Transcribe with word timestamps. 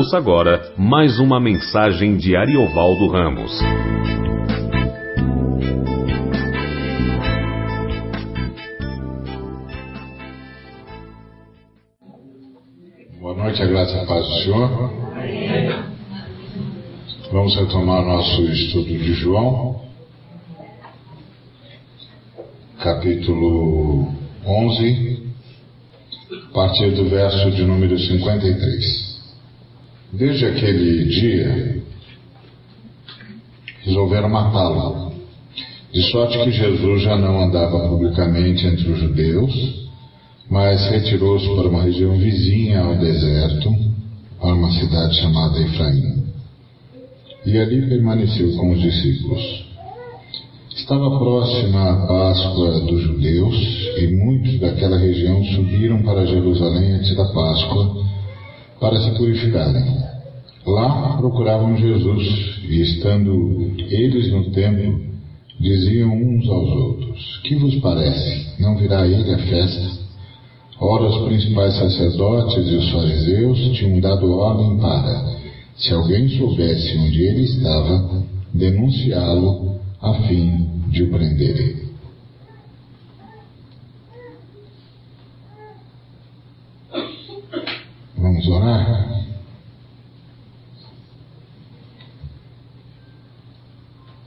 Ouça 0.00 0.16
agora 0.16 0.72
mais 0.78 1.18
uma 1.18 1.38
mensagem 1.38 2.16
de 2.16 2.34
Ariovaldo 2.34 3.06
Ramos. 3.08 3.52
Boa 13.20 13.34
noite, 13.34 13.62
a 13.62 13.66
graça 13.66 13.94
e 13.94 14.00
a 14.00 14.06
paz 14.06 14.26
do 14.26 14.34
Senhor. 14.42 14.90
Vamos 17.30 17.54
retomar 17.56 18.02
nosso 18.02 18.42
estudo 18.44 18.86
de 18.86 19.12
João, 19.12 19.82
capítulo 22.82 24.08
11, 24.46 25.30
a 26.32 26.54
partir 26.54 26.90
do 26.92 27.04
verso 27.10 27.50
de 27.50 27.64
número 27.64 27.98
53. 27.98 29.09
Desde 30.12 30.44
aquele 30.44 31.04
dia, 31.04 31.82
resolveram 33.84 34.28
matá-lo, 34.28 35.12
de 35.92 36.02
sorte 36.10 36.36
que 36.38 36.50
Jesus 36.50 37.02
já 37.02 37.16
não 37.16 37.40
andava 37.40 37.88
publicamente 37.88 38.66
entre 38.66 38.90
os 38.90 38.98
judeus, 38.98 39.88
mas 40.50 40.84
retirou-se 40.90 41.46
para 41.54 41.68
uma 41.68 41.84
região 41.84 42.18
vizinha 42.18 42.80
ao 42.80 42.96
deserto, 42.96 43.72
para 44.40 44.54
uma 44.54 44.72
cidade 44.72 45.14
chamada 45.16 45.60
Efraim. 45.60 46.24
E 47.46 47.56
ali 47.56 47.88
permaneceu 47.88 48.52
com 48.56 48.72
os 48.72 48.80
discípulos. 48.80 49.64
Estava 50.74 51.18
próxima 51.18 51.90
a 51.90 52.06
Páscoa 52.06 52.80
dos 52.80 53.00
judeus 53.00 53.56
e 53.96 54.08
muitos 54.08 54.58
daquela 54.58 54.98
região 54.98 55.44
subiram 55.44 56.02
para 56.02 56.26
Jerusalém 56.26 56.94
antes 56.94 57.14
da 57.14 57.26
Páscoa 57.26 58.10
para 58.80 58.98
se 59.00 59.10
purificarem. 59.12 59.84
Lá 60.66 61.16
procuravam 61.18 61.76
Jesus 61.76 62.58
e, 62.62 62.82
estando 62.82 63.74
eles 63.78 64.32
no 64.32 64.50
templo, 64.50 65.00
diziam 65.58 66.12
uns 66.12 66.48
aos 66.48 66.70
outros: 66.70 67.40
Que 67.44 67.56
vos 67.56 67.74
parece? 67.76 68.60
Não 68.60 68.76
virá 68.76 69.06
ele 69.06 69.34
a 69.34 69.38
festa? 69.38 70.00
Ora, 70.80 71.04
os 71.04 71.26
principais 71.26 71.74
sacerdotes 71.74 72.66
e 72.66 72.76
os 72.76 72.90
fariseus 72.90 73.58
tinham 73.76 74.00
dado 74.00 74.32
ordem 74.32 74.78
para, 74.78 75.36
se 75.76 75.92
alguém 75.92 76.28
soubesse 76.30 76.96
onde 76.96 77.20
ele 77.20 77.42
estava, 77.42 78.22
denunciá-lo 78.54 79.78
a 80.00 80.14
fim 80.26 80.70
de 80.88 81.02
o 81.02 81.10
prenderem. 81.10 81.89
Vamos 88.40 88.48
orar? 88.48 89.20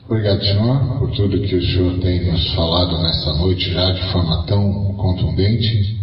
Obrigado, 0.08 0.44
Senhor, 0.44 1.00
por 1.00 1.12
tudo 1.12 1.42
que 1.42 1.56
o 1.56 1.66
Senhor 1.66 2.00
tem 2.00 2.32
nos 2.32 2.54
falado 2.54 3.02
nesta 3.02 3.34
noite 3.34 3.72
já 3.72 3.92
de 3.92 4.12
forma 4.12 4.44
tão 4.46 4.94
contundente 4.94 6.00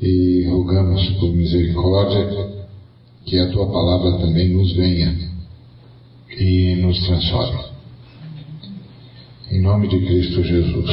e 0.00 0.46
rogamos 0.50 1.08
por 1.18 1.32
misericórdia 1.32 2.64
que 3.24 3.38
a 3.38 3.50
tua 3.50 3.66
palavra 3.66 4.18
também 4.18 4.50
nos 4.50 4.72
venha 4.74 5.18
e 6.38 6.76
nos 6.76 7.00
transforme. 7.04 7.64
Em 9.50 9.60
nome 9.60 9.88
de 9.88 9.98
Cristo 9.98 10.44
Jesus, 10.44 10.90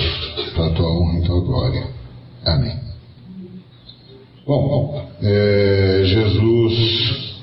para 0.56 0.68
a 0.68 0.74
tua 0.74 0.90
honra 0.90 1.20
e 1.20 1.26
tua 1.26 1.42
glória. 1.42 1.88
Amém. 2.44 2.89
Bom, 4.50 5.08
é, 5.22 6.02
Jesus 6.06 7.38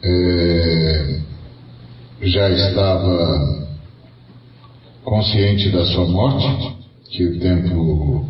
é, 0.00 1.20
já 2.22 2.50
estava 2.50 3.66
consciente 5.02 5.70
da 5.70 5.84
sua 5.86 6.06
morte, 6.06 6.76
que 7.10 7.24
o 7.24 7.40
tempo, 7.40 8.24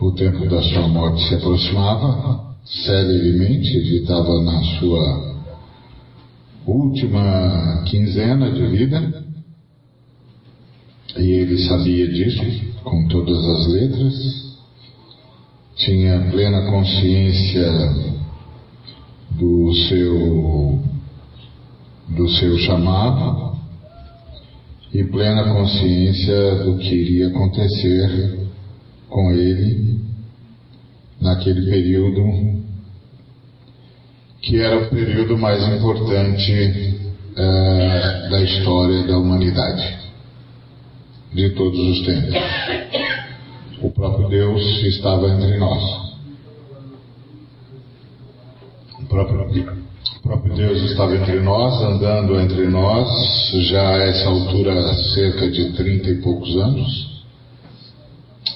o 0.00 0.10
tempo 0.10 0.44
da 0.48 0.60
sua 0.60 0.88
morte 0.88 1.22
se 1.28 1.36
aproximava 1.36 2.56
celeremente, 2.64 3.76
ele 3.76 3.98
estava 3.98 4.42
na 4.42 4.60
sua 4.80 5.38
última 6.66 7.84
quinzena 7.86 8.50
de 8.50 8.66
vida 8.66 9.24
e 11.16 11.30
ele 11.30 11.58
sabia 11.58 12.08
disso 12.08 12.42
com 12.82 13.06
todas 13.06 13.38
as 13.38 13.68
letras, 13.68 14.47
tinha 15.78 16.20
plena 16.30 16.70
consciência 16.70 17.70
do 19.30 19.72
seu 19.88 20.78
do 22.08 22.28
seu 22.30 22.58
chamado 22.58 23.56
e 24.92 25.04
plena 25.04 25.54
consciência 25.54 26.54
do 26.64 26.78
que 26.78 26.94
iria 26.94 27.28
acontecer 27.28 28.48
com 29.08 29.30
ele 29.30 30.00
naquele 31.20 31.70
período 31.70 32.58
que 34.40 34.60
era 34.60 34.78
o 34.78 34.88
período 34.88 35.36
mais 35.36 35.62
importante 35.68 36.52
uh, 37.32 38.30
da 38.30 38.42
história 38.42 39.06
da 39.06 39.18
humanidade, 39.18 39.98
de 41.34 41.50
todos 41.50 41.78
os 41.78 42.06
tempos. 42.06 43.27
O 43.80 43.90
próprio 43.90 44.28
Deus 44.28 44.62
estava 44.82 45.28
entre 45.28 45.56
nós. 45.58 45.82
O 49.00 49.06
próprio, 49.06 49.42
o 49.42 50.22
próprio 50.22 50.54
Deus 50.54 50.82
estava 50.90 51.16
entre 51.16 51.40
nós, 51.40 51.80
andando 51.82 52.40
entre 52.40 52.66
nós, 52.66 53.08
já 53.68 53.88
a 53.88 54.06
essa 54.06 54.28
altura 54.28 54.94
cerca 55.14 55.50
de 55.50 55.72
trinta 55.72 56.10
e 56.10 56.20
poucos 56.20 56.56
anos. 56.56 57.22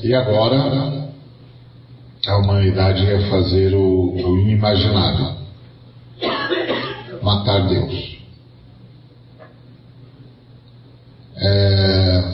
E 0.03 0.15
agora 0.15 1.13
a 2.27 2.37
humanidade 2.39 3.05
ia 3.05 3.29
fazer 3.31 3.75
o, 3.75 4.15
o 4.15 4.39
inimaginável 4.41 5.43
matar 7.23 7.69
Deus. 7.69 8.19
É, 11.37 12.32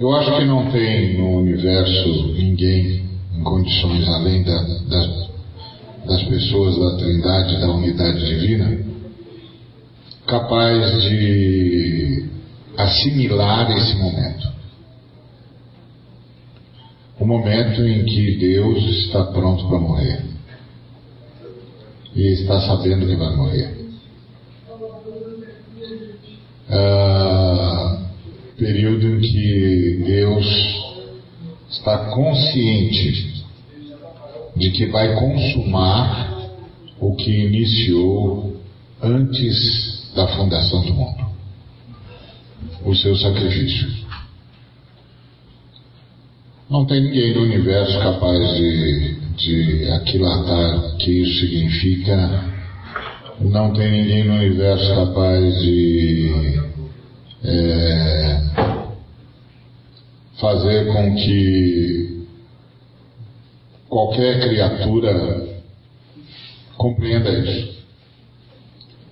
eu 0.00 0.12
acho 0.14 0.34
que 0.34 0.44
não 0.46 0.70
tem 0.70 1.18
no 1.18 1.40
universo 1.40 2.32
ninguém 2.32 3.04
em 3.36 3.42
condições 3.42 4.08
além 4.08 4.42
da, 4.42 4.62
das, 4.88 5.28
das 6.06 6.22
pessoas 6.22 6.78
da 6.78 6.96
Trindade, 6.96 7.60
da 7.60 7.70
unidade 7.70 8.24
divina, 8.24 8.78
capaz 10.26 11.02
de 11.02 12.24
assimilar 12.78 13.70
esse 13.76 13.94
momento. 13.96 14.50
O 17.18 17.26
momento 17.26 17.82
em 17.82 18.02
que 18.02 18.38
Deus 18.38 18.82
está 19.04 19.24
pronto 19.24 19.68
para 19.68 19.78
morrer 19.78 20.24
e 22.16 22.26
está 22.32 22.58
sabendo 22.60 23.06
que 23.06 23.16
vai 23.16 23.36
morrer. 23.36 23.76
Ah, 26.70 27.39
período 28.60 29.16
em 29.16 29.20
que 29.20 30.02
Deus 30.06 30.46
está 31.68 32.10
consciente 32.10 33.44
de 34.56 34.70
que 34.70 34.86
vai 34.86 35.14
consumar 35.16 36.50
o 37.00 37.16
que 37.16 37.30
iniciou 37.30 38.60
antes 39.02 40.12
da 40.14 40.28
fundação 40.28 40.82
do 40.82 40.94
mundo 40.94 41.30
o 42.84 42.94
seu 42.94 43.16
sacrifício. 43.16 43.88
Não 46.68 46.86
tem 46.86 47.02
ninguém 47.02 47.34
no 47.34 47.42
universo 47.42 47.98
capaz 47.98 48.56
de 48.56 49.20
de 49.40 49.90
aquilatar 49.90 50.96
que 50.98 51.10
isso 51.10 51.40
significa. 51.40 52.44
Não 53.40 53.72
tem 53.72 53.90
ninguém 53.90 54.24
no 54.24 54.34
universo 54.34 54.94
capaz 54.94 55.62
de 55.62 56.60
é, 57.42 58.49
fazer 60.40 60.86
com 60.86 61.14
que 61.14 62.24
qualquer 63.88 64.40
criatura 64.40 65.62
compreenda 66.76 67.30
isso. 67.30 67.80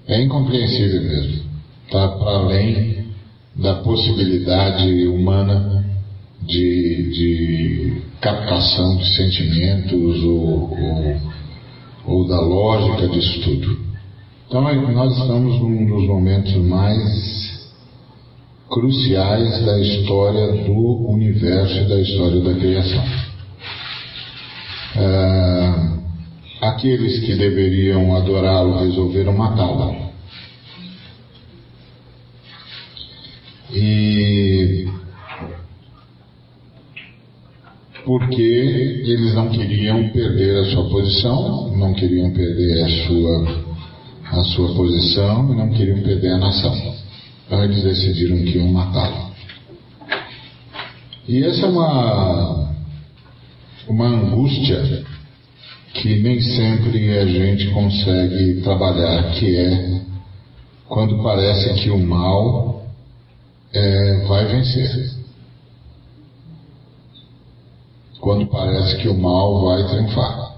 É 0.06 0.22
incompreensível 0.22 1.02
mesmo. 1.02 1.42
Está 1.84 2.08
para 2.08 2.30
além 2.30 3.08
da 3.54 3.74
possibilidade 3.82 5.06
humana 5.06 5.84
de, 6.42 7.10
de 7.10 8.02
captação 8.20 8.96
de 8.96 9.16
sentimentos 9.16 10.24
ou, 10.24 10.70
ou, 10.70 11.20
ou 12.06 12.28
da 12.28 12.40
lógica 12.40 13.08
disso 13.08 13.40
tudo. 13.42 13.78
Então 14.46 14.62
nós 14.62 15.12
estamos 15.18 15.60
num 15.60 15.84
dos 15.84 16.06
momentos 16.06 16.54
mais 16.56 17.47
cruciais 18.70 19.64
da 19.64 19.78
história 19.80 20.64
do 20.64 21.10
universo 21.10 21.74
e 21.74 21.88
da 21.88 22.00
história 22.00 22.40
da 22.40 22.54
criação. 22.54 23.04
Ah, 24.96 25.98
aqueles 26.60 27.20
que 27.20 27.34
deveriam 27.34 28.14
adorá-lo 28.16 28.80
resolveram 28.80 29.32
matá-lo. 29.32 30.08
E 33.72 34.88
porque 38.04 38.42
eles 38.42 39.34
não 39.34 39.50
queriam 39.50 40.08
perder 40.08 40.60
a 40.60 40.64
sua 40.70 40.88
posição, 40.88 41.76
não 41.76 41.92
queriam 41.92 42.30
perder 42.30 42.82
a 42.82 42.88
sua, 42.88 43.66
a 44.24 44.42
sua 44.44 44.74
posição 44.74 45.52
e 45.52 45.56
não 45.56 45.68
queriam 45.70 46.00
perder 46.00 46.32
a 46.32 46.38
nação. 46.38 47.07
Então 47.48 47.64
eles 47.64 47.82
decidiram 47.82 48.36
que 48.36 48.58
iam 48.58 48.68
matá-lo. 48.68 49.32
E 51.26 51.42
essa 51.42 51.64
é 51.64 51.68
uma, 51.70 52.74
uma 53.88 54.06
angústia 54.06 55.02
que 55.94 56.20
nem 56.20 56.38
sempre 56.42 57.18
a 57.18 57.24
gente 57.24 57.70
consegue 57.70 58.60
trabalhar, 58.60 59.32
que 59.32 59.56
é 59.56 60.02
quando 60.86 61.22
parece 61.22 61.72
que 61.82 61.90
o 61.90 61.98
mal 61.98 62.86
é, 63.72 64.26
vai 64.26 64.44
vencer. 64.44 65.10
Quando 68.20 68.46
parece 68.46 68.98
que 68.98 69.08
o 69.08 69.16
mal 69.16 69.64
vai 69.64 69.88
triunfar. 69.88 70.52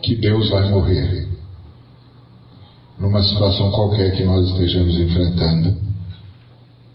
Que 0.00 0.14
Deus 0.14 0.48
vai 0.48 0.70
morrer. 0.70 1.19
Numa 3.00 3.22
situação 3.22 3.70
qualquer 3.70 4.14
que 4.14 4.22
nós 4.24 4.46
estejamos 4.50 4.98
enfrentando, 5.00 5.74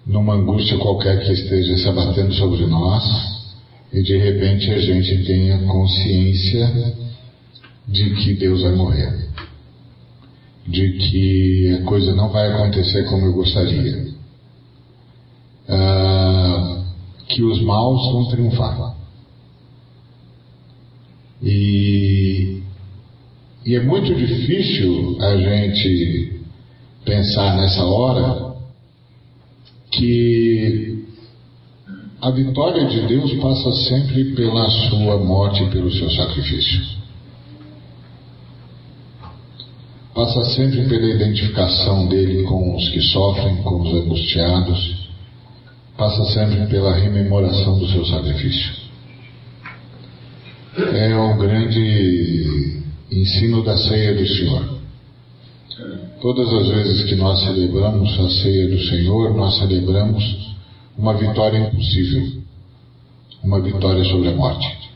numa 0.05 0.35
angústia 0.35 0.77
qualquer 0.77 1.25
que 1.25 1.31
esteja 1.33 1.77
se 1.77 1.89
abatendo 1.89 2.31
sobre 2.35 2.65
nós, 2.67 3.03
e 3.91 4.03
de 4.03 4.15
repente 4.17 4.69
a 4.71 4.79
gente 4.79 5.25
tenha 5.25 5.57
consciência 5.65 6.95
de 7.87 8.09
que 8.15 8.33
Deus 8.35 8.61
vai 8.61 8.75
morrer, 8.75 9.29
de 10.67 10.91
que 10.91 11.79
a 11.79 11.83
coisa 11.85 12.13
não 12.13 12.29
vai 12.29 12.51
acontecer 12.51 13.05
como 13.05 13.25
eu 13.25 13.33
gostaria, 13.33 14.07
ah, 15.67 16.83
que 17.29 17.41
os 17.41 17.61
maus 17.63 18.11
vão 18.11 18.29
triunfar. 18.29 18.95
E, 21.41 22.34
e 23.65 23.75
é 23.75 23.81
muito 23.81 24.13
difícil 24.13 25.17
a 25.19 25.35
gente 25.37 26.39
pensar 27.03 27.57
nessa 27.57 27.83
hora 27.83 28.53
que 29.91 31.03
a 32.21 32.29
vitória 32.29 32.85
de 32.85 33.07
Deus 33.07 33.33
passa 33.33 33.71
sempre 33.89 34.35
pela 34.35 34.69
sua 34.69 35.17
morte 35.17 35.63
e 35.63 35.69
pelo 35.71 35.91
seu 35.91 36.09
sacrifício. 36.11 36.95
Passa 40.13 40.43
sempre 40.55 40.87
pela 40.87 41.07
identificação 41.07 42.07
dele 42.07 42.43
com 42.43 42.75
os 42.75 42.87
que 42.89 43.01
sofrem, 43.01 43.57
com 43.63 43.81
os 43.81 43.93
angustiados. 43.95 45.09
Passa 45.97 46.23
sempre 46.33 46.67
pela 46.67 46.95
rememoração 46.95 47.79
do 47.79 47.87
seu 47.89 48.05
sacrifício. 48.05 48.85
É 50.77 51.15
o 51.15 51.37
grande 51.37 52.64
ensino 53.15 53.63
da 53.63 53.77
ceia 53.77 54.13
do 54.13 54.27
Senhor. 54.27 54.75
Todas 56.21 56.51
as 56.53 56.67
vezes 56.67 57.03
que 57.05 57.15
nós 57.15 57.39
celebramos 57.43 58.19
a 58.19 58.29
ceia 58.29 58.67
do 58.67 58.79
Senhor, 58.79 59.33
nós 59.33 59.57
celebramos 59.59 60.55
uma 60.97 61.13
vitória 61.13 61.59
impossível, 61.59 62.41
uma 63.43 63.61
vitória 63.61 64.03
sobre 64.05 64.29
a 64.29 64.35
morte, 64.35 64.89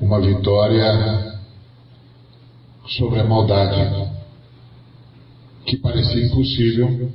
uma 0.00 0.20
vitória 0.20 1.32
sobre 2.86 3.20
a 3.20 3.24
maldade, 3.24 4.10
que 5.64 5.76
parecia 5.78 6.26
impossível, 6.26 7.10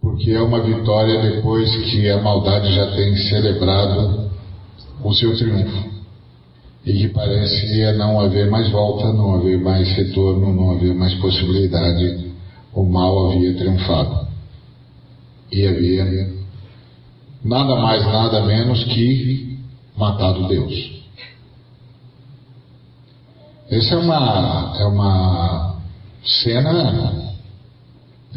porque 0.00 0.30
é 0.30 0.40
uma 0.40 0.62
vitória 0.62 1.30
depois 1.30 1.70
que 1.90 2.08
a 2.08 2.22
maldade 2.22 2.72
já 2.74 2.90
tem 2.94 3.16
celebrado 3.16 4.30
o 5.04 5.12
seu 5.12 5.36
triunfo. 5.36 5.99
E 6.84 6.92
que 6.92 7.08
parecia 7.08 7.92
não 7.94 8.20
haver 8.20 8.50
mais 8.50 8.70
volta, 8.70 9.12
não 9.12 9.34
haver 9.34 9.60
mais 9.60 9.88
retorno, 9.96 10.54
não 10.54 10.70
haver 10.72 10.94
mais 10.94 11.14
possibilidade. 11.14 12.30
O 12.72 12.84
mal 12.84 13.32
havia 13.32 13.54
triunfado 13.54 14.30
e 15.52 15.66
havia 15.66 16.32
nada 17.44 17.76
mais, 17.76 18.04
nada 18.04 18.46
menos 18.46 18.84
que 18.84 19.58
matado 19.96 20.46
Deus. 20.48 21.00
Essa 23.68 23.94
é 23.94 23.98
uma, 23.98 24.76
é 24.80 24.84
uma 24.84 25.80
cena, 26.24 27.34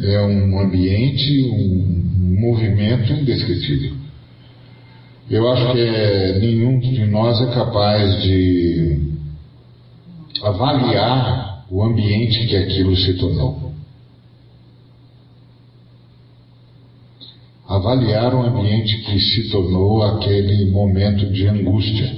é 0.00 0.20
um 0.20 0.60
ambiente, 0.60 1.50
um 1.50 2.40
movimento 2.40 3.12
indescritível. 3.12 4.03
Eu 5.30 5.50
acho 5.50 5.72
que 5.72 5.80
é, 5.80 6.38
nenhum 6.38 6.78
de 6.78 7.06
nós 7.06 7.40
é 7.40 7.54
capaz 7.54 8.22
de 8.22 9.14
avaliar 10.42 11.64
o 11.70 11.82
ambiente 11.82 12.46
que 12.46 12.56
aquilo 12.56 12.94
se 12.96 13.14
tornou. 13.14 13.64
avaliar 17.68 18.34
o 18.34 18.42
ambiente 18.42 18.98
que 18.98 19.18
se 19.18 19.50
tornou 19.50 20.02
aquele 20.02 20.70
momento 20.70 21.30
de 21.32 21.46
angústia. 21.46 22.14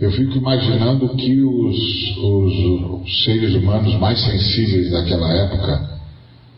Eu 0.00 0.10
fico 0.10 0.38
imaginando 0.38 1.08
que 1.16 1.40
os, 1.42 2.16
os, 2.16 3.02
os 3.02 3.24
seres 3.24 3.54
humanos 3.54 3.94
mais 4.00 4.20
sensíveis 4.24 4.90
daquela 4.90 5.32
época, 5.32 6.00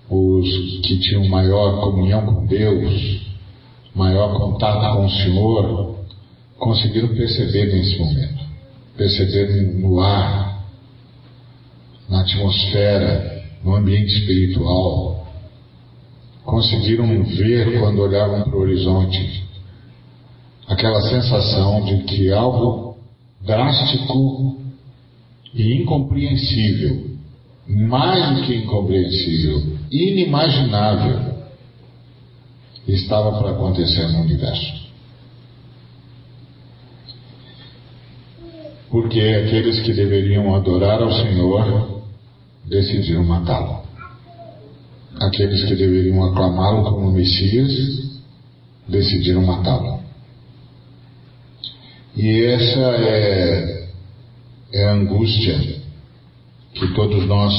os 0.09 0.81
que 0.83 0.99
tinham 1.01 1.29
maior 1.29 1.81
comunhão 1.81 2.25
com 2.25 2.47
Deus, 2.47 3.26
maior 3.97 4.39
contato 4.39 4.95
com 4.95 5.07
o 5.07 5.11
Senhor, 5.11 5.97
conseguiram 6.59 7.09
perceber 7.09 7.73
nesse 7.73 7.99
momento, 7.99 8.45
perceber 8.95 9.63
no 9.81 9.99
ar, 10.01 10.63
na 12.09 12.21
atmosfera, 12.21 13.43
no 13.65 13.75
ambiente 13.75 14.13
espiritual, 14.13 15.27
conseguiram 16.45 17.25
ver 17.25 17.81
quando 17.81 18.01
olhavam 18.01 18.43
para 18.43 18.57
o 18.57 18.61
horizonte 18.61 19.45
aquela 20.69 21.01
sensação 21.01 21.85
de 21.85 22.05
que 22.05 22.31
algo 22.31 22.99
drástico 23.41 24.61
e 25.55 25.83
incompreensível, 25.83 27.17
mais 27.67 28.37
do 28.37 28.43
que 28.43 28.57
incompreensível, 28.57 29.79
inimaginável, 29.91 31.36
estava 32.87 33.39
para 33.39 33.51
acontecer 33.51 34.09
no 34.09 34.21
universo. 34.21 34.87
Porque 38.91 39.21
aqueles 39.21 39.81
que 39.81 39.93
deveriam 39.93 40.55
adorar 40.55 41.03
ao 41.03 41.13
Senhor 41.13 42.03
decidiram 42.65 43.25
matá-lo 43.25 43.87
aqueles 45.21 45.65
que 45.65 45.75
deveriam 45.75 46.25
aclamá-lo 46.25 46.85
como 46.85 47.13
Messias 47.13 47.73
decidiram 48.89 49.45
matá-lo. 49.45 50.01
E 52.15 52.45
essa 52.45 52.81
é, 52.81 53.89
é 54.73 54.85
a 54.85 54.93
angústia 54.93 55.59
que 56.75 56.95
todos 56.95 57.27
nós 57.27 57.53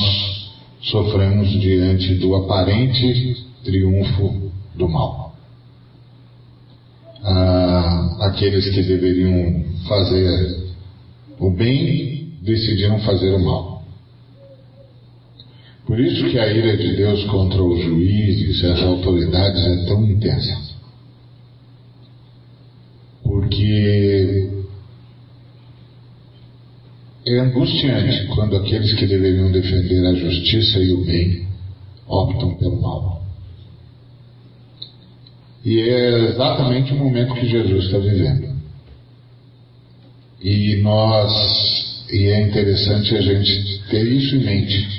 sofremos 0.82 1.50
diante 1.60 2.16
do 2.16 2.36
aparente 2.36 3.46
triunfo 3.64 4.47
do 4.78 4.88
mal. 4.88 5.36
Ah, 7.24 8.28
aqueles 8.28 8.70
que 8.70 8.84
deveriam 8.84 9.66
fazer 9.88 10.68
o 11.40 11.52
bem 11.52 12.34
decidiram 12.42 13.00
fazer 13.00 13.34
o 13.36 13.44
mal. 13.44 13.84
Por 15.86 16.00
isso 16.00 16.30
que 16.30 16.38
a 16.38 16.48
ira 16.52 16.76
de 16.76 16.96
Deus 16.96 17.24
contra 17.26 17.64
os 17.64 17.82
juízes 17.82 18.62
e 18.62 18.66
as 18.66 18.82
autoridades 18.82 19.64
é 19.66 19.86
tão 19.86 20.04
intensa. 20.04 20.58
Porque 23.24 24.50
é 27.26 27.40
angustiante 27.40 28.28
quando 28.28 28.58
aqueles 28.58 28.94
que 28.94 29.06
deveriam 29.06 29.52
defender 29.52 30.06
a 30.06 30.14
justiça 30.14 30.80
e 30.80 30.92
o 30.92 31.06
bem 31.06 31.48
optam 32.08 32.56
pelo 32.56 32.82
mal. 32.82 33.17
E 35.68 35.80
é 35.82 36.30
exatamente 36.30 36.94
o 36.94 36.98
momento 36.98 37.36
que 37.36 37.48
Jesus 37.48 37.86
está 37.86 37.98
vivendo. 37.98 38.56
E 40.42 40.78
nós, 40.78 42.06
e 42.12 42.28
é 42.28 42.48
interessante 42.48 43.16
a 43.16 43.22
gente 43.22 43.82
ter 43.90 44.04
isso 44.04 44.36
em 44.38 44.44
mente 44.46 44.98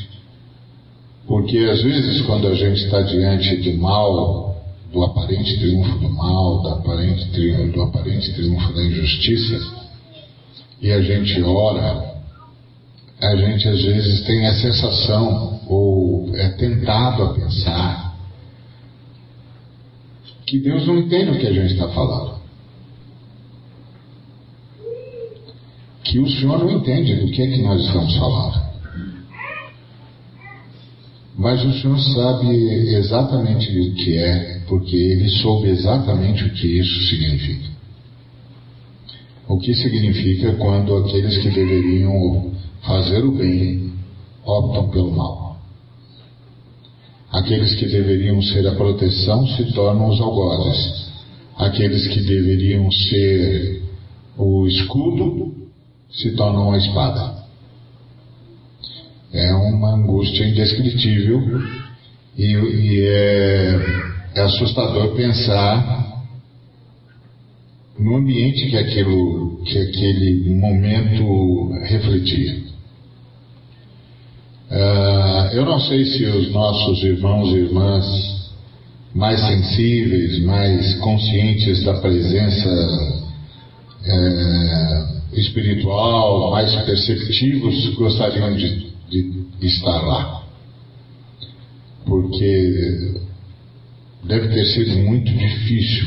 porque 1.28 1.58
às 1.58 1.82
vezes, 1.82 2.22
quando 2.22 2.48
a 2.48 2.54
gente 2.54 2.84
está 2.84 3.02
diante 3.02 3.56
do 3.56 3.76
mal, 3.76 4.56
do 4.90 5.04
aparente 5.04 5.58
triunfo 5.58 5.98
do 5.98 6.08
mal, 6.08 6.62
do 6.62 6.68
aparente 6.70 7.28
triunfo, 7.32 7.70
do 7.70 7.82
aparente 7.82 8.32
triunfo 8.32 8.72
da 8.72 8.82
injustiça, 8.82 9.60
e 10.80 10.90
a 10.90 11.02
gente 11.02 11.42
ora, 11.42 12.14
a 13.20 13.36
gente 13.36 13.68
às 13.68 13.82
vezes 13.82 14.22
tem 14.22 14.46
a 14.46 14.54
sensação, 14.54 15.60
ou 15.68 16.34
é 16.34 16.48
tentado 16.48 17.24
a 17.24 17.34
pensar, 17.34 18.07
que 20.48 20.58
Deus 20.60 20.86
não 20.86 20.98
entende 20.98 21.30
o 21.30 21.38
que 21.38 21.46
a 21.46 21.52
gente 21.52 21.74
está 21.74 21.88
falando. 21.88 22.38
Que 26.02 26.18
o 26.18 26.26
Senhor 26.26 26.58
não 26.58 26.70
entende 26.70 27.16
do 27.16 27.30
que 27.30 27.42
é 27.42 27.46
que 27.48 27.62
nós 27.62 27.84
estamos 27.84 28.16
falando. 28.16 28.68
Mas 31.36 31.62
o 31.62 31.72
Senhor 31.80 31.98
sabe 31.98 32.48
exatamente 32.94 33.78
o 33.78 33.94
que 33.94 34.16
é, 34.16 34.60
porque 34.66 34.96
Ele 34.96 35.28
soube 35.28 35.68
exatamente 35.68 36.44
o 36.44 36.50
que 36.50 36.78
isso 36.78 37.08
significa. 37.08 37.68
O 39.46 39.58
que 39.58 39.74
significa 39.74 40.52
quando 40.54 40.96
aqueles 40.96 41.36
que 41.38 41.50
deveriam 41.50 42.52
fazer 42.80 43.22
o 43.22 43.32
bem 43.32 43.92
optam 44.44 44.88
pelo 44.88 45.12
mal. 45.12 45.47
Aqueles 47.32 47.74
que 47.74 47.86
deveriam 47.86 48.40
ser 48.42 48.66
a 48.66 48.74
proteção 48.74 49.46
se 49.48 49.72
tornam 49.72 50.08
os 50.08 50.20
algozes. 50.20 51.08
Aqueles 51.56 52.06
que 52.08 52.20
deveriam 52.20 52.90
ser 52.90 53.82
o 54.36 54.66
escudo 54.66 55.54
se 56.10 56.34
tornam 56.36 56.72
a 56.72 56.78
espada. 56.78 57.38
É 59.32 59.52
uma 59.54 59.94
angústia 59.94 60.46
indescritível 60.46 61.60
e, 62.36 62.44
e 62.44 63.00
é, 63.06 63.76
é 64.36 64.40
assustador 64.40 65.14
pensar 65.14 66.08
no 67.98 68.16
ambiente 68.16 68.70
que, 68.70 68.76
aquilo, 68.76 69.60
que 69.64 69.78
aquele 69.78 70.54
momento 70.54 71.72
refletia. 71.82 72.77
Uh, 74.70 75.54
eu 75.54 75.64
não 75.64 75.80
sei 75.80 76.04
se 76.04 76.24
os 76.26 76.52
nossos 76.52 77.02
irmãos 77.02 77.48
e 77.54 77.58
irmãs 77.60 78.38
mais 79.14 79.40
sensíveis, 79.40 80.44
mais 80.44 80.94
conscientes 80.96 81.82
da 81.84 81.94
presença 81.94 82.68
é, 84.04 85.08
espiritual, 85.32 86.50
mais 86.50 86.74
perceptivos, 86.84 87.94
gostariam 87.94 88.54
de, 88.54 88.92
de 89.10 89.66
estar 89.66 90.02
lá. 90.02 90.42
Porque 92.04 93.18
deve 94.24 94.48
ter 94.48 94.66
sido 94.66 94.98
muito 94.98 95.32
difícil 95.32 96.06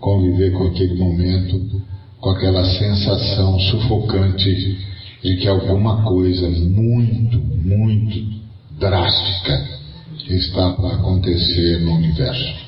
conviver 0.00 0.52
com 0.52 0.68
aquele 0.68 0.94
momento, 0.94 1.82
com 2.20 2.30
aquela 2.30 2.64
sensação 2.64 3.58
sufocante 3.60 4.78
de 5.24 5.36
que 5.36 5.48
alguma 5.48 6.02
coisa 6.02 6.50
muito, 6.50 7.38
muito 7.38 8.42
drástica 8.78 9.66
está 10.28 10.74
para 10.74 10.96
acontecer 10.96 11.80
no 11.80 11.94
universo. 11.94 12.64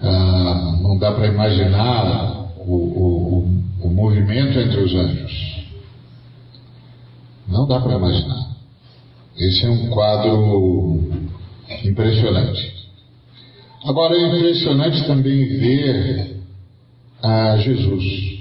Ah, 0.00 0.78
não 0.80 0.98
dá 0.98 1.10
para 1.12 1.26
imaginar 1.26 2.48
o, 2.58 2.74
o, 2.74 3.60
o, 3.82 3.90
movimento 3.90 4.56
entre 4.56 4.80
os 4.82 4.94
anjos. 4.94 5.64
Não 7.48 7.66
dá 7.66 7.80
para 7.80 7.96
imaginar. 7.96 8.54
Esse 9.36 9.66
é 9.66 9.70
um 9.70 9.88
quadro 9.90 11.10
impressionante. 11.84 12.72
Agora 13.84 14.14
é 14.14 14.28
impressionante 14.28 15.04
também 15.08 15.58
ver 15.58 16.36
a 17.20 17.56
Jesus 17.56 18.33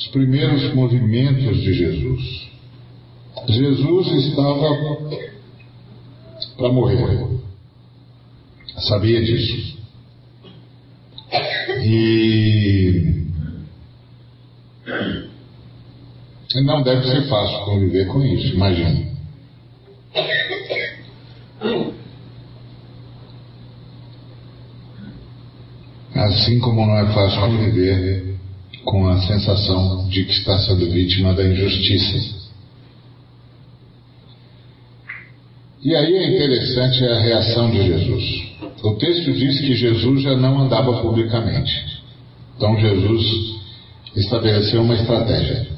os 0.00 0.06
primeiros 0.06 0.72
movimentos 0.74 1.60
de 1.60 1.74
Jesus. 1.74 2.48
Jesus 3.46 4.06
estava 4.24 4.74
para 6.56 6.72
morrer. 6.72 7.28
Sabia 8.78 9.22
disso. 9.22 9.78
E 11.84 13.20
não 16.64 16.82
deve 16.82 17.06
ser 17.06 17.28
fácil 17.28 17.64
conviver 17.66 18.06
com 18.06 18.22
isso, 18.24 18.54
imagine. 18.54 19.10
Assim 26.14 26.58
como 26.60 26.86
não 26.86 26.98
é 26.98 27.12
fácil 27.12 27.40
conviver 27.40 28.29
com 28.84 29.08
a 29.08 29.20
sensação 29.20 30.08
de 30.08 30.24
que 30.24 30.32
está 30.32 30.58
sendo 30.60 30.90
vítima 30.90 31.34
da 31.34 31.44
injustiça. 31.44 32.40
E 35.82 35.94
aí 35.94 36.14
é 36.14 36.36
interessante 36.36 37.04
a 37.04 37.20
reação 37.20 37.70
de 37.70 37.82
Jesus. 37.86 38.50
O 38.82 38.94
texto 38.96 39.32
diz 39.32 39.60
que 39.60 39.74
Jesus 39.74 40.22
já 40.22 40.36
não 40.36 40.60
andava 40.60 41.00
publicamente. 41.00 42.02
Então 42.56 42.78
Jesus 42.78 43.60
estabeleceu 44.16 44.82
uma 44.82 44.94
estratégia. 44.94 45.68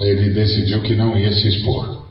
Ele 0.00 0.30
decidiu 0.30 0.80
que 0.82 0.94
não 0.94 1.18
ia 1.18 1.32
se 1.32 1.48
expor, 1.48 2.04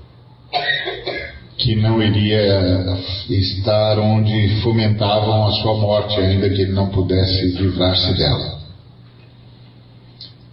que 1.57 1.75
não 1.75 2.01
iria 2.03 2.99
estar 3.29 3.97
onde 3.99 4.61
fomentavam 4.61 5.47
a 5.47 5.51
sua 5.53 5.75
morte, 5.75 6.19
ainda 6.19 6.49
que 6.49 6.61
ele 6.61 6.73
não 6.73 6.89
pudesse 6.89 7.45
livrar-se 7.57 8.13
dela 8.15 8.58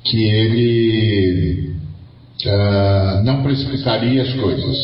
que 0.06 0.24
ele 0.24 1.74
uh, 2.46 3.24
não 3.24 3.42
precipitaria 3.42 4.22
as 4.22 4.32
coisas, 4.34 4.76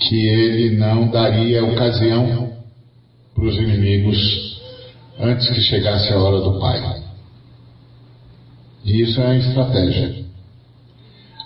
que 0.00 0.26
ele 0.26 0.76
não 0.76 1.08
daria 1.08 1.64
ocasião 1.64 2.52
para 3.34 3.44
os 3.44 3.56
inimigos 3.56 4.60
antes 5.18 5.48
que 5.48 5.60
chegasse 5.60 6.12
a 6.12 6.18
hora 6.18 6.40
do 6.40 6.58
Pai. 6.58 7.02
E 8.84 9.00
isso 9.00 9.20
é 9.20 9.24
uma 9.24 9.36
estratégia. 9.36 10.24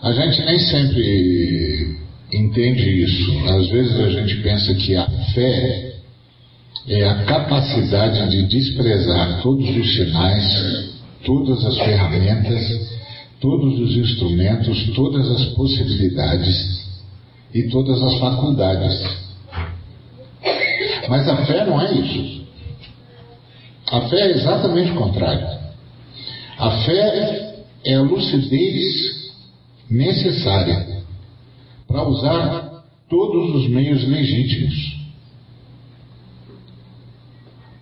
A 0.02 0.12
gente 0.12 0.45
nem 0.45 0.59
sempre 0.59 1.99
entende 2.33 3.05
isso. 3.05 3.49
Às 3.49 3.69
vezes 3.69 4.00
a 4.00 4.11
gente 4.11 4.43
pensa 4.43 4.75
que 4.75 4.97
a 4.97 5.07
fé 5.35 5.88
é 6.88 7.04
a 7.04 7.25
capacidade 7.25 8.30
de 8.30 8.47
desprezar 8.47 9.42
todos 9.42 9.68
os 9.76 9.95
sinais, 9.95 10.95
todas 11.23 11.62
as 11.66 11.76
ferramentas, 11.80 12.99
todos 13.38 13.78
os 13.78 13.95
instrumentos, 13.95 14.95
todas 14.95 15.30
as 15.30 15.45
possibilidades 15.54 16.88
e 17.52 17.64
todas 17.64 18.02
as 18.02 18.18
faculdades. 18.18 19.18
Mas 21.11 21.28
a 21.28 21.45
fé 21.45 21.66
não 21.66 21.78
é 21.78 21.92
isso. 21.92 22.47
A 23.90 24.00
fé 24.09 24.21
é 24.21 24.30
exatamente 24.30 24.90
o 24.92 24.95
contrário. 24.95 25.47
A 26.59 26.71
fé 26.87 27.62
é 27.85 27.95
a 27.95 28.02
lucidez 28.02 29.30
necessária 29.90 31.04
para 31.87 32.09
usar 32.09 32.83
todos 33.11 33.54
os 33.57 33.68
meios 33.68 34.07
legítimos 34.09 34.98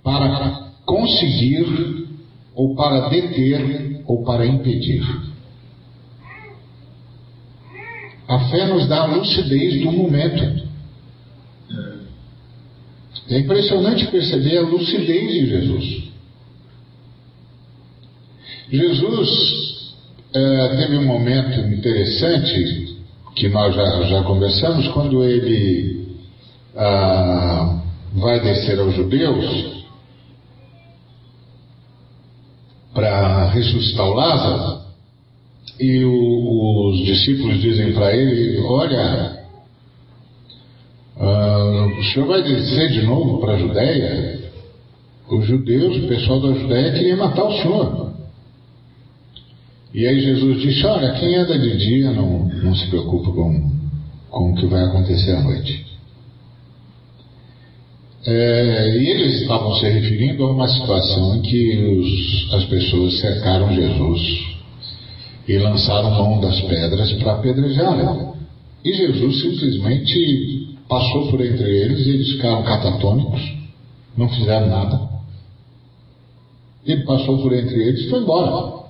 para 0.06 0.70
conseguir, 0.84 2.06
ou 2.54 2.76
para 2.76 3.08
deter, 3.08 4.02
ou 4.06 4.22
para 4.22 4.46
impedir. 4.46 5.04
A 8.28 8.38
fé 8.48 8.68
nos 8.68 8.86
dá 8.86 9.02
a 9.02 9.06
lucidez 9.06 9.82
do 9.82 9.90
momento. 9.90 10.64
É 13.28 13.40
impressionante 13.40 14.06
perceber 14.06 14.58
a 14.58 14.62
lucidez 14.62 15.28
de 15.28 15.46
Jesus. 15.48 16.04
Jesus 18.70 19.92
é, 20.32 20.76
teve 20.76 20.98
um 20.98 21.04
momento 21.04 21.58
interessante 21.74 22.96
que 23.34 23.48
nós 23.48 23.74
já, 23.74 24.02
já 24.02 24.22
conversamos, 24.22 24.86
quando 24.88 25.24
ele 25.24 26.16
ah, 26.76 27.82
vai 28.14 28.40
descer 28.40 28.78
aos 28.78 28.94
judeus 28.94 29.75
para 32.96 33.50
ressuscitar 33.50 34.06
o 34.06 34.14
Lázaro, 34.14 34.80
e 35.78 36.02
o, 36.02 36.90
os 36.90 37.04
discípulos 37.04 37.60
dizem 37.60 37.92
para 37.92 38.16
ele: 38.16 38.58
Olha, 38.62 39.42
uh, 41.18 42.00
o 42.00 42.04
senhor 42.04 42.26
vai 42.26 42.42
descer 42.42 42.88
de 42.88 43.02
novo 43.02 43.38
para 43.38 43.52
a 43.52 43.58
Judéia? 43.58 44.46
Os 45.28 45.44
judeus, 45.44 46.04
o 46.04 46.08
pessoal 46.08 46.40
da 46.40 46.58
Judéia, 46.58 46.92
queria 46.92 47.16
matar 47.16 47.44
o 47.44 47.52
senhor. 47.60 48.12
E 49.92 50.06
aí 50.06 50.18
Jesus 50.20 50.62
disse: 50.62 50.86
Olha, 50.86 51.12
quem 51.20 51.36
anda 51.36 51.58
de 51.58 51.76
dia 51.76 52.12
não, 52.12 52.48
não 52.48 52.74
se 52.74 52.86
preocupa 52.88 53.30
com, 53.30 53.72
com 54.30 54.52
o 54.52 54.54
que 54.54 54.66
vai 54.66 54.84
acontecer 54.84 55.32
à 55.32 55.42
noite. 55.42 55.85
É, 58.28 58.98
e 58.98 59.08
eles 59.08 59.42
estavam 59.42 59.72
se 59.76 59.88
referindo 59.88 60.44
a 60.44 60.50
uma 60.50 60.66
situação 60.66 61.36
em 61.36 61.42
que 61.42 61.76
os, 61.76 62.54
as 62.54 62.64
pessoas 62.64 63.20
cercaram 63.20 63.72
Jesus 63.72 64.56
e 65.46 65.56
lançaram 65.58 66.10
mão 66.10 66.40
das 66.40 66.60
pedras 66.62 67.12
para 67.12 67.34
apedrejá-lo. 67.34 68.36
E 68.84 68.92
Jesus 68.92 69.42
simplesmente 69.42 70.76
passou 70.88 71.30
por 71.30 71.40
entre 71.40 71.70
eles 71.70 72.04
e 72.04 72.10
eles 72.10 72.32
ficaram 72.32 72.64
catatônicos, 72.64 73.40
não 74.16 74.28
fizeram 74.28 74.68
nada. 74.70 75.08
Ele 76.84 77.04
passou 77.04 77.40
por 77.42 77.52
entre 77.52 77.80
eles 77.80 78.06
e 78.06 78.10
foi 78.10 78.20
embora. 78.22 78.86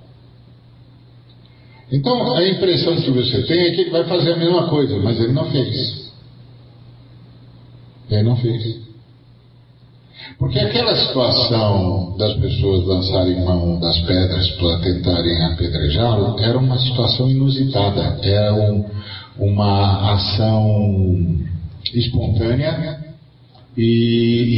Então 1.93 2.35
a 2.35 2.49
impressão 2.49 2.97
que 2.97 3.11
você 3.11 3.43
tem 3.43 3.61
é 3.66 3.71
que 3.73 3.81
ele 3.83 3.90
vai 3.90 4.05
fazer 4.05 4.33
a 4.33 4.37
mesma 4.37 4.69
coisa, 4.69 4.99
mas 4.99 5.21
ele 5.21 5.33
não 5.33 5.50
fez. 5.50 6.11
Ele 8.11 8.23
não 8.23 8.37
fez. 8.37 8.86
Porque 10.38 10.59
aquela 10.59 10.95
situação 10.95 12.16
das 12.18 12.35
pessoas 12.35 12.87
lançarem 12.87 13.45
mão 13.45 13.80
das 13.80 13.99
pedras 14.00 14.50
para 14.52 14.80
tentarem 14.80 15.45
apedrejá-lo 15.52 16.38
era 16.38 16.59
uma 16.59 16.78
situação 16.78 17.30
inusitada, 17.30 18.18
era 18.23 18.54
um, 18.54 18.85
uma 19.38 20.12
ação 20.12 21.38
espontânea 21.95 22.99
e, 23.76 24.50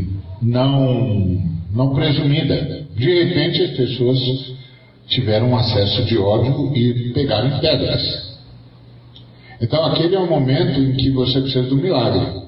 e 0.00 0.06
não, 0.40 1.38
não 1.74 1.94
presumida. 1.94 2.86
De 2.96 3.24
repente 3.24 3.62
as 3.62 3.70
pessoas 3.76 4.18
tiveram 5.08 5.50
um 5.50 5.56
acesso 5.56 6.04
de 6.04 6.16
ódio 6.16 6.74
e 6.74 7.12
pegaram 7.12 7.58
pedras. 7.58 8.32
Então 9.60 9.84
aquele 9.86 10.14
é 10.14 10.18
o 10.18 10.28
momento 10.28 10.80
em 10.80 10.92
que 10.96 11.10
você 11.10 11.40
precisa 11.40 11.68
do 11.68 11.76
milagre. 11.76 12.41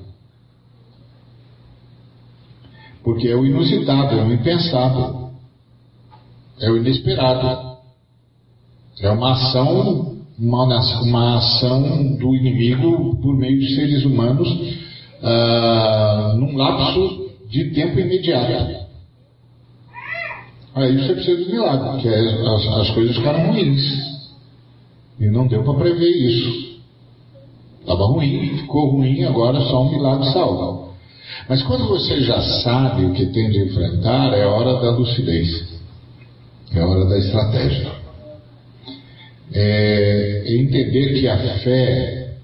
Porque 3.04 3.28
é 3.28 3.36
o 3.36 3.44
inusitado, 3.44 4.18
é 4.18 4.24
o 4.24 4.32
impensado, 4.32 5.30
é 6.58 6.70
o 6.70 6.76
inesperado. 6.78 7.74
É 9.00 9.10
uma 9.10 9.32
ação, 9.32 10.16
uma, 10.38 10.64
uma 11.02 11.36
ação 11.36 12.16
do 12.16 12.34
inimigo 12.34 13.16
por 13.20 13.36
meio 13.36 13.58
de 13.58 13.74
seres 13.74 14.04
humanos 14.04 14.48
uh, 14.48 16.36
num 16.38 16.56
lapso 16.56 17.30
de 17.50 17.70
tempo 17.74 17.98
imediato. 17.98 18.84
Aí 20.74 20.96
você 20.96 21.14
precisa 21.14 21.44
de 21.44 21.52
milagre, 21.52 21.90
porque 21.90 22.08
as, 22.08 22.66
as 22.80 22.90
coisas 22.90 23.16
ficaram 23.16 23.52
ruins. 23.52 23.82
E 25.20 25.26
não 25.26 25.46
deu 25.46 25.62
para 25.62 25.74
prever 25.74 26.10
isso. 26.10 26.80
Estava 27.80 28.06
ruim, 28.06 28.58
ficou 28.58 28.90
ruim, 28.90 29.22
agora 29.24 29.60
só 29.60 29.82
um 29.82 29.90
milagre 29.90 30.32
salva. 30.32 30.83
Mas 31.48 31.62
quando 31.62 31.86
você 31.86 32.20
já 32.22 32.40
sabe 32.62 33.04
o 33.04 33.12
que 33.12 33.26
tem 33.26 33.50
de 33.50 33.64
enfrentar, 33.64 34.32
é 34.32 34.46
hora 34.46 34.80
da 34.80 34.90
lucidez, 34.90 35.64
é 36.72 36.80
hora 36.80 37.04
da 37.06 37.18
estratégia. 37.18 37.92
É 39.52 40.44
entender 40.48 41.20
que 41.20 41.28
a 41.28 41.58
fé 41.58 42.38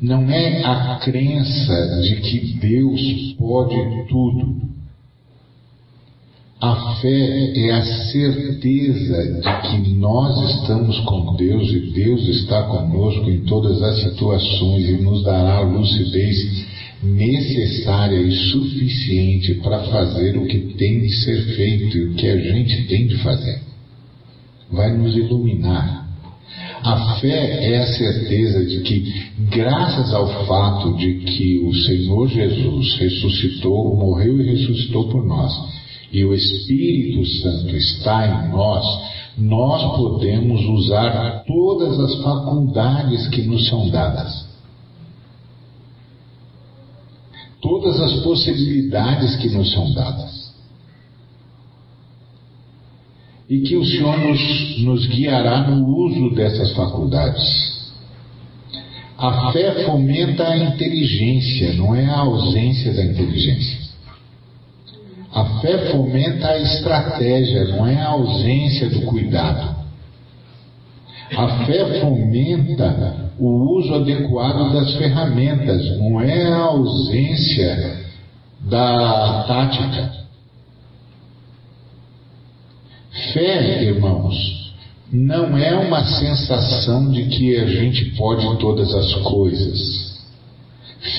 não 0.00 0.30
é 0.30 0.64
a 0.64 0.96
crença 0.96 2.00
de 2.02 2.16
que 2.16 2.58
Deus 2.58 3.34
pode 3.38 3.76
tudo. 4.08 4.68
A 6.60 6.96
fé 6.96 7.52
é 7.56 7.70
a 7.70 7.84
certeza 7.84 9.40
de 9.40 9.68
que 9.68 9.90
nós 9.94 10.56
estamos 10.56 10.98
com 11.00 11.36
Deus 11.36 11.70
e 11.70 11.92
Deus 11.92 12.26
está 12.28 12.64
conosco 12.64 13.30
em 13.30 13.44
todas 13.44 13.80
as 13.80 14.02
situações 14.02 14.88
e 14.88 15.00
nos 15.00 15.22
dará 15.22 15.60
lucidez 15.60 16.66
necessária 17.02 18.20
e 18.20 18.32
suficiente 18.50 19.54
para 19.56 19.84
fazer 19.84 20.36
o 20.36 20.46
que 20.46 20.58
tem 20.74 21.00
de 21.00 21.10
ser 21.24 21.42
feito 21.54 21.96
e 21.96 22.04
o 22.06 22.14
que 22.14 22.26
a 22.26 22.36
gente 22.36 22.86
tem 22.88 23.06
de 23.06 23.16
fazer. 23.18 23.60
Vai 24.70 24.96
nos 24.96 25.16
iluminar. 25.16 26.08
A 26.82 27.16
fé 27.20 27.72
é 27.72 27.78
a 27.78 27.86
certeza 27.86 28.64
de 28.64 28.80
que, 28.80 29.12
graças 29.50 30.12
ao 30.12 30.46
fato 30.46 30.96
de 30.96 31.14
que 31.20 31.58
o 31.60 31.74
Senhor 31.74 32.28
Jesus 32.28 32.94
ressuscitou, 32.96 33.96
morreu 33.96 34.40
e 34.40 34.50
ressuscitou 34.50 35.08
por 35.08 35.24
nós, 35.24 35.52
e 36.12 36.24
o 36.24 36.34
Espírito 36.34 37.24
Santo 37.26 37.76
está 37.76 38.26
em 38.26 38.50
nós, 38.50 38.84
nós 39.36 39.96
podemos 39.96 40.64
usar 40.64 41.44
todas 41.46 41.98
as 41.98 42.22
faculdades 42.22 43.28
que 43.28 43.42
nos 43.42 43.68
são 43.68 43.88
dadas 43.90 44.37
todas 47.60 48.00
as 48.00 48.20
possibilidades 48.22 49.36
que 49.36 49.48
nos 49.48 49.72
são 49.72 49.92
dadas. 49.92 50.48
E 53.48 53.60
que 53.60 53.76
o 53.76 53.84
Senhor 53.84 54.18
nos, 54.18 54.78
nos 54.80 55.06
guiará 55.06 55.68
no 55.68 55.86
uso 55.86 56.34
dessas 56.34 56.72
faculdades. 56.72 57.78
A 59.16 59.50
fé 59.52 59.84
fomenta 59.84 60.46
a 60.46 60.56
inteligência, 60.56 61.72
não 61.72 61.94
é 61.94 62.04
a 62.04 62.18
ausência 62.18 62.92
da 62.92 63.04
inteligência. 63.04 63.78
A 65.32 65.60
fé 65.60 65.90
fomenta 65.90 66.48
a 66.48 66.58
estratégia, 66.58 67.64
não 67.64 67.86
é 67.86 67.96
a 67.96 68.08
ausência 68.08 68.88
do 68.90 69.02
cuidado. 69.02 69.77
A 71.36 71.66
fé 71.66 72.00
fomenta 72.00 73.30
o 73.38 73.76
uso 73.76 73.94
adequado 73.94 74.72
das 74.72 74.96
ferramentas, 74.96 75.98
não 75.98 76.20
é 76.20 76.46
a 76.46 76.58
ausência 76.58 77.98
da 78.62 79.44
tática. 79.46 80.12
Fé, 83.32 83.84
irmãos, 83.84 84.72
não 85.12 85.56
é 85.56 85.74
uma 85.74 86.04
sensação 86.04 87.10
de 87.10 87.26
que 87.26 87.56
a 87.56 87.66
gente 87.66 88.16
pode 88.16 88.58
todas 88.58 88.92
as 88.94 89.14
coisas. 89.16 90.08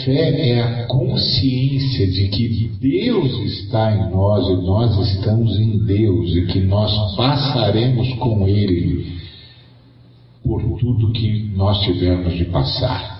Fé 0.03 0.49
é 0.49 0.61
a 0.61 0.87
consciência 0.87 2.07
de 2.07 2.27
que 2.27 2.71
Deus 2.81 3.31
está 3.53 3.95
em 3.95 4.11
nós 4.11 4.47
e 4.49 4.65
nós 4.65 5.11
estamos 5.11 5.57
em 5.57 5.77
Deus 5.85 6.35
e 6.35 6.45
que 6.47 6.59
nós 6.59 7.15
passaremos 7.15 8.13
com 8.15 8.47
Ele 8.47 9.18
por 10.43 10.61
tudo 10.79 11.11
que 11.11 11.51
nós 11.55 11.79
tivemos 11.81 12.33
de 12.33 12.45
passar. 12.45 13.19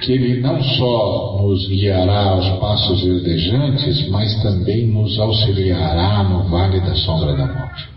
Que 0.00 0.12
Ele 0.12 0.40
não 0.40 0.62
só 0.62 1.42
nos 1.42 1.68
guiará 1.68 2.30
aos 2.30 2.48
passos 2.60 3.02
verdejantes, 3.02 4.08
mas 4.08 4.42
também 4.42 4.86
nos 4.86 5.18
auxiliará 5.18 6.22
no 6.22 6.48
vale 6.48 6.80
da 6.80 6.94
sombra 6.94 7.36
da 7.36 7.46
morte. 7.46 7.88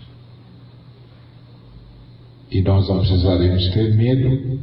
E 2.51 2.61
nós 2.61 2.87
não 2.89 2.99
precisaremos 2.99 3.69
ter 3.69 3.95
medo. 3.95 4.59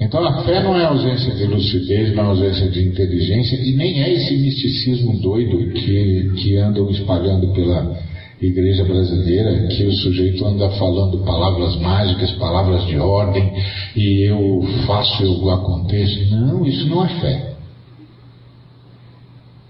Então 0.00 0.24
a 0.24 0.42
fé 0.42 0.62
não 0.62 0.76
é 0.76 0.84
ausência 0.84 1.34
de 1.34 1.46
lucidez, 1.46 2.14
não 2.14 2.24
é 2.24 2.26
ausência 2.26 2.68
de 2.68 2.88
inteligência 2.88 3.56
e 3.56 3.76
nem 3.76 4.02
é 4.02 4.12
esse 4.12 4.36
misticismo 4.36 5.20
doido 5.20 5.72
que, 5.72 6.32
que 6.36 6.56
andam 6.56 6.90
espalhando 6.90 7.52
pela 7.52 7.96
igreja 8.40 8.84
brasileira, 8.84 9.68
que 9.68 9.84
o 9.84 9.92
sujeito 9.92 10.44
anda 10.44 10.68
falando 10.70 11.24
palavras 11.24 11.76
mágicas, 11.76 12.32
palavras 12.32 12.86
de 12.86 12.96
ordem, 12.96 13.52
e 13.96 14.28
eu 14.28 14.62
faço, 14.86 15.22
eu 15.22 15.50
aconteço. 15.50 16.34
Não, 16.34 16.66
isso 16.66 16.86
não 16.88 17.04
é 17.04 17.08
fé. 17.20 17.54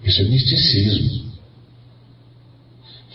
Isso 0.03 0.21
é 0.21 0.25
misticismo. 0.25 1.24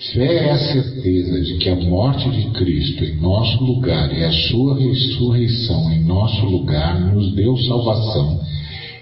Fé 0.00 0.46
é 0.46 0.50
a 0.50 0.58
certeza 0.58 1.42
de 1.42 1.58
que 1.58 1.68
a 1.68 1.76
morte 1.76 2.30
de 2.30 2.50
Cristo 2.52 3.04
em 3.04 3.16
nosso 3.16 3.62
lugar 3.62 4.10
e 4.16 4.24
a 4.24 4.32
sua 4.32 4.78
ressurreição 4.78 5.92
em 5.92 6.02
nosso 6.04 6.46
lugar 6.46 6.98
nos 7.12 7.34
deu 7.34 7.54
salvação 7.58 8.40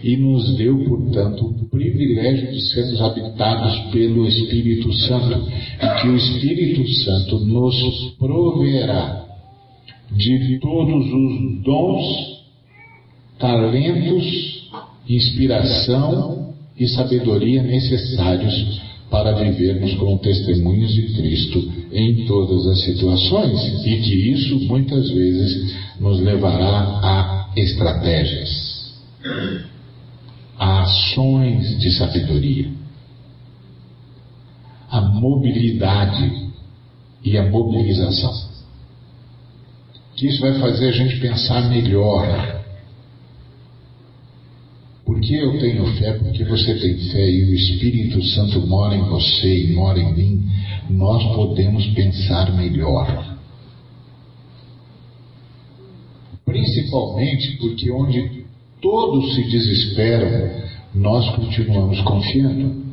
e 0.03 0.17
nos 0.17 0.57
deu, 0.57 0.77
portanto, 0.85 1.47
o 1.47 1.69
privilégio 1.69 2.51
de 2.51 2.61
sermos 2.73 3.01
habitados 3.01 3.79
pelo 3.93 4.27
Espírito 4.27 4.93
Santo 4.93 5.49
e 5.81 6.01
que 6.01 6.09
o 6.09 6.17
Espírito 6.17 6.89
Santo 7.05 7.39
nos 7.45 7.77
proverá 8.19 9.25
de 10.11 10.59
todos 10.59 11.07
os 11.07 11.63
dons, 11.63 12.43
talentos, 13.39 14.69
inspiração 15.09 16.55
e 16.77 16.89
sabedoria 16.89 17.63
necessários 17.63 18.88
para 19.11 19.33
vivermos 19.33 19.95
como 19.95 20.19
testemunhos 20.19 20.93
de 20.93 21.15
Cristo 21.15 21.73
em 21.93 22.27
todas 22.27 22.67
as 22.67 22.85
situações 22.85 23.87
e 23.87 23.97
que 24.01 24.31
isso 24.33 24.61
muitas 24.67 25.11
vezes 25.11 25.77
nos 25.99 26.21
levará 26.21 27.01
a 27.03 27.51
estratégias 27.57 28.79
a 30.59 30.81
ações 30.83 31.79
de 31.79 31.91
sabedoria, 31.93 32.69
a 34.91 35.01
mobilidade 35.01 36.49
e 37.23 37.39
a 37.39 37.49
mobilização. 37.49 38.49
que 40.17 40.27
isso 40.27 40.41
vai 40.41 40.59
fazer 40.59 40.89
a 40.89 40.93
gente 40.93 41.21
pensar 41.21 41.69
melhor. 41.71 42.58
Porque 45.09 45.37
eu 45.37 45.59
tenho 45.59 45.87
fé, 45.95 46.13
porque 46.19 46.45
você 46.45 46.75
tem 46.75 46.99
fé 47.11 47.31
e 47.31 47.45
o 47.45 47.55
Espírito 47.55 48.23
Santo 48.23 48.61
mora 48.67 48.95
em 48.95 49.09
você 49.09 49.65
e 49.65 49.73
mora 49.73 49.99
em 49.99 50.13
mim, 50.13 50.47
nós 50.91 51.35
podemos 51.35 51.87
pensar 51.95 52.55
melhor. 52.55 53.39
Principalmente 56.45 57.57
porque 57.57 57.91
onde 57.91 58.45
todos 58.83 59.35
se 59.35 59.45
desesperam, 59.45 60.51
nós 60.95 61.27
continuamos 61.37 61.99
confiando. 62.03 62.85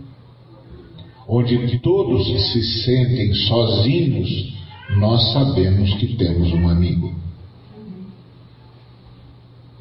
Onde 1.27 1.79
todos 1.79 2.25
se 2.53 2.63
sentem 2.85 3.33
sozinhos, 3.33 4.53
nós 4.95 5.33
sabemos 5.33 5.93
que 5.95 6.15
temos 6.15 6.49
um 6.53 6.69
amigo. 6.69 7.24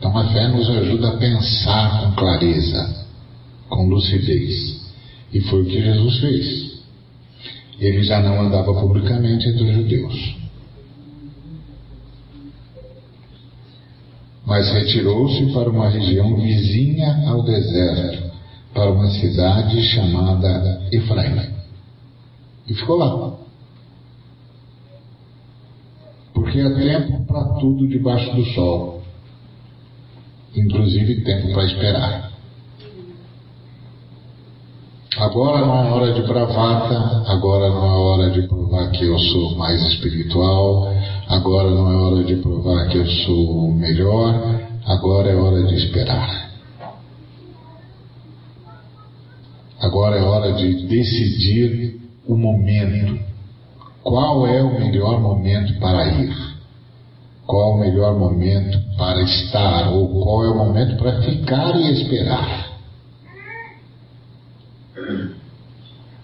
Então 0.05 0.19
a 0.19 0.29
fé 0.35 0.49
nos 0.49 0.69
ajuda 0.69 1.09
a 1.09 1.17
pensar 1.17 2.03
com 2.03 2.17
clareza, 2.17 3.07
com 3.71 3.89
lucidez. 3.89 4.93
E 5.33 5.41
foi 5.41 5.63
o 5.63 5.65
que 5.65 5.81
Jesus 5.81 6.21
fez. 6.21 6.85
Ele 7.81 8.03
já 8.03 8.21
não 8.21 8.43
andava 8.43 8.75
publicamente 8.75 9.49
entre 9.49 9.65
os 9.65 9.75
judeus. 9.75 10.37
Mas 14.45 14.71
retirou-se 14.75 15.47
para 15.55 15.71
uma 15.71 15.89
região 15.89 16.37
vizinha 16.37 17.27
ao 17.27 17.43
deserto, 17.43 18.31
para 18.75 18.91
uma 18.91 19.09
cidade 19.09 19.83
chamada 19.85 20.87
Efraim. 20.93 21.51
E 22.69 22.75
ficou 22.75 22.97
lá. 22.99 23.39
Porque 26.35 26.61
há 26.61 26.75
tempo 26.75 27.25
para 27.25 27.55
tudo 27.55 27.89
debaixo 27.89 28.37
do 28.37 28.45
sol, 28.53 28.94
inclusive 30.57 31.23
tempo 31.23 31.53
para 31.53 31.65
esperar. 31.65 32.35
Agora 35.17 35.65
não 35.65 35.85
é 35.85 35.91
hora 35.93 36.13
de 36.13 36.23
bravata, 36.23 37.23
agora 37.31 37.69
não 37.69 37.87
é 37.87 37.97
hora 37.97 38.31
de 38.31 38.49
provar 38.49 38.91
que 38.91 39.05
eu 39.05 39.17
sou 39.17 39.55
mais 39.57 39.81
espiritual, 39.87 40.93
agora 41.29 41.71
não 41.71 41.91
é 41.91 41.97
hora 41.97 42.25
de 42.25 42.35
provar 42.37 42.89
que 42.89 42.99
eu 42.99 43.07
sou 43.07 43.73
melhor, 43.73 44.61
agora 44.85 45.31
é 45.31 45.37
hora 45.37 45.63
de 45.63 45.75
esperar. 45.77 46.51
Agora 49.81 50.17
é 50.17 50.23
hora 50.23 50.53
de 50.55 50.87
decidir 50.87 52.01
o 52.27 52.37
momento. 52.37 53.23
Qual 54.03 54.47
é 54.47 54.63
o 54.63 54.81
melhor 54.81 55.21
momento 55.21 55.79
para 55.79 56.09
ir? 56.09 56.54
Qual 57.47 57.73
é 57.73 57.75
o 57.75 57.79
melhor 57.79 58.19
momento 58.19 58.79
para 58.97 59.23
estar? 59.23 59.91
Ou 59.91 60.23
qual 60.23 60.45
é 60.45 60.51
o 60.51 60.57
momento 60.57 60.97
para 60.97 61.21
ficar 61.23 61.77
e 61.77 61.93
esperar? 61.93 62.75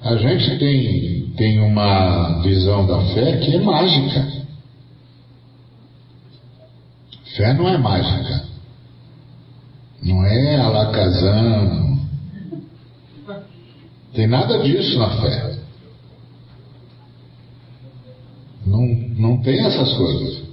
A 0.02 0.16
gente 0.16 0.59
tem, 0.59 1.33
tem 1.37 1.61
uma 1.61 2.40
visão 2.42 2.87
da 2.87 3.00
fé 3.14 3.37
que 3.38 3.54
é 3.54 3.61
mágica. 3.61 4.40
Fé 7.37 7.52
não 7.52 7.68
é 7.68 7.76
mágica. 7.76 8.44
Não 10.02 10.24
é 10.24 10.56
alacazão. 10.56 12.00
Tem 14.14 14.26
nada 14.26 14.62
disso 14.62 14.98
na 14.98 15.20
fé. 15.20 15.59
Não, 18.64 18.87
não 19.16 19.42
tem 19.42 19.61
essas 19.61 19.92
coisas. 19.94 20.49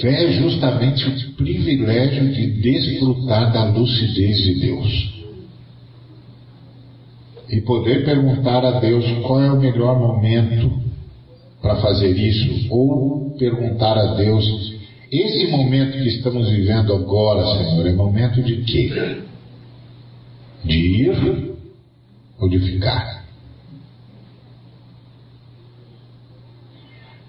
Fé 0.00 0.26
é 0.26 0.32
justamente 0.32 1.08
o 1.08 1.32
privilégio 1.34 2.32
de 2.32 2.46
desfrutar 2.60 3.52
da 3.52 3.64
lucidez 3.64 4.36
de 4.38 4.60
Deus. 4.60 5.18
E 7.50 7.60
poder 7.62 8.04
perguntar 8.04 8.64
a 8.64 8.78
Deus 8.78 9.04
qual 9.26 9.40
é 9.42 9.50
o 9.50 9.60
melhor 9.60 9.98
momento 9.98 10.82
para 11.60 11.76
fazer 11.76 12.16
isso, 12.16 12.68
ou 12.70 13.34
perguntar 13.38 13.98
a 13.98 14.14
Deus: 14.14 14.44
esse 15.10 15.48
momento 15.48 15.98
que 15.98 16.08
estamos 16.08 16.48
vivendo 16.48 16.92
agora, 16.92 17.44
Senhor, 17.56 17.86
é 17.86 17.92
momento 17.92 18.42
de 18.42 18.56
quê? 18.62 19.22
De 20.64 20.78
ir 20.78 21.54
ou 22.38 22.48
de 22.48 22.60
ficar? 22.60 23.26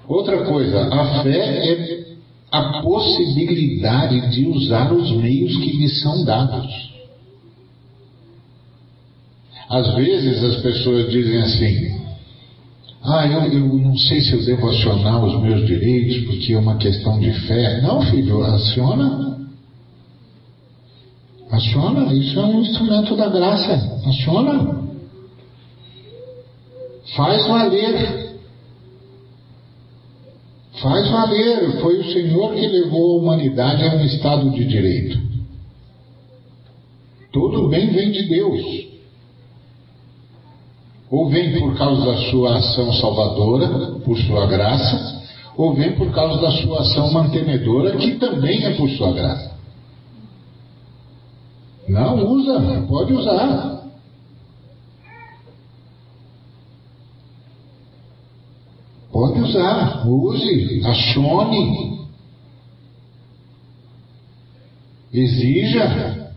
Outra 0.08 0.44
coisa, 0.44 0.82
a 0.92 1.24
fé 1.24 1.72
é 1.72 2.09
a 2.52 2.82
possibilidade 2.82 4.32
de 4.32 4.48
usar 4.48 4.92
os 4.92 5.12
meios 5.12 5.56
que 5.58 5.78
lhe 5.78 5.90
são 5.90 6.24
dados. 6.24 6.90
Às 9.70 9.94
vezes 9.94 10.44
as 10.44 10.62
pessoas 10.62 11.12
dizem 11.12 11.38
assim: 11.38 12.00
ah, 13.04 13.28
eu, 13.28 13.54
eu 13.54 13.68
não 13.78 13.96
sei 13.96 14.20
se 14.20 14.34
eu 14.34 14.44
devo 14.44 14.68
acionar 14.68 15.24
os 15.24 15.42
meus 15.42 15.66
direitos 15.66 16.26
porque 16.26 16.54
é 16.54 16.60
uma 16.60 16.78
questão 16.78 17.20
de 17.20 17.32
fé. 17.48 17.82
Não, 17.82 18.02
filho, 18.02 18.44
aciona. 18.44 19.38
Aciona, 21.52 22.14
isso 22.14 22.40
é 22.40 22.46
um 22.46 22.62
instrumento 22.62 23.16
da 23.16 23.30
graça. 23.30 24.02
Aciona. 24.06 24.80
Faz 27.16 27.48
valer. 27.48 28.29
Faz 30.82 31.10
valer. 31.10 31.82
Foi 31.82 32.00
o 32.00 32.12
Senhor 32.12 32.54
que 32.54 32.68
levou 32.68 33.14
a 33.14 33.22
humanidade 33.22 33.84
a 33.84 33.96
um 33.96 34.06
estado 34.06 34.50
de 34.52 34.66
direito. 34.66 35.20
Tudo 37.32 37.68
bem 37.70 37.88
vem 37.88 38.12
de 38.12 38.24
Deus. 38.28 38.90
Ou 41.12 41.28
vem 41.30 41.60
por 41.60 41.76
causa 41.78 42.06
da 42.06 42.18
sua 42.30 42.58
ação 42.58 42.94
salvadora, 42.94 44.00
por 44.06 44.18
sua 44.20 44.46
graça, 44.46 45.24
ou 45.58 45.74
vem 45.74 45.94
por 45.96 46.12
causa 46.12 46.40
da 46.40 46.52
sua 46.52 46.82
ação 46.82 47.12
mantenedora, 47.12 47.98
que 47.98 48.16
também 48.16 48.64
é 48.66 48.76
por 48.76 48.90
sua 48.92 49.12
graça. 49.12 49.52
Não 51.88 52.24
usa, 52.32 52.86
pode 52.88 53.14
usar. 53.14 53.79
Pode 59.20 59.42
usar, 59.42 60.08
use, 60.08 60.82
acione, 60.82 62.08
exija, 65.12 66.32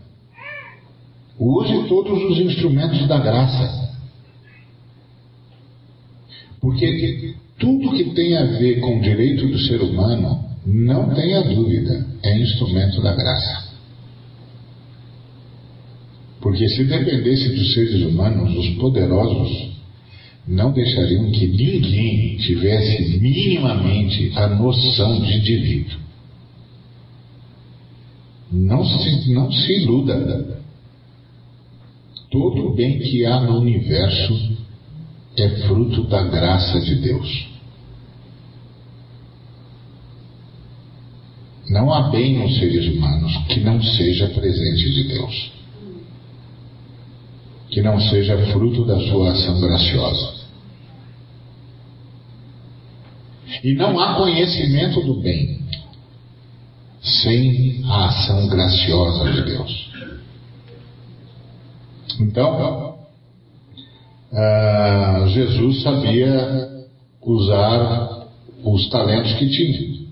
use 1.39 1.87
todos 1.87 2.21
os 2.25 2.39
instrumentos 2.39 3.07
da 3.07 3.19
graça. 3.19 3.89
Porque 6.59 7.35
tudo 7.57 7.95
que 7.95 8.13
tem 8.15 8.35
a 8.35 8.43
ver 8.57 8.81
com 8.81 8.97
o 8.97 9.01
direito 9.01 9.47
do 9.47 9.59
ser 9.59 9.81
humano, 9.81 10.43
não 10.65 11.15
tenha 11.15 11.41
dúvida, 11.41 12.05
é 12.21 12.37
instrumento 12.37 13.01
da 13.01 13.15
graça. 13.15 13.77
Porque 16.41 16.67
se 16.67 16.83
dependesse 16.83 17.47
dos 17.47 17.73
seres 17.73 18.01
humanos, 18.01 18.53
os 18.57 18.75
poderosos 18.75 19.72
não 20.47 20.71
deixariam 20.71 21.31
que 21.31 21.47
ninguém 21.47 22.37
tivesse 22.37 23.17
minimamente 23.19 24.31
a 24.35 24.47
noção 24.47 25.21
de 25.21 25.39
direito. 25.39 25.99
Não 28.51 28.85
se, 28.85 29.33
não 29.33 29.51
se 29.51 29.81
iluda. 29.81 30.61
Todo 32.29 32.67
o 32.67 32.75
bem 32.75 32.99
que 32.99 33.25
há 33.25 33.39
no 33.39 33.59
universo 33.59 34.57
é 35.37 35.49
fruto 35.67 36.03
da 36.03 36.23
graça 36.23 36.79
de 36.81 36.95
Deus. 36.95 37.47
Não 41.69 41.91
há 41.91 42.09
bem 42.09 42.37
nos 42.37 42.57
seres 42.59 42.93
humanos 42.93 43.35
que 43.47 43.61
não 43.61 43.81
seja 43.81 44.27
presente 44.27 44.91
de 44.91 45.03
Deus, 45.07 45.51
que 47.73 47.81
não 47.81 47.99
seja 47.99 48.37
fruto 48.51 48.85
da 48.85 48.99
sua 48.99 49.31
ação 49.31 49.59
graciosa. 49.59 50.43
E 53.63 53.73
não 53.73 53.99
há 53.99 54.15
conhecimento 54.15 55.01
do 55.01 55.19
bem 55.21 55.59
sem 57.01 57.83
a 57.85 58.05
ação 58.05 58.47
graciosa 58.47 59.31
de 59.31 59.41
Deus. 59.41 59.91
Então, 62.19 62.99
ah, 64.31 65.25
Jesus 65.29 65.81
sabia 65.81 66.85
usar 67.23 68.27
os 68.63 68.87
talentos 68.89 69.33
que 69.33 69.49
tinha. 69.49 70.03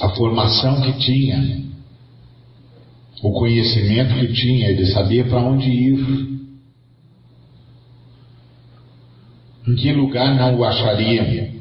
A 0.00 0.10
formação 0.10 0.80
que 0.80 0.92
tinha, 1.00 1.63
o 3.24 3.32
conhecimento 3.32 4.14
que 4.16 4.34
tinha, 4.34 4.68
ele 4.68 4.84
sabia 4.84 5.24
para 5.24 5.40
onde 5.40 5.66
ir. 5.66 6.28
Em 9.66 9.74
que 9.76 9.92
lugar 9.94 10.36
não 10.36 10.58
o 10.58 10.64
achariam? 10.64 11.54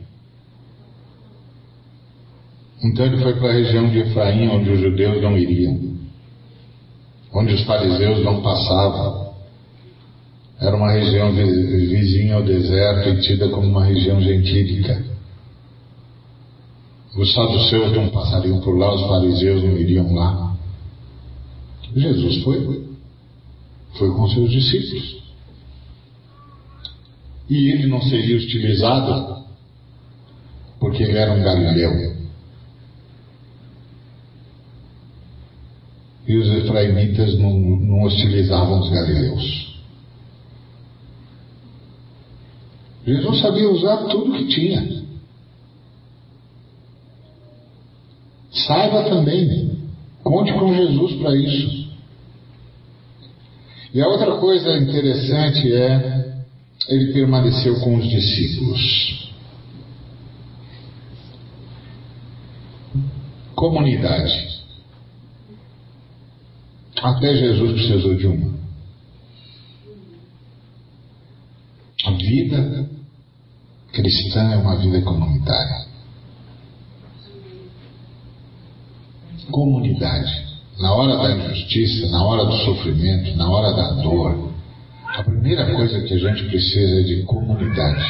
Então 2.84 3.06
ele 3.06 3.24
foi 3.24 3.40
para 3.40 3.48
a 3.48 3.54
região 3.54 3.90
de 3.90 4.00
Efraim, 4.00 4.50
onde 4.50 4.72
os 4.72 4.82
judeus 4.82 5.22
não 5.22 5.38
iriam, 5.38 5.80
onde 7.32 7.54
os 7.54 7.64
fariseus 7.64 8.22
não 8.26 8.42
passavam. 8.42 9.34
Era 10.60 10.76
uma 10.76 10.92
região 10.92 11.32
vizinha 11.32 12.36
ao 12.36 12.44
deserto 12.44 13.08
e 13.08 13.22
tida 13.22 13.48
como 13.48 13.68
uma 13.68 13.86
região 13.86 14.20
gentílica. 14.20 15.02
Os 17.16 17.34
saduceus 17.34 17.94
não 17.94 18.10
passariam 18.10 18.60
por 18.60 18.78
lá, 18.78 18.94
os 18.94 19.08
fariseus 19.08 19.64
não 19.64 19.78
iriam 19.78 20.14
lá. 20.14 20.43
Jesus 21.96 22.44
foi, 22.44 22.88
foi 23.98 24.12
com 24.12 24.28
seus 24.30 24.50
discípulos. 24.50 25.24
E 27.50 27.72
ele 27.72 27.88
não 27.88 28.02
seria 28.02 28.38
utilizado 28.38 29.44
porque 30.80 31.04
ele 31.04 31.18
era 31.18 31.34
um 31.34 31.44
galileu. 31.44 32.14
E 36.28 36.38
os 36.38 36.48
efraimitas 36.64 37.38
não, 37.38 37.52
não 37.52 38.04
hostilizavam 38.04 38.80
os 38.80 38.90
galileus. 38.90 39.74
Jesus 43.06 43.40
sabia 43.42 43.70
usar 43.70 43.98
tudo 44.08 44.32
que 44.38 44.48
tinha. 44.48 45.04
Saiba 48.52 49.04
também, 49.10 49.78
conte 50.24 50.54
com 50.54 50.74
Jesus 50.74 51.14
para 51.18 51.36
isso. 51.36 51.83
E 53.94 54.02
a 54.02 54.08
outra 54.08 54.38
coisa 54.38 54.76
interessante 54.78 55.72
é, 55.72 56.44
ele 56.90 57.14
permaneceu 57.14 57.80
com 57.80 57.96
os 57.96 58.10
discípulos. 58.10 59.32
Comunidade. 63.56 64.64
Até 67.04 67.36
Jesus 67.36 67.72
precisou 67.74 68.16
de 68.16 68.28
uma. 68.28 68.54
A 72.06 72.12
vida 72.12 72.90
cristã 73.92 74.54
é 74.54 74.58
uma 74.58 74.76
vida 74.78 75.02
comunitária. 75.02 75.86
Comunidade. 79.52 80.53
Na 80.80 80.94
hora 80.94 81.18
da 81.18 81.36
injustiça, 81.36 82.10
na 82.10 82.24
hora 82.24 82.46
do 82.46 82.58
sofrimento, 82.66 83.36
na 83.38 83.50
hora 83.50 83.74
da 83.74 84.02
dor, 84.02 84.52
a 85.06 85.24
primeira 85.24 85.74
coisa 85.76 86.02
que 86.02 86.14
a 86.14 86.18
gente 86.18 86.44
precisa 86.46 87.00
é 87.00 87.04
de 87.04 87.24
comunidade. 87.24 88.04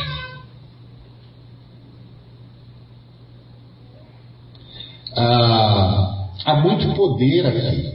Ah, 5.16 6.28
há 6.46 6.56
muito 6.56 6.94
poder 6.96 7.46
aqui. 7.46 7.94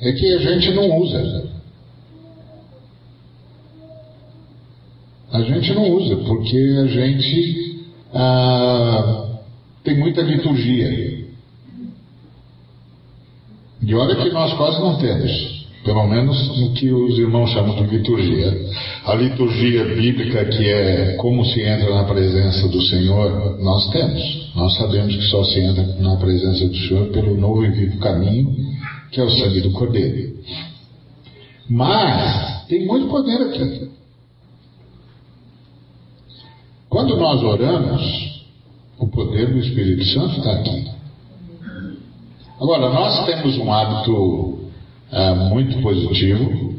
é 0.00 0.12
que 0.12 0.34
a 0.34 0.38
gente 0.38 0.70
não 0.74 0.96
usa. 0.96 1.48
A 5.30 5.42
gente 5.42 5.74
não 5.74 5.90
usa, 5.90 6.16
porque 6.16 6.56
a 6.56 6.86
gente 6.86 7.86
ah, 8.14 9.27
tem 9.84 9.98
muita 9.98 10.22
liturgia. 10.22 11.26
De 13.80 13.94
hora 13.94 14.16
que 14.16 14.30
nós 14.30 14.52
quase 14.54 14.80
não 14.80 14.98
temos, 14.98 15.66
pelo 15.84 16.06
menos 16.06 16.58
no 16.58 16.72
que 16.74 16.90
os 16.92 17.18
irmãos 17.18 17.50
chamam 17.50 17.76
de 17.76 17.96
liturgia. 17.96 18.52
A 19.04 19.14
liturgia 19.14 19.84
bíblica, 19.84 20.44
que 20.46 20.64
é 20.66 21.14
como 21.16 21.44
se 21.44 21.60
entra 21.60 21.94
na 21.94 22.04
presença 22.04 22.68
do 22.68 22.82
Senhor, 22.82 23.58
nós 23.60 23.90
temos. 23.90 24.52
Nós 24.54 24.76
sabemos 24.76 25.14
que 25.14 25.22
só 25.22 25.44
se 25.44 25.60
entra 25.60 25.84
na 26.00 26.16
presença 26.16 26.66
do 26.66 26.76
Senhor 26.76 27.06
pelo 27.08 27.36
novo 27.36 27.64
e 27.64 27.70
vivo 27.70 27.98
caminho 27.98 28.68
que 29.10 29.20
é 29.20 29.24
o 29.24 29.30
sangue 29.30 29.60
do 29.60 29.72
Cordeiro. 29.72 30.38
Mas 31.68 32.66
tem 32.66 32.86
muito 32.86 33.08
poder 33.08 33.42
aqui. 33.42 33.90
Quando 36.88 37.16
nós 37.16 37.42
oramos, 37.42 38.37
o 38.98 39.06
poder 39.06 39.52
do 39.52 39.58
Espírito 39.58 40.04
Santo 40.04 40.38
está 40.38 40.52
aqui. 40.52 40.88
Agora, 42.60 42.88
nós 42.90 43.24
temos 43.26 43.56
um 43.58 43.72
hábito 43.72 44.58
ah, 45.12 45.34
muito 45.34 45.80
positivo, 45.80 46.74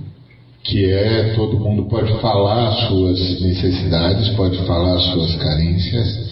que 0.64 0.86
é 0.86 1.34
todo 1.36 1.60
mundo 1.60 1.86
pode 1.86 2.12
falar 2.20 2.68
as 2.68 2.88
suas 2.88 3.42
necessidades, 3.42 4.30
pode 4.36 4.58
falar 4.66 4.96
as 4.96 5.04
suas 5.04 5.36
carências, 5.38 6.30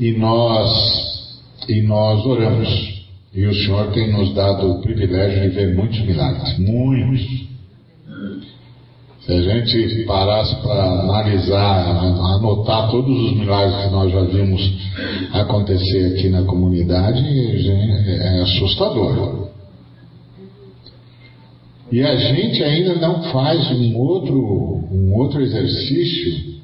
e 0.00 0.12
nós, 0.12 1.38
e 1.68 1.82
nós 1.82 2.24
oramos. 2.24 2.98
E 3.34 3.44
o 3.44 3.54
Senhor 3.54 3.92
tem 3.92 4.10
nos 4.10 4.34
dado 4.34 4.70
o 4.70 4.80
privilégio 4.80 5.42
de 5.42 5.48
ver 5.48 5.74
muitos 5.74 6.00
milagres, 6.00 6.58
muitos. 6.58 7.47
Se 9.28 9.34
a 9.34 9.42
gente 9.42 10.04
parasse 10.06 10.54
para 10.62 10.84
analisar, 10.84 11.86
anotar 12.34 12.90
todos 12.90 13.24
os 13.24 13.36
milagres 13.36 13.84
que 13.84 13.90
nós 13.90 14.10
já 14.10 14.22
vimos 14.22 14.72
acontecer 15.34 16.14
aqui 16.14 16.30
na 16.30 16.44
comunidade, 16.44 17.22
é 17.22 18.40
assustador. 18.40 19.50
E 21.92 22.00
a 22.00 22.16
gente 22.16 22.64
ainda 22.64 22.94
não 22.94 23.22
faz 23.24 23.70
um 23.70 23.98
outro, 23.98 24.88
um 24.90 25.12
outro 25.12 25.42
exercício 25.42 26.54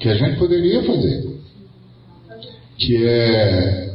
que 0.00 0.08
a 0.10 0.16
gente 0.16 0.38
poderia 0.38 0.82
fazer, 0.82 1.34
que 2.76 3.06
é, 3.06 3.94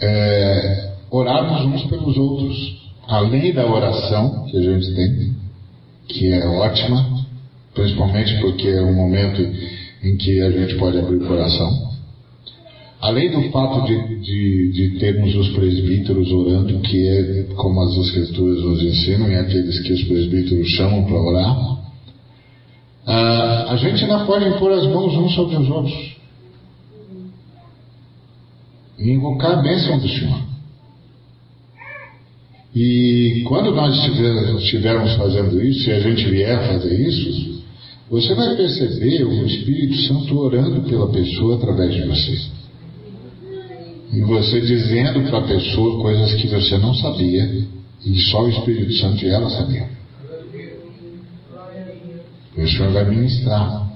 é 0.00 0.92
orarmos 1.10 1.74
uns 1.74 1.90
pelos 1.90 2.16
outros, 2.16 2.90
além 3.06 3.52
da 3.52 3.66
oração 3.66 4.46
que 4.46 4.56
a 4.56 4.62
gente 4.62 4.94
tem, 4.94 5.41
que 6.12 6.32
é 6.32 6.46
ótima, 6.46 7.24
principalmente 7.74 8.40
porque 8.40 8.68
é 8.68 8.82
um 8.82 8.94
momento 8.94 9.40
em 10.02 10.16
que 10.16 10.40
a 10.42 10.50
gente 10.50 10.76
pode 10.76 10.98
abrir 10.98 11.16
o 11.16 11.26
coração. 11.26 11.92
Além 13.00 13.30
do 13.30 13.50
fato 13.50 13.84
de, 13.86 14.20
de, 14.20 14.72
de 14.72 14.98
termos 15.00 15.34
os 15.34 15.48
presbíteros 15.48 16.30
orando, 16.30 16.78
que 16.80 17.08
é 17.08 17.46
como 17.56 17.80
as 17.80 17.96
escrituras 17.96 18.62
nos 18.62 18.82
ensinam, 18.82 19.28
e 19.28 19.34
aqueles 19.34 19.80
que 19.80 19.92
os 19.92 20.04
presbíteros 20.04 20.68
chamam 20.68 21.04
para 21.04 21.20
orar, 21.20 21.78
ah, 23.06 23.66
a 23.70 23.76
gente 23.76 24.06
não 24.06 24.24
pode 24.24 24.48
impor 24.48 24.70
as 24.70 24.86
mãos 24.86 25.16
uns 25.16 25.34
sobre 25.34 25.56
os 25.56 25.68
outros 25.68 26.12
e 28.98 29.10
invocar 29.10 29.58
a 29.58 29.62
bênção 29.62 29.98
do 29.98 30.08
Senhor. 30.08 30.51
E 32.74 33.44
quando 33.46 33.70
nós 33.70 33.94
estivermos 34.62 35.14
fazendo 35.16 35.62
isso, 35.62 35.90
e 35.90 35.92
a 35.92 36.00
gente 36.00 36.24
vier 36.30 36.66
fazer 36.68 37.06
isso, 37.06 37.62
você 38.10 38.34
vai 38.34 38.56
perceber 38.56 39.24
o 39.24 39.46
Espírito 39.46 39.94
Santo 40.02 40.38
orando 40.38 40.82
pela 40.88 41.10
pessoa 41.10 41.56
através 41.56 41.94
de 41.94 42.02
você. 42.02 42.38
E 44.12 44.20
você 44.20 44.60
dizendo 44.60 45.22
para 45.28 45.38
a 45.38 45.46
pessoa 45.46 46.00
coisas 46.00 46.34
que 46.34 46.46
você 46.48 46.78
não 46.78 46.94
sabia, 46.94 47.66
e 48.04 48.20
só 48.30 48.44
o 48.44 48.48
Espírito 48.48 48.92
Santo 48.94 49.24
e 49.24 49.28
ela 49.28 49.50
sabiam. 49.50 49.86
O 52.56 52.68
Senhor 52.68 52.92
vai 52.92 53.08
ministrar. 53.08 53.90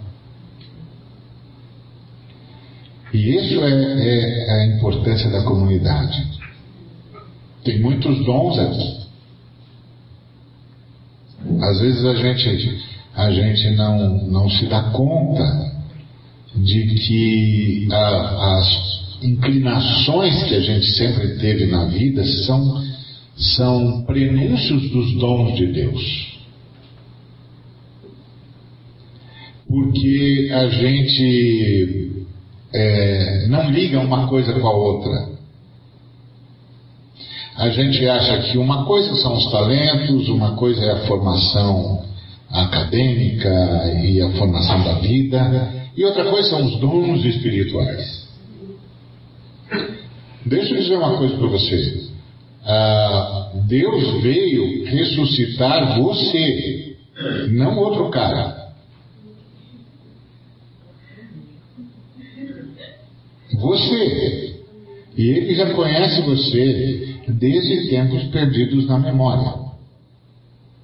E 3.12 3.36
isso 3.36 3.60
é, 3.62 3.70
é 3.70 4.50
a 4.50 4.66
importância 4.76 5.30
da 5.30 5.42
comunidade. 5.44 6.36
Tem 7.66 7.80
muitos 7.80 8.24
dons 8.24 8.56
aqui. 8.60 8.96
Às 11.60 11.80
vezes 11.80 12.04
a 12.04 12.14
gente, 12.14 12.78
a 13.12 13.30
gente 13.32 13.70
não, 13.70 14.24
não 14.28 14.48
se 14.48 14.66
dá 14.66 14.82
conta 14.90 15.72
de 16.54 16.86
que 16.94 17.88
a, 17.90 18.58
as 18.58 19.18
inclinações 19.20 20.44
que 20.44 20.54
a 20.54 20.60
gente 20.60 20.86
sempre 20.92 21.38
teve 21.38 21.66
na 21.66 21.86
vida 21.86 22.24
são, 22.46 22.84
são 23.36 24.04
prenúncios 24.04 24.88
dos 24.90 25.18
dons 25.18 25.56
de 25.56 25.66
Deus. 25.66 26.38
Porque 29.66 30.50
a 30.52 30.68
gente 30.68 32.26
é, 32.72 33.48
não 33.48 33.68
liga 33.72 33.98
uma 33.98 34.28
coisa 34.28 34.52
com 34.52 34.68
a 34.68 34.72
outra. 34.72 35.35
A 37.56 37.70
gente 37.70 38.06
acha 38.06 38.38
que 38.50 38.58
uma 38.58 38.84
coisa 38.84 39.14
são 39.16 39.34
os 39.34 39.50
talentos, 39.50 40.28
uma 40.28 40.56
coisa 40.56 40.84
é 40.84 40.92
a 40.92 41.06
formação 41.06 42.04
acadêmica 42.50 43.48
e 44.04 44.20
a 44.20 44.30
formação 44.32 44.84
da 44.84 44.94
vida, 44.94 45.72
e 45.96 46.04
outra 46.04 46.24
coisa 46.26 46.50
são 46.50 46.64
os 46.66 46.78
dons 46.78 47.24
espirituais. 47.24 48.26
Deixa 50.44 50.74
eu 50.74 50.82
dizer 50.82 50.96
uma 50.96 51.16
coisa 51.16 51.34
para 51.36 51.48
você. 51.48 52.06
Ah, 52.64 53.52
Deus 53.66 54.22
veio 54.22 54.84
ressuscitar 54.84 55.98
você 55.98 56.96
não 57.48 57.78
outro 57.78 58.10
cara. 58.10 58.66
Você. 63.54 64.56
E 65.16 65.28
ele 65.30 65.54
já 65.54 65.72
conhece 65.72 66.20
você 66.20 67.15
desde 67.28 67.88
tempos 67.88 68.24
perdidos 68.24 68.86
na 68.86 68.98
memória. 68.98 69.66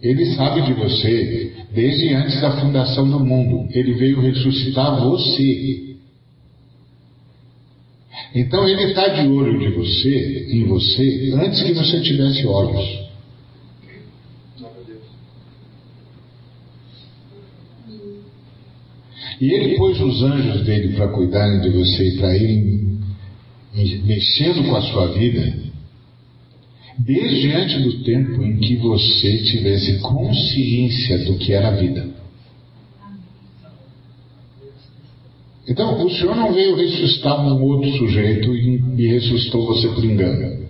Ele 0.00 0.26
sabe 0.34 0.62
de 0.62 0.72
você 0.72 1.52
desde 1.72 2.12
antes 2.14 2.40
da 2.40 2.60
fundação 2.60 3.08
do 3.08 3.20
mundo. 3.20 3.68
Ele 3.72 3.94
veio 3.94 4.20
ressuscitar 4.20 5.00
você. 5.00 5.96
Então 8.34 8.68
ele 8.68 8.82
está 8.84 9.08
de 9.08 9.28
olho 9.28 9.58
de 9.58 9.68
você, 9.76 10.48
em 10.50 10.64
você, 10.64 11.32
antes 11.34 11.62
que 11.62 11.72
você 11.72 12.00
tivesse 12.00 12.46
olhos. 12.46 13.02
E 19.40 19.52
ele 19.52 19.76
pôs 19.76 20.00
os 20.00 20.22
anjos 20.22 20.64
dele 20.64 20.94
para 20.94 21.08
cuidarem 21.08 21.60
de 21.60 21.70
você 21.70 22.08
e 22.08 22.16
para 22.16 22.36
irem 22.36 22.98
mexendo 24.04 24.68
com 24.68 24.76
a 24.76 24.82
sua 24.82 25.08
vida, 25.08 25.71
desde 26.98 27.52
antes 27.52 27.82
do 27.82 28.04
tempo 28.04 28.42
em 28.42 28.58
que 28.58 28.76
você 28.76 29.38
tivesse 29.44 29.98
consciência 30.00 31.18
do 31.24 31.38
que 31.38 31.52
era 31.52 31.68
a 31.68 31.76
vida. 31.76 32.22
Então, 35.68 36.04
o 36.04 36.10
Senhor 36.10 36.34
não 36.34 36.52
veio 36.52 36.76
ressuscitar 36.76 37.40
um 37.40 37.62
outro 37.62 37.90
sujeito 37.92 38.54
e, 38.54 38.82
e 38.98 39.06
ressuscitou 39.06 39.66
você 39.66 39.88
por 39.88 40.04
engano. 40.04 40.66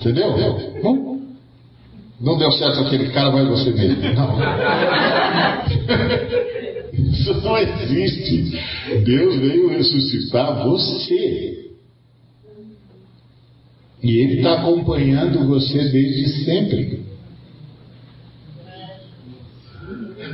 Entendeu? 0.00 0.36
Não, 0.82 1.20
não 2.20 2.38
deu 2.38 2.52
certo 2.52 2.80
aquele 2.80 3.08
cara, 3.10 3.30
vai 3.30 3.44
você 3.46 3.70
mesmo. 3.70 4.00
Não. 4.14 4.38
Isso 7.12 7.34
não 7.42 7.56
existe. 7.58 8.58
Deus 9.04 9.36
veio 9.36 9.68
ressuscitar 9.70 10.64
você. 10.64 11.59
E 14.02 14.16
Ele 14.18 14.36
está 14.38 14.60
acompanhando 14.60 15.46
você 15.46 15.88
desde 15.90 16.44
sempre. 16.44 17.00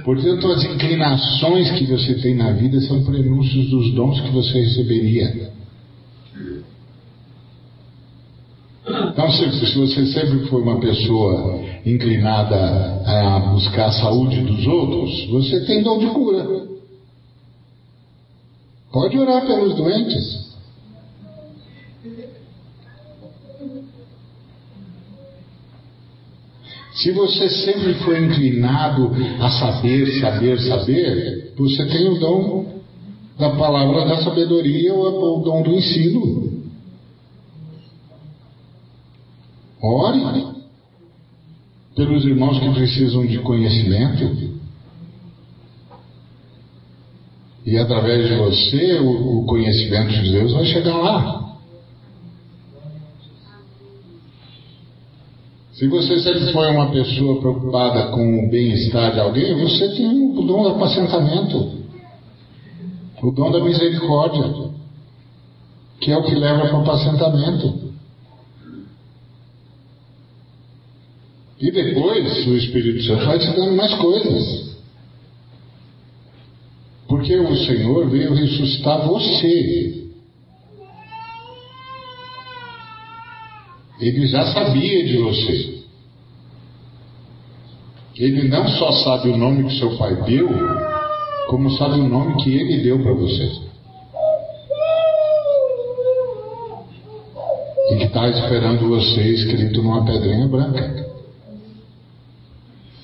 Portanto, 0.05 0.47
as 0.53 0.65
inclinações 0.65 1.73
que 1.73 1.85
você 1.87 2.15
tem 2.15 2.37
na 2.37 2.53
vida 2.53 2.81
são 2.83 3.03
prenúncios 3.03 3.69
dos 3.69 3.93
dons 3.93 4.21
que 4.21 4.31
você 4.31 4.61
receberia. 4.61 5.51
Então, 8.89 9.33
se, 9.33 9.67
se 9.67 9.77
você 9.77 10.07
sempre 10.07 10.47
foi 10.47 10.63
uma 10.63 10.79
pessoa 10.79 11.61
inclinada 11.85 12.57
a 13.05 13.41
buscar 13.53 13.87
a 13.87 13.93
saúde 13.93 14.43
dos 14.43 14.65
outros, 14.67 15.27
você 15.27 15.65
tem 15.65 15.83
dom 15.83 15.99
de 15.99 16.07
cura. 16.07 16.67
Pode 18.93 19.19
orar 19.19 19.45
pelos 19.45 19.75
doentes. 19.75 20.46
Se 26.97 27.13
você 27.13 27.49
sempre 27.49 27.95
foi 27.95 28.25
inclinado 28.25 29.13
a 29.39 29.51
saber, 29.51 30.21
saber, 30.21 30.59
saber, 30.61 31.53
você 31.57 31.87
tem 31.87 32.09
o 32.09 32.19
dom 32.19 32.81
da 33.39 33.51
palavra 33.51 34.07
da 34.07 34.23
sabedoria 34.23 34.95
ou 34.95 35.41
o 35.41 35.45
dom 35.45 35.63
do 35.63 35.73
ensino. 35.73 36.63
Ore 39.83 40.57
pelos 41.95 42.25
irmãos 42.25 42.59
que 42.59 42.71
precisam 42.73 43.27
de 43.27 43.39
conhecimento. 43.39 44.57
E 47.65 47.77
através 47.79 48.29
de 48.29 48.37
você, 48.37 48.99
o, 49.01 49.45
conhecimento 49.45 50.09
de 50.09 50.31
Deus 50.31 50.53
vai 50.53 50.65
chegar 50.67 50.97
lá. 50.97 51.46
Se 55.77 55.87
você 55.89 56.19
sempre 56.21 56.53
foi 56.55 56.71
uma 56.71 56.91
pessoa 56.91 57.39
preocupada 57.39 58.07
com 58.11 58.47
o 58.47 58.51
bem-estar 58.51 59.13
de 59.13 59.21
alguém, 59.21 59.55
você 59.59 59.95
tem 59.95 60.09
o 60.09 60.43
dom 60.43 60.63
do 60.63 60.69
apacentamento, 60.71 61.71
o 63.23 63.31
dom 63.31 63.51
da 63.51 63.63
misericórdia, 63.63 64.71
que 66.01 66.11
é 66.11 66.17
o 66.17 66.23
que 66.23 66.35
leva 66.35 66.61
para 66.61 66.79
o 66.79 66.81
apacentamento. 66.81 67.93
E 71.61 71.71
depois 71.71 72.47
o 72.47 72.57
Espírito 72.57 73.03
Santo 73.05 73.27
vai 73.27 73.39
te 73.39 73.51
dando 73.55 73.77
mais 73.77 73.95
coisas. 73.97 74.77
Porque 77.07 77.37
o 77.37 77.55
Senhor 77.55 78.09
veio 78.09 78.33
ressuscitar 78.33 79.07
você. 79.07 80.06
Ele 83.99 84.27
já 84.27 84.53
sabia 84.53 85.05
de 85.07 85.17
você. 85.19 85.77
Ele 88.17 88.49
não 88.49 88.67
só 88.69 88.93
sabe 88.93 89.29
o 89.31 89.37
nome 89.37 89.65
que 89.65 89.79
seu 89.79 89.97
pai 89.97 90.15
deu, 90.23 90.49
como 91.49 91.71
sabe 91.77 92.01
o 92.01 92.09
nome 92.09 92.43
que 92.43 92.51
ele 92.51 92.83
deu 92.83 93.03
para 93.03 93.13
você. 93.13 93.67
E 97.91 97.97
que 97.97 98.05
está 98.05 98.29
esperando 98.29 98.89
você 98.89 99.23
escrito 99.23 99.83
numa 99.83 100.05
pedrinha 100.05 100.49
branca 100.49 101.07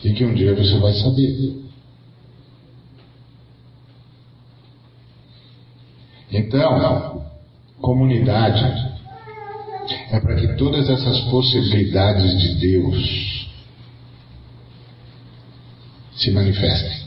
e 0.04 0.12
que 0.12 0.24
um 0.24 0.34
dia 0.34 0.54
você 0.54 0.78
vai 0.78 0.92
saber. 0.94 1.62
Então, 6.32 7.24
comunidade 7.80 8.92
é 10.10 10.20
para 10.20 10.34
que 10.36 10.56
todas 10.56 10.88
essas 10.88 11.20
possibilidades 11.30 12.40
de 12.40 12.54
Deus 12.54 13.48
se 16.16 16.30
manifestem. 16.30 17.02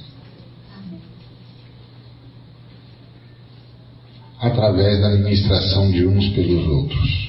Através 4.40 5.00
da 5.02 5.08
administração 5.10 5.92
de 5.92 6.06
uns 6.06 6.30
pelos 6.30 6.68
outros. 6.68 7.26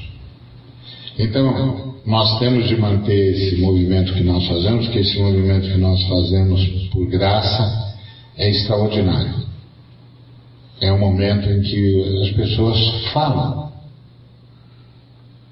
Então, 1.18 1.94
nós 2.04 2.38
temos 2.38 2.68
de 2.68 2.76
manter 2.76 3.32
esse 3.32 3.56
movimento 3.56 4.12
que 4.14 4.22
nós 4.22 4.46
fazemos, 4.46 4.88
que 4.88 4.98
esse 4.98 5.18
movimento 5.18 5.68
que 5.68 5.78
nós 5.78 6.02
fazemos 6.06 6.64
por 6.92 7.06
graça 7.08 7.96
é 8.36 8.50
extraordinário. 8.50 9.46
É 10.80 10.92
um 10.92 10.98
momento 10.98 11.48
em 11.48 11.62
que 11.62 12.22
as 12.22 12.30
pessoas 12.32 12.78
falam. 13.12 13.65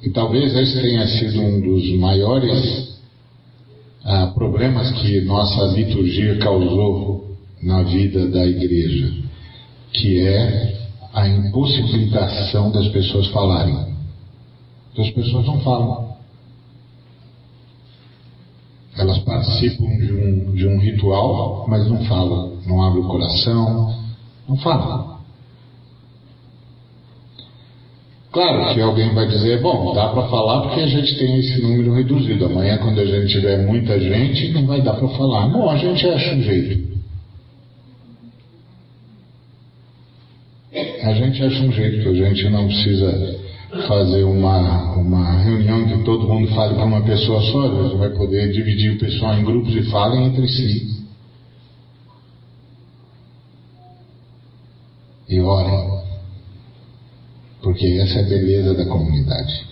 E 0.04 0.10
talvez 0.10 0.54
esse 0.54 0.82
tenha 0.82 1.06
sido 1.06 1.40
um 1.40 1.60
dos 1.60 1.98
maiores 1.98 2.94
ah, 4.04 4.26
problemas 4.34 4.92
que 5.00 5.22
nossa 5.22 5.64
liturgia 5.74 6.36
causou 6.36 7.34
na 7.62 7.82
vida 7.82 8.28
da 8.28 8.44
igreja, 8.44 9.14
que 9.94 10.20
é 10.20 10.78
a 11.14 11.26
impossibilitação 11.26 12.70
das 12.70 12.86
pessoas 12.88 13.28
falarem. 13.28 13.94
As 14.98 15.10
pessoas 15.10 15.46
não 15.46 15.60
falam. 15.60 16.14
Elas 18.98 19.18
participam 19.20 19.86
de 19.86 20.12
um, 20.12 20.52
de 20.52 20.66
um 20.66 20.78
ritual, 20.78 21.64
mas 21.66 21.88
não 21.88 22.04
falam, 22.04 22.58
não 22.66 22.82
abrem 22.82 23.02
o 23.02 23.08
coração, 23.08 23.94
não 24.46 24.56
falam. 24.58 25.13
Claro 28.34 28.74
que 28.74 28.80
alguém 28.80 29.14
vai 29.14 29.28
dizer, 29.28 29.62
bom, 29.62 29.94
dá 29.94 30.08
para 30.08 30.26
falar 30.26 30.62
porque 30.62 30.80
a 30.80 30.88
gente 30.88 31.16
tem 31.16 31.38
esse 31.38 31.62
número 31.62 31.94
reduzido. 31.94 32.46
Amanhã, 32.46 32.78
quando 32.78 32.98
a 32.98 33.06
gente 33.06 33.30
tiver 33.30 33.64
muita 33.64 33.98
gente, 34.00 34.48
não 34.48 34.66
vai 34.66 34.82
dar 34.82 34.94
para 34.94 35.06
falar. 35.10 35.46
Bom, 35.50 35.70
a 35.70 35.76
gente 35.76 36.04
acha 36.04 36.34
um 36.34 36.42
jeito. 36.42 36.94
A 41.04 41.12
gente 41.12 41.44
acha 41.44 41.62
um 41.62 41.70
jeito, 41.70 42.08
a 42.08 42.12
gente 42.12 42.48
não 42.50 42.66
precisa 42.66 43.40
fazer 43.86 44.24
uma, 44.24 44.96
uma 44.96 45.38
reunião 45.38 45.86
que 45.86 46.02
todo 46.02 46.26
mundo 46.26 46.48
fale 46.56 46.74
para 46.74 46.84
uma 46.86 47.02
pessoa 47.02 47.40
só, 47.40 47.68
você 47.68 47.96
vai 47.96 48.10
poder 48.10 48.50
dividir 48.50 48.96
o 48.96 48.98
pessoal 48.98 49.34
em 49.34 49.44
grupos 49.44 49.72
e 49.76 49.82
falem 49.92 50.26
entre 50.26 50.48
si. 50.48 51.04
E 55.28 55.40
orem. 55.40 55.93
Porque 57.74 57.88
essa 57.98 58.20
é 58.20 58.22
a 58.24 58.28
beleza 58.28 58.72
da 58.72 58.86
comunidade. 58.86 59.66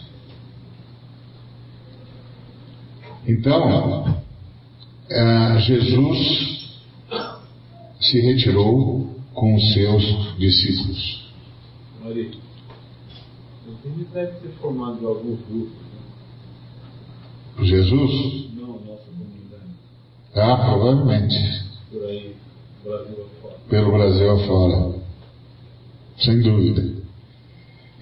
Então, 3.28 4.02
uh, 4.08 5.60
Jesus 5.60 6.78
se 8.00 8.20
retirou 8.22 9.08
com 9.32 9.54
os 9.54 9.72
seus 9.72 10.36
discípulos. 10.36 11.30
Ele 12.04 12.36
deve 14.12 14.32
ter 14.32 14.48
formado 14.60 15.06
alguns 15.06 15.38
grupos. 15.48 15.76
Né? 17.56 17.64
Jesus? 17.64 18.50
Não, 18.56 18.80
nossa 18.80 19.06
Ah, 20.34 20.56
provavelmente. 20.56 21.36
Por 21.88 22.04
aí, 22.04 22.34
Brasil 22.82 23.26
afora. 23.38 23.58
Pelo 23.70 23.92
Brasil 23.92 24.30
afora. 24.32 24.92
Sem 26.18 26.40
dúvida. 26.42 27.01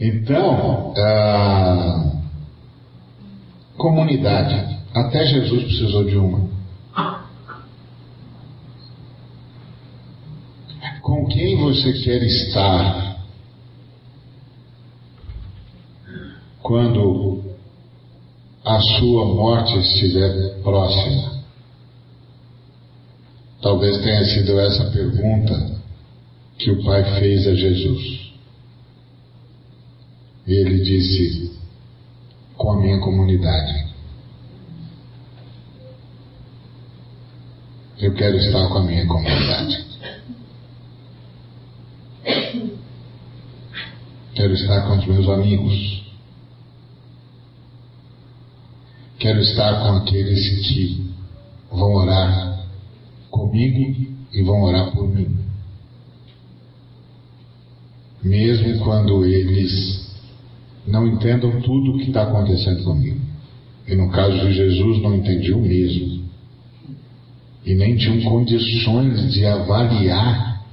Então, 0.01 0.94
a 0.96 2.12
comunidade. 3.76 4.78
Até 4.94 5.26
Jesus 5.26 5.64
precisou 5.64 6.05
de 6.05 6.16
uma. 6.16 6.48
Com 11.03 11.26
quem 11.26 11.59
você 11.59 11.92
quer 11.92 12.22
estar 12.22 13.16
quando 16.62 17.42
a 18.64 18.80
sua 18.80 19.26
morte 19.26 19.78
estiver 19.78 20.62
próxima? 20.62 21.40
Talvez 23.61 23.98
tenha 24.03 24.24
sido 24.24 24.59
essa 24.59 24.90
pergunta 24.90 25.78
que 26.59 26.70
o 26.70 26.82
Pai 26.84 27.05
fez 27.18 27.46
a 27.46 27.55
Jesus. 27.55 28.30
E 30.47 30.53
ele 30.53 30.82
disse: 30.82 31.61
com 32.61 32.72
a 32.72 32.76
minha 32.76 33.01
comunidade. 33.01 33.88
Eu 37.99 38.12
quero 38.12 38.36
estar 38.36 38.68
com 38.68 38.78
a 38.78 38.82
minha 38.82 39.07
comunidade. 39.07 39.86
Quero 44.34 44.53
estar 44.53 44.86
com 44.86 44.99
os 44.99 45.07
meus 45.07 45.28
amigos. 45.30 46.05
Quero 49.18 49.41
estar 49.41 49.80
com 49.82 49.97
aqueles 49.97 50.68
que 50.68 51.14
vão 51.70 51.95
orar 51.95 52.66
comigo 53.30 54.14
e 54.32 54.43
vão 54.43 54.62
orar 54.64 54.93
por 54.93 55.09
mim. 55.09 55.38
Mesmo 58.22 58.84
quando 58.84 59.24
eles 59.24 60.10
não 60.87 61.07
entendam 61.07 61.61
tudo 61.61 61.93
o 61.93 61.99
que 61.99 62.09
está 62.09 62.22
acontecendo 62.22 62.85
comigo. 62.85 63.20
E 63.87 63.95
no 63.95 64.11
caso 64.11 64.39
de 64.39 64.53
Jesus, 64.53 65.03
não 65.03 65.16
entendiam 65.16 65.61
mesmo. 65.61 66.24
E 67.64 67.74
nem 67.74 67.97
tinham 67.97 68.20
condições 68.22 69.33
de 69.33 69.45
avaliar 69.45 70.64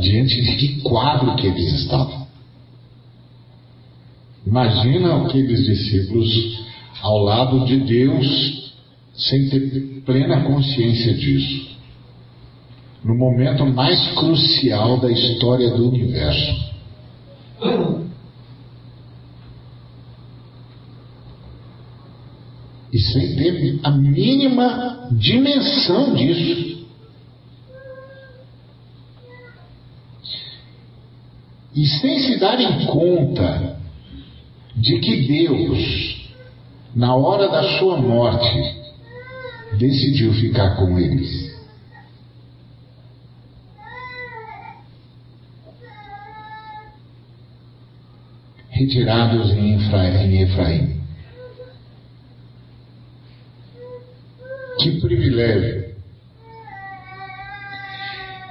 diante 0.00 0.40
de 0.42 0.56
que 0.56 0.80
quadro 0.82 1.34
que 1.36 1.46
eles 1.46 1.72
estavam. 1.80 2.26
Imagina 4.46 5.24
aqueles 5.24 5.64
discípulos 5.64 6.60
ao 7.02 7.18
lado 7.18 7.64
de 7.66 7.76
Deus 7.78 8.72
sem 9.14 9.48
ter 9.48 10.02
plena 10.06 10.44
consciência 10.44 11.12
disso. 11.14 11.76
No 13.04 13.14
momento 13.14 13.66
mais 13.66 14.12
crucial 14.12 14.98
da 15.00 15.10
história 15.10 15.70
do 15.70 15.88
universo. 15.88 16.68
E 22.92 22.98
sem 22.98 23.36
ter 23.36 23.80
a 23.82 23.90
mínima 23.90 25.08
dimensão 25.12 26.14
disso. 26.14 26.86
E 31.74 31.86
sem 31.86 32.18
se 32.20 32.38
darem 32.38 32.86
conta 32.86 33.78
de 34.74 34.98
que 35.00 35.26
Deus, 35.26 36.32
na 36.94 37.14
hora 37.14 37.48
da 37.48 37.78
sua 37.78 38.00
morte, 38.00 38.78
decidiu 39.78 40.32
ficar 40.34 40.76
com 40.76 40.98
eles. 40.98 41.48
Retirados 48.70 49.50
em 49.50 49.74
Efraim. 50.42 50.97
Que 54.78 55.00
privilégio. 55.00 55.88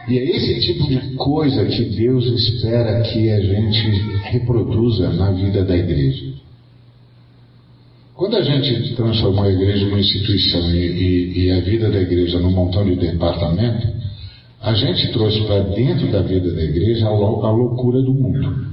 E 0.07 0.17
é 0.17 0.23
esse 0.37 0.59
tipo 0.61 0.87
de 0.87 1.15
coisa 1.15 1.65
que 1.65 1.83
Deus 1.83 2.25
espera 2.25 3.01
que 3.01 3.29
a 3.29 3.41
gente 3.41 3.91
reproduza 4.23 5.09
na 5.13 5.31
vida 5.31 5.65
da 5.65 5.75
igreja. 5.75 6.33
Quando 8.15 8.37
a 8.37 8.41
gente 8.41 8.95
transformou 8.95 9.43
a 9.43 9.51
igreja 9.51 9.85
numa 9.85 9.99
instituição 9.99 10.73
e, 10.73 10.77
e, 10.77 11.45
e 11.45 11.51
a 11.51 11.59
vida 11.59 11.89
da 11.89 12.01
igreja 12.01 12.39
num 12.39 12.51
montão 12.51 12.85
de 12.85 12.95
departamento, 12.95 13.87
a 14.61 14.73
gente 14.73 15.11
trouxe 15.11 15.41
para 15.41 15.59
dentro 15.63 16.07
da 16.11 16.21
vida 16.21 16.51
da 16.51 16.63
igreja 16.63 17.05
a, 17.05 17.09
a 17.09 17.51
loucura 17.51 18.01
do 18.01 18.13
mundo. 18.13 18.67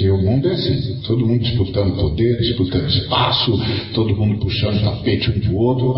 Que 0.00 0.08
o 0.08 0.16
mundo 0.16 0.48
é 0.48 0.52
assim, 0.54 1.02
todo 1.06 1.26
mundo 1.26 1.42
disputando 1.42 1.94
poder, 1.94 2.38
disputando 2.38 2.88
espaço, 2.88 3.52
todo 3.92 4.16
mundo 4.16 4.38
puxando 4.38 4.78
o 4.78 4.82
tapete 4.82 5.30
um 5.30 5.38
do 5.40 5.56
outro, 5.58 5.92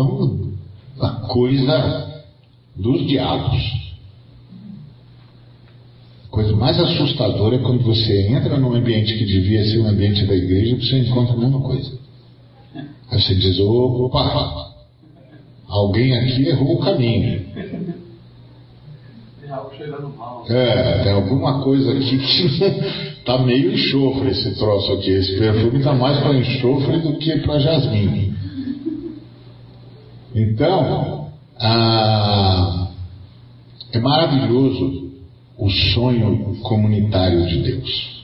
é 0.97 0.99
uma 0.99 1.21
coisa 1.29 2.23
dos 2.75 3.07
diabos. 3.07 3.61
A 6.25 6.29
coisa 6.29 6.53
mais 6.53 6.77
assustadora 6.77 7.55
é 7.55 7.59
quando 7.59 7.81
você 7.81 8.27
entra 8.27 8.57
num 8.57 8.73
ambiente 8.73 9.17
que 9.17 9.23
devia 9.23 9.63
ser 9.63 9.79
um 9.79 9.87
ambiente 9.87 10.25
da 10.25 10.35
igreja 10.35 10.75
e 10.75 10.85
você 10.85 10.99
encontra 10.99 11.35
a 11.35 11.37
mesma 11.37 11.61
coisa. 11.61 11.97
Aí 13.09 13.21
você 13.21 13.35
diz, 13.35 13.57
opa, 13.57 14.73
alguém 15.65 16.13
aqui 16.17 16.49
errou 16.49 16.75
o 16.75 16.79
caminho. 16.79 17.41
Tem 19.39 19.49
algo 19.49 19.73
cheirando 19.77 20.13
mal. 20.17 20.45
É, 20.49 21.03
tem 21.03 21.13
alguma 21.13 21.63
coisa 21.63 21.89
aqui 21.93 22.17
que 22.17 23.12
tá 23.25 23.37
meio 23.39 23.73
enxofre 23.73 24.29
esse 24.29 24.55
troço 24.55 24.91
aqui. 24.93 25.11
Esse 25.11 25.37
perfume 25.37 25.83
tá 25.83 25.93
mais 25.93 26.19
para 26.19 26.35
enxofre 26.35 26.99
do 26.99 27.17
que 27.17 27.37
para 27.39 27.59
jasmim. 27.59 28.33
Então, 30.35 31.31
ah, 31.59 32.89
é 33.91 33.99
maravilhoso 33.99 35.11
o 35.57 35.69
sonho 35.69 36.57
comunitário 36.63 37.47
de 37.47 37.61
Deus. 37.61 38.23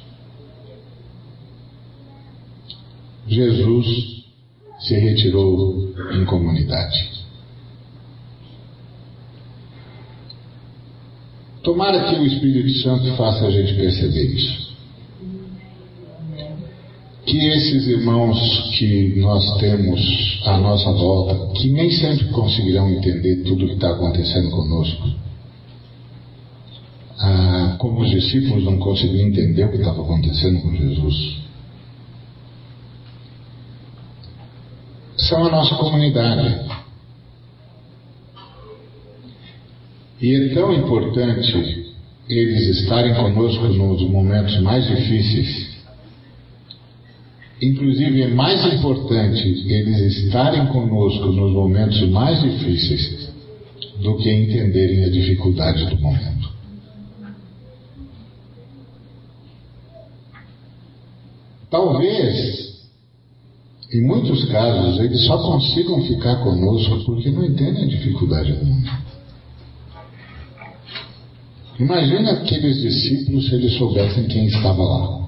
Jesus 3.27 4.23
se 4.79 4.95
retirou 4.95 5.93
em 6.13 6.25
comunidade. 6.25 7.19
Tomara 11.61 12.09
que 12.09 12.19
o 12.19 12.25
Espírito 12.25 12.79
Santo 12.79 13.15
faça 13.15 13.45
a 13.45 13.51
gente 13.51 13.75
perceber 13.75 14.33
isso. 14.33 14.68
Que 17.29 17.37
esses 17.45 17.85
irmãos 17.85 18.39
que 18.75 19.19
nós 19.19 19.59
temos 19.59 20.41
à 20.47 20.57
nossa 20.57 20.91
volta, 20.93 21.53
que 21.59 21.69
nem 21.69 21.91
sempre 21.91 22.25
conseguirão 22.29 22.89
entender 22.89 23.43
tudo 23.43 23.65
o 23.65 23.67
que 23.67 23.75
está 23.75 23.91
acontecendo 23.91 24.49
conosco, 24.49 25.07
ah, 27.19 27.75
como 27.77 28.01
os 28.01 28.09
discípulos 28.09 28.63
não 28.63 28.79
conseguiram 28.79 29.27
entender 29.27 29.63
o 29.63 29.69
que 29.69 29.77
estava 29.77 30.01
acontecendo 30.01 30.59
com 30.61 30.75
Jesus, 30.75 31.37
são 35.17 35.45
a 35.45 35.51
nossa 35.51 35.75
comunidade. 35.75 36.65
E 40.19 40.33
é 40.33 40.53
tão 40.55 40.73
importante 40.73 41.93
eles 42.27 42.79
estarem 42.79 43.13
conosco 43.13 43.67
nos 43.67 44.01
momentos 44.09 44.59
mais 44.61 44.87
difíceis. 44.87 45.68
Inclusive, 47.61 48.21
é 48.21 48.27
mais 48.27 48.73
importante 48.73 49.41
eles 49.67 50.17
estarem 50.23 50.67
conosco 50.67 51.25
nos 51.27 51.51
momentos 51.51 52.01
mais 52.09 52.41
difíceis 52.41 53.29
do 54.01 54.15
que 54.17 54.31
entenderem 54.31 55.03
a 55.03 55.09
dificuldade 55.09 55.85
do 55.87 55.99
momento. 56.01 56.49
Talvez, 61.69 62.87
em 63.91 64.01
muitos 64.01 64.45
casos, 64.45 64.99
eles 64.99 65.25
só 65.25 65.37
consigam 65.37 66.01
ficar 66.03 66.37
conosco 66.37 67.03
porque 67.05 67.29
não 67.29 67.45
entendem 67.45 67.83
a 67.83 67.87
dificuldade 67.87 68.53
do 68.53 68.65
momento. 68.65 69.09
Imagina 71.77 72.31
aqueles 72.31 72.81
discípulos 72.81 73.47
se 73.47 73.55
eles 73.55 73.73
soubessem 73.73 74.27
quem 74.27 74.47
estava 74.47 74.81
lá. 74.81 75.18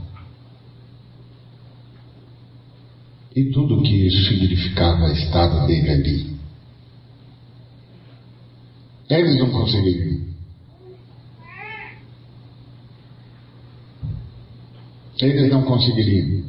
E 3.36 3.46
tudo 3.52 3.80
o 3.80 3.84
que 3.84 4.08
isso 4.08 4.28
significava 4.28 5.08
a 5.08 5.14
estada 5.14 5.66
dele 5.66 5.90
ali. 5.90 6.32
Eles 9.10 9.40
não 9.40 9.50
conseguiriam. 9.52 10.22
Eles 15.22 15.52
não 15.52 15.64
conseguiriam. 15.64 16.44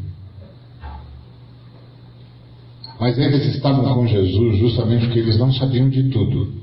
Mas 2.99 3.19
eles 3.19 3.47
estavam 3.55 3.95
com 3.95 4.07
Jesus 4.07 4.59
justamente 4.59 5.07
porque 5.07 5.19
eles 5.19 5.37
não 5.37 5.53
sabiam 5.53 5.89
de 5.89 6.09
tudo, 6.11 6.63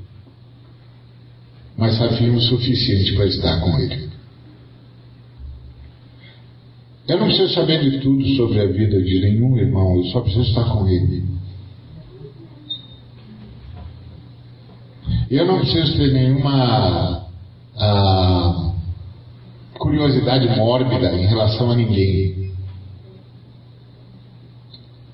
mas 1.76 1.98
sabiam 1.98 2.34
o 2.34 2.40
suficiente 2.40 3.14
para 3.14 3.26
estar 3.26 3.60
com 3.60 3.78
Ele. 3.78 4.09
Eu 7.10 7.18
não 7.18 7.26
preciso 7.26 7.52
saber 7.54 7.80
de 7.80 7.98
tudo 7.98 8.24
sobre 8.36 8.60
a 8.60 8.66
vida 8.66 9.02
de 9.02 9.20
nenhum 9.20 9.58
irmão, 9.58 9.96
eu 9.96 10.04
só 10.12 10.20
preciso 10.20 10.48
estar 10.48 10.62
com 10.70 10.86
Ele. 10.86 11.24
Eu 15.28 15.44
não 15.44 15.58
preciso 15.58 15.96
ter 15.96 16.12
nenhuma 16.12 17.26
ah, 17.76 18.74
curiosidade 19.76 20.56
mórbida 20.56 21.12
em 21.16 21.26
relação 21.26 21.72
a 21.72 21.74
ninguém. 21.74 22.52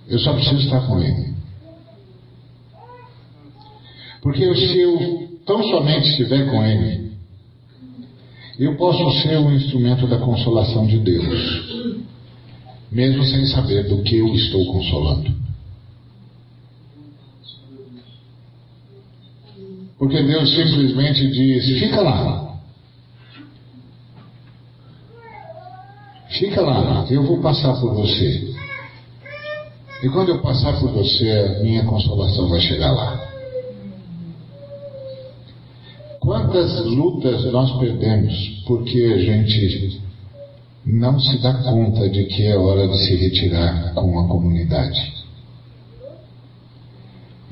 Eu 0.07 0.19
só 0.19 0.35
preciso 0.35 0.67
estar 0.67 0.87
com 0.87 1.01
Ele. 1.01 1.35
Porque 4.21 4.55
se 4.55 4.81
eu 4.81 5.31
tão 5.47 5.63
somente 5.63 6.11
estiver 6.11 6.45
com 6.51 6.63
Ele, 6.63 7.06
eu 8.59 8.75
posso 8.77 9.23
ser 9.23 9.39
um 9.39 9.53
instrumento 9.53 10.07
da 10.07 10.19
consolação 10.19 10.87
de 10.87 10.99
Deus, 10.99 12.05
mesmo 12.91 13.23
sem 13.25 13.45
saber 13.47 13.85
do 13.85 14.03
que 14.03 14.17
eu 14.17 14.35
estou 14.35 14.65
consolando. 14.73 15.35
Porque 19.99 20.23
Deus 20.23 20.55
simplesmente 20.55 21.31
diz: 21.31 21.81
fica 21.81 22.01
lá. 22.01 22.47
Fica 26.39 26.61
lá, 26.61 27.07
eu 27.09 27.23
vou 27.23 27.41
passar 27.41 27.75
por 27.81 27.95
você. 27.95 28.55
E 30.03 30.09
quando 30.11 30.29
eu 30.29 30.43
passar 30.43 30.79
por 30.79 30.93
você, 30.93 31.61
minha 31.63 31.85
consolação 31.85 32.49
vai 32.49 32.61
chegar 32.61 32.93
lá. 32.93 33.26
Quantas 36.27 36.85
lutas 36.87 37.45
nós 37.53 37.79
perdemos 37.79 38.65
porque 38.67 38.99
a 39.15 39.17
gente 39.17 40.01
não 40.85 41.21
se 41.21 41.41
dá 41.41 41.55
conta 41.63 42.11
de 42.11 42.25
que 42.25 42.43
é 42.43 42.59
hora 42.59 42.89
de 42.89 42.99
se 42.99 43.15
retirar 43.15 43.95
com 43.95 44.19
a 44.19 44.27
comunidade? 44.27 45.15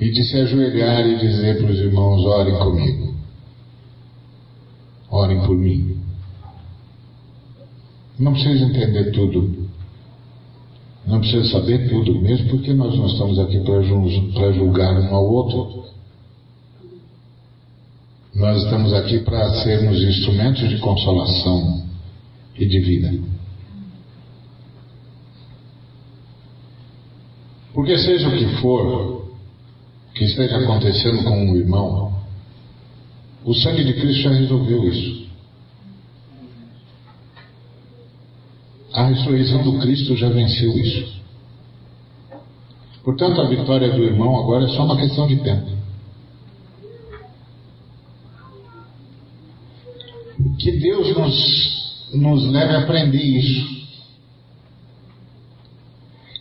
E 0.01 0.11
de 0.11 0.25
se 0.25 0.39
ajoelhar 0.39 1.07
e 1.07 1.19
dizer 1.21 1.63
para 1.63 1.71
os 1.71 1.79
irmãos: 1.79 2.25
orem 2.25 2.59
comigo, 2.59 3.15
orem 5.09 5.41
por 5.43 5.57
mim. 5.57 5.97
Não 8.19 8.33
precisa 8.33 8.65
entender 8.65 9.13
tudo, 9.13 9.69
não 11.07 11.21
precisa 11.21 11.49
saber 11.49 11.89
tudo, 11.89 12.21
mesmo 12.21 12.49
porque 12.51 12.73
nós 12.73 12.93
não 12.99 13.07
estamos 13.07 13.39
aqui 13.39 13.61
para 13.61 14.51
julgar 14.51 14.99
um 14.99 15.15
ao 15.15 15.31
outro. 15.31 15.84
Nós 18.35 18.65
estamos 18.65 18.93
aqui 18.93 19.21
para 19.21 19.49
sermos 19.63 20.03
instrumentos 20.03 20.69
de 20.69 20.79
consolação 20.79 21.87
e 22.57 22.67
de 22.67 22.81
vida. 22.81 23.15
Porque 27.73 27.97
seja 27.97 28.29
o 28.29 28.37
que 28.37 28.61
for 28.61 29.29
que 30.15 30.25
esteja 30.25 30.59
acontecendo 30.59 31.23
com 31.23 31.31
um 31.31 31.57
irmão, 31.57 32.13
o 33.45 33.55
sangue 33.55 33.85
de 33.85 33.95
Cristo 33.95 34.23
já 34.23 34.31
resolveu 34.31 34.89
isso. 34.89 35.29
A 38.93 39.07
ressurreição 39.07 39.63
do 39.63 39.79
Cristo 39.79 40.17
já 40.17 40.29
venceu 40.29 40.73
isso. 40.79 41.21
Portanto, 43.05 43.41
a 43.41 43.49
vitória 43.49 43.93
do 43.93 44.03
irmão 44.03 44.37
agora 44.41 44.65
é 44.65 44.69
só 44.69 44.85
uma 44.85 44.97
questão 44.97 45.27
de 45.27 45.37
tempo. 45.37 45.74
Que 50.59 50.73
Deus 50.73 51.17
nos, 51.17 52.11
nos 52.15 52.45
leve 52.51 52.75
a 52.75 52.81
aprender 52.81 53.23
isso. 53.23 53.75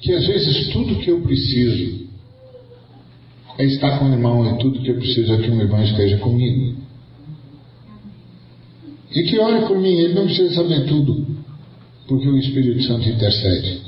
Que 0.02 0.14
às 0.14 0.28
vezes 0.28 0.68
tudo 0.74 1.00
que 1.00 1.10
eu 1.10 1.22
preciso 1.22 2.04
é 3.58 3.66
estar 3.66 4.00
com 4.00 4.06
o 4.06 4.14
irmão, 4.14 4.56
e 4.56 4.60
tudo 4.60 4.82
que 4.82 4.90
eu 4.90 4.98
preciso 4.98 5.34
é 5.34 5.38
que 5.38 5.50
um 5.50 5.62
irmão 5.62 5.82
esteja 5.84 6.18
comigo. 6.18 6.76
E 9.12 9.24
que 9.24 9.40
ore 9.40 9.66
por 9.68 9.78
mim, 9.80 9.94
ele 9.94 10.14
não 10.14 10.26
precisa 10.26 10.56
saber 10.56 10.86
tudo, 10.88 11.26
porque 12.08 12.28
o 12.28 12.38
Espírito 12.38 12.84
Santo 12.84 13.08
intercede. 13.08 13.82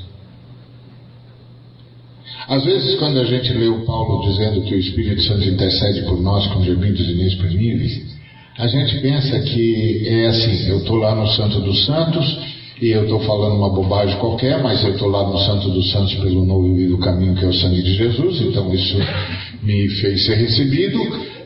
Às 2.48 2.64
vezes, 2.64 2.94
quando 2.98 3.18
a 3.18 3.24
gente 3.24 3.52
lê 3.52 3.66
o 3.66 3.84
Paulo 3.84 4.30
dizendo 4.30 4.62
que 4.62 4.74
o 4.74 4.78
Espírito 4.78 5.20
Santo 5.22 5.48
intercede 5.48 6.02
por 6.02 6.20
nós 6.20 6.46
com 6.52 6.62
gemidos 6.62 7.08
inexprimíveis, 7.08 8.15
a 8.58 8.66
gente 8.66 9.00
pensa 9.00 9.38
que 9.40 10.02
é 10.06 10.26
assim, 10.28 10.70
eu 10.70 10.78
estou 10.78 10.96
lá 10.96 11.14
no 11.14 11.26
Santo 11.28 11.60
dos 11.60 11.84
Santos 11.84 12.38
e 12.80 12.88
eu 12.88 13.04
estou 13.04 13.20
falando 13.20 13.56
uma 13.56 13.70
bobagem 13.70 14.18
qualquer, 14.18 14.62
mas 14.62 14.82
eu 14.84 14.92
estou 14.92 15.08
lá 15.08 15.28
no 15.28 15.38
Santo 15.38 15.70
dos 15.70 15.90
Santos 15.92 16.14
pelo 16.14 16.44
novo 16.44 16.78
e 16.78 16.86
do 16.86 16.98
caminho 16.98 17.34
que 17.34 17.44
é 17.44 17.48
o 17.48 17.52
sangue 17.52 17.82
de 17.82 17.94
Jesus, 17.94 18.40
então 18.40 18.72
isso 18.72 18.96
me 19.62 19.88
fez 19.88 20.24
ser 20.24 20.36
recebido 20.36 20.98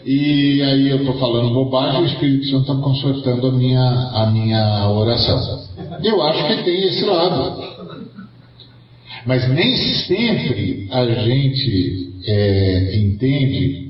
e 0.04 0.62
aí 0.62 0.90
eu 0.90 0.98
estou 0.98 1.18
falando 1.18 1.52
bobagem, 1.52 2.02
o 2.02 2.06
Espírito 2.06 2.46
Santo 2.46 2.72
está 2.72 2.74
consertando 2.76 3.46
a 3.48 3.52
minha, 3.52 3.82
a 3.82 4.30
minha 4.30 4.88
oração. 4.88 5.66
Eu 6.02 6.22
acho 6.22 6.46
que 6.46 6.64
tem 6.64 6.82
esse 6.84 7.04
lado. 7.04 7.70
Mas 9.26 9.48
nem 9.50 9.76
sempre 9.76 10.88
a 10.90 11.06
gente 11.06 12.12
é, 12.26 12.96
entende 12.96 13.89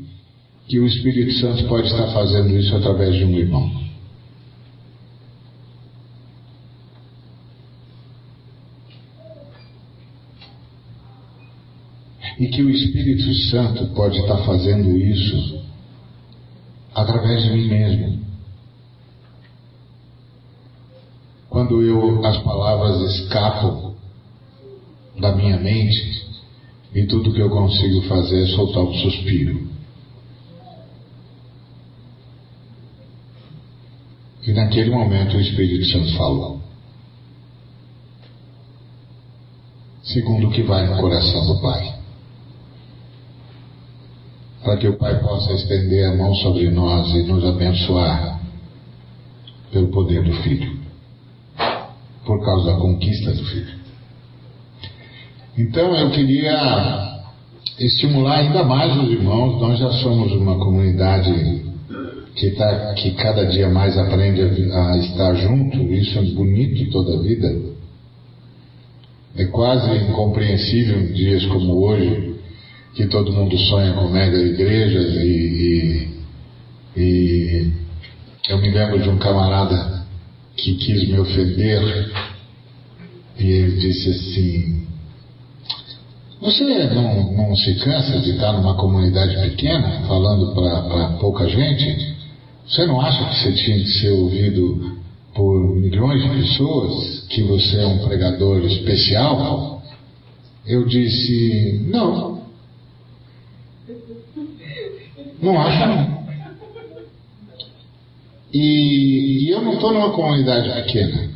que 0.70 0.78
o 0.78 0.86
Espírito 0.86 1.32
Santo 1.40 1.66
pode 1.66 1.88
estar 1.88 2.12
fazendo 2.12 2.56
isso 2.56 2.76
através 2.76 3.16
de 3.16 3.24
um 3.24 3.34
irmão. 3.34 3.68
E 12.38 12.46
que 12.46 12.62
o 12.62 12.70
Espírito 12.70 13.34
Santo 13.50 13.86
pode 13.96 14.16
estar 14.16 14.44
fazendo 14.44 14.96
isso 14.96 15.60
através 16.94 17.42
de 17.42 17.50
mim 17.50 17.68
mesmo. 17.68 18.20
Quando 21.48 21.82
eu 21.82 22.24
as 22.24 22.38
palavras 22.44 23.16
escapam 23.16 23.96
da 25.18 25.34
minha 25.34 25.58
mente 25.58 26.28
e 26.94 27.06
tudo 27.06 27.32
que 27.32 27.40
eu 27.40 27.50
consigo 27.50 28.02
fazer 28.02 28.44
é 28.44 28.46
soltar 28.54 28.84
um 28.84 28.94
suspiro. 28.94 29.69
E 34.46 34.52
naquele 34.52 34.90
momento 34.90 35.36
o 35.36 35.40
Espírito 35.40 35.84
Santo 35.86 36.16
falou. 36.16 36.60
Segundo 40.02 40.48
o 40.48 40.50
que 40.50 40.62
vai 40.62 40.86
no 40.88 41.00
coração 41.00 41.46
do 41.46 41.60
Pai. 41.60 41.94
Para 44.64 44.76
que 44.78 44.88
o 44.88 44.96
Pai 44.96 45.20
possa 45.20 45.52
estender 45.52 46.06
a 46.06 46.16
mão 46.16 46.34
sobre 46.36 46.70
nós 46.70 47.08
e 47.14 47.22
nos 47.22 47.44
abençoar 47.44 48.40
pelo 49.70 49.88
poder 49.88 50.24
do 50.24 50.32
Filho. 50.42 50.80
Por 52.24 52.42
causa 52.44 52.72
da 52.72 52.78
conquista 52.78 53.32
do 53.32 53.44
Filho. 53.44 53.78
Então 55.56 55.94
eu 55.94 56.10
queria 56.10 57.20
estimular 57.78 58.38
ainda 58.38 58.64
mais 58.64 58.96
os 58.96 59.10
irmãos. 59.10 59.60
Nós 59.60 59.78
já 59.78 59.90
somos 59.92 60.32
uma 60.32 60.58
comunidade 60.58 61.69
que, 62.34 62.50
tá, 62.50 62.94
que 62.94 63.12
cada 63.12 63.46
dia 63.46 63.68
mais 63.68 63.96
aprende 63.98 64.42
a, 64.42 64.92
a 64.92 64.98
estar 64.98 65.34
junto, 65.34 65.76
isso 65.92 66.18
é 66.18 66.22
bonito 66.22 66.90
toda 66.90 67.18
a 67.18 67.22
vida. 67.22 67.70
É 69.36 69.44
quase 69.46 69.90
incompreensível 69.96 71.12
dias 71.12 71.44
como 71.46 71.84
hoje, 71.84 72.34
que 72.94 73.06
todo 73.06 73.32
mundo 73.32 73.56
sonha 73.58 73.92
com 73.92 74.08
mega 74.08 74.36
igrejas 74.36 75.14
e, 75.16 76.08
e, 76.96 77.00
e 77.00 77.72
eu 78.48 78.58
me 78.58 78.70
lembro 78.70 79.00
de 79.00 79.08
um 79.08 79.18
camarada 79.18 80.04
que 80.56 80.74
quis 80.74 81.08
me 81.08 81.18
ofender 81.18 82.10
e 83.38 83.46
ele 83.46 83.76
disse 83.76 84.10
assim: 84.10 84.86
Você 86.42 86.64
não, 86.88 87.32
não 87.32 87.56
se 87.56 87.74
cansa 87.76 88.18
de 88.20 88.32
estar 88.32 88.52
numa 88.52 88.74
comunidade 88.74 89.36
pequena, 89.48 90.02
falando 90.06 90.52
para 90.54 91.16
pouca 91.18 91.48
gente? 91.48 92.19
Você 92.70 92.86
não 92.86 93.00
acha 93.00 93.28
que 93.28 93.34
você 93.34 93.52
tinha 93.52 93.78
que 93.80 93.90
ser 93.98 94.10
ouvido 94.10 95.00
por 95.34 95.74
milhões 95.74 96.22
de 96.22 96.28
pessoas? 96.28 97.26
Que 97.28 97.42
você 97.42 97.80
é 97.80 97.86
um 97.86 97.98
pregador 98.06 98.64
especial? 98.64 99.82
Eu 100.64 100.86
disse: 100.86 101.84
Não. 101.88 102.44
Não 105.42 105.60
acho, 105.60 105.86
não. 105.86 106.20
E, 108.52 109.46
e 109.46 109.50
eu 109.50 109.62
não 109.62 109.74
estou 109.74 109.92
numa 109.92 110.12
comunidade 110.12 110.72
pequena. 110.72 111.28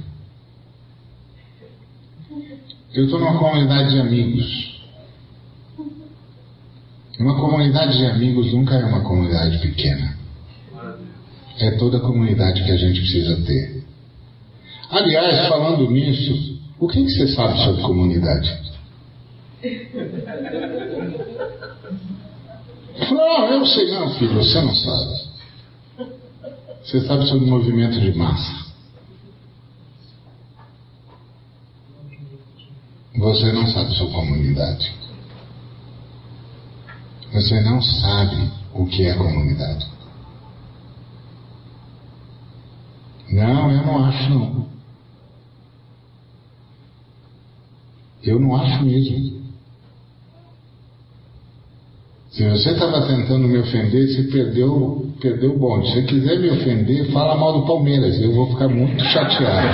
Eu 2.93 3.07
estou 3.07 3.19
numa 3.19 3.39
comunidade 3.41 3.91
de 3.91 3.99
amigos. 3.99 4.81
Uma 7.19 7.35
comunidade 7.35 7.99
de 7.99 8.07
amigos 8.07 8.53
nunca 8.53 8.75
é 8.75 8.85
uma 8.85 9.01
comunidade 9.01 9.59
pequena. 9.59 10.24
É 11.59 11.71
toda 11.73 11.99
a 11.99 12.01
comunidade 12.01 12.65
que 12.65 12.71
a 12.71 12.77
gente 12.77 13.01
precisa 13.01 13.37
ter. 13.43 13.85
Aliás, 14.91 15.49
falando 15.49 15.91
nisso, 15.91 16.59
o 16.79 16.89
que, 16.89 17.03
que 17.03 17.11
você 17.11 17.29
sabe 17.29 17.59
sobre 17.65 17.83
comunidade? 17.83 18.65
Não, 23.11 23.53
eu 23.53 23.67
sei 23.67 23.91
não, 23.91 24.15
filho, 24.15 24.35
você 24.35 24.61
não 24.61 24.75
sabe. 24.75 25.25
Você 26.85 27.01
sabe 27.07 27.27
sobre 27.27 27.49
movimento 27.49 27.99
de 28.01 28.13
massa. 28.17 28.65
Você 33.17 33.53
não 33.53 33.67
sabe 33.69 33.95
sobre 33.97 34.15
comunidade. 34.15 34.93
Você 37.33 37.61
não 37.63 37.81
sabe 37.81 38.51
o 38.75 38.87
que 38.87 39.07
é 39.07 39.15
comunidade. 39.15 39.87
Não, 43.31 43.71
eu 43.71 43.87
não 43.87 44.05
acho 44.05 44.31
não. 44.31 44.67
Eu 48.23 48.41
não 48.41 48.57
acho 48.57 48.85
mesmo. 48.85 49.45
Se 52.31 52.43
você 52.49 52.71
estava 52.71 53.07
tentando 53.07 53.47
me 53.47 53.59
ofender, 53.59 54.09
você 54.09 54.25
perdeu, 54.25 55.07
perdeu 55.21 55.53
o 55.53 55.59
bonde. 55.59 55.93
Se 55.93 56.03
quiser 56.03 56.41
me 56.41 56.51
ofender, 56.51 57.13
fala 57.13 57.37
mal 57.37 57.61
do 57.61 57.67
Palmeiras. 57.67 58.21
Eu 58.21 58.33
vou 58.33 58.49
ficar 58.49 58.69
muito 58.69 59.05
chateado. 59.05 59.69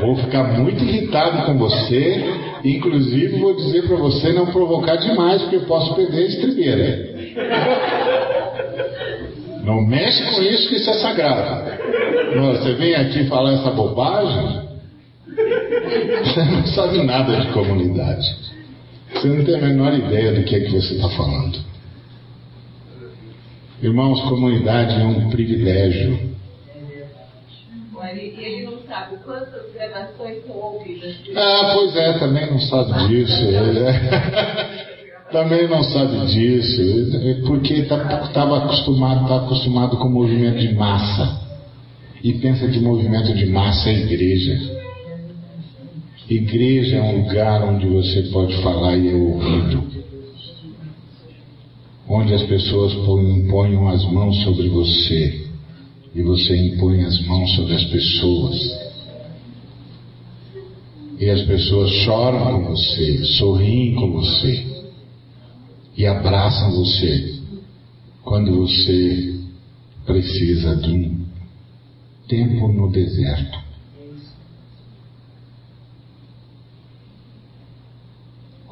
Vou 0.00 0.16
ficar 0.16 0.42
muito 0.58 0.82
irritado 0.82 1.46
com 1.46 1.56
você. 1.58 2.34
Inclusive, 2.64 3.38
vou 3.38 3.54
dizer 3.54 3.86
para 3.86 3.96
você 3.96 4.32
não 4.32 4.46
provocar 4.46 4.96
demais, 4.96 5.40
porque 5.42 5.56
eu 5.56 5.66
posso 5.66 5.94
perder 5.94 6.24
a 6.24 6.26
estribeira. 6.26 7.14
Não 9.68 9.82
mexe 9.82 10.24
com 10.34 10.40
isso, 10.40 10.66
que 10.70 10.76
isso 10.76 10.88
é 10.88 10.94
sagrado. 10.94 11.70
Você 12.56 12.72
vem 12.76 12.94
aqui 12.94 13.26
falar 13.28 13.52
essa 13.52 13.70
bobagem, 13.70 14.66
você 16.24 16.42
não 16.44 16.66
sabe 16.68 17.02
nada 17.02 17.36
de 17.38 17.52
comunidade. 17.52 18.26
Você 19.12 19.28
não 19.28 19.44
tem 19.44 19.56
a 19.56 19.60
menor 19.60 19.92
ideia 19.92 20.32
do 20.32 20.42
que 20.42 20.56
é 20.56 20.60
que 20.60 20.70
você 20.70 20.94
está 20.94 21.10
falando. 21.10 21.58
Irmãos, 23.82 24.22
comunidade 24.22 25.02
é 25.02 25.04
um 25.04 25.28
privilégio. 25.28 26.38
Ele 28.00 28.62
não 28.62 28.78
sabe 28.88 29.16
quantas 29.22 29.70
gravações 29.74 30.46
são 30.46 30.56
ouvidas. 30.56 31.14
Ah, 31.36 31.72
pois 31.74 31.94
é, 31.94 32.18
também 32.18 32.50
não 32.50 32.58
sabe 32.58 33.08
disso. 33.08 33.44
Ele 33.44 33.80
é... 33.84 34.77
Também 35.30 35.68
não 35.68 35.82
sabe 35.82 36.26
disso, 36.26 37.42
porque 37.46 37.74
estava 37.74 38.28
tá, 38.32 38.56
acostumado, 38.64 39.28
tá 39.28 39.36
acostumado 39.44 39.98
com 39.98 40.08
movimento 40.08 40.58
de 40.58 40.74
massa. 40.74 41.46
E 42.24 42.32
pensa 42.34 42.66
que 42.66 42.80
movimento 42.80 43.34
de 43.34 43.44
massa 43.46 43.90
é 43.90 44.04
igreja. 44.04 44.78
Igreja 46.30 46.96
é 46.96 47.02
um 47.02 47.22
lugar 47.22 47.62
onde 47.62 47.86
você 47.86 48.22
pode 48.32 48.56
falar 48.62 48.96
e 48.96 49.10
é 49.10 49.14
ouvido. 49.14 49.82
Onde 52.08 52.32
as 52.32 52.42
pessoas 52.44 52.94
impõem 52.94 53.86
as 53.86 54.04
mãos 54.10 54.42
sobre 54.42 54.68
você 54.68 55.46
e 56.14 56.22
você 56.22 56.56
impõe 56.56 57.04
as 57.04 57.20
mãos 57.26 57.54
sobre 57.54 57.74
as 57.74 57.84
pessoas. 57.84 58.78
E 61.20 61.28
as 61.28 61.42
pessoas 61.42 61.90
choram 61.90 62.62
com 62.62 62.70
você, 62.70 63.24
sorriem 63.24 63.94
com 63.94 64.12
você 64.12 64.77
e 65.98 66.06
abraçam 66.06 66.70
você 66.70 67.40
quando 68.22 68.56
você 68.56 69.40
precisa 70.06 70.76
de 70.76 70.90
um 70.90 71.26
tempo 72.26 72.68
no 72.68 72.90
deserto. 72.90 73.68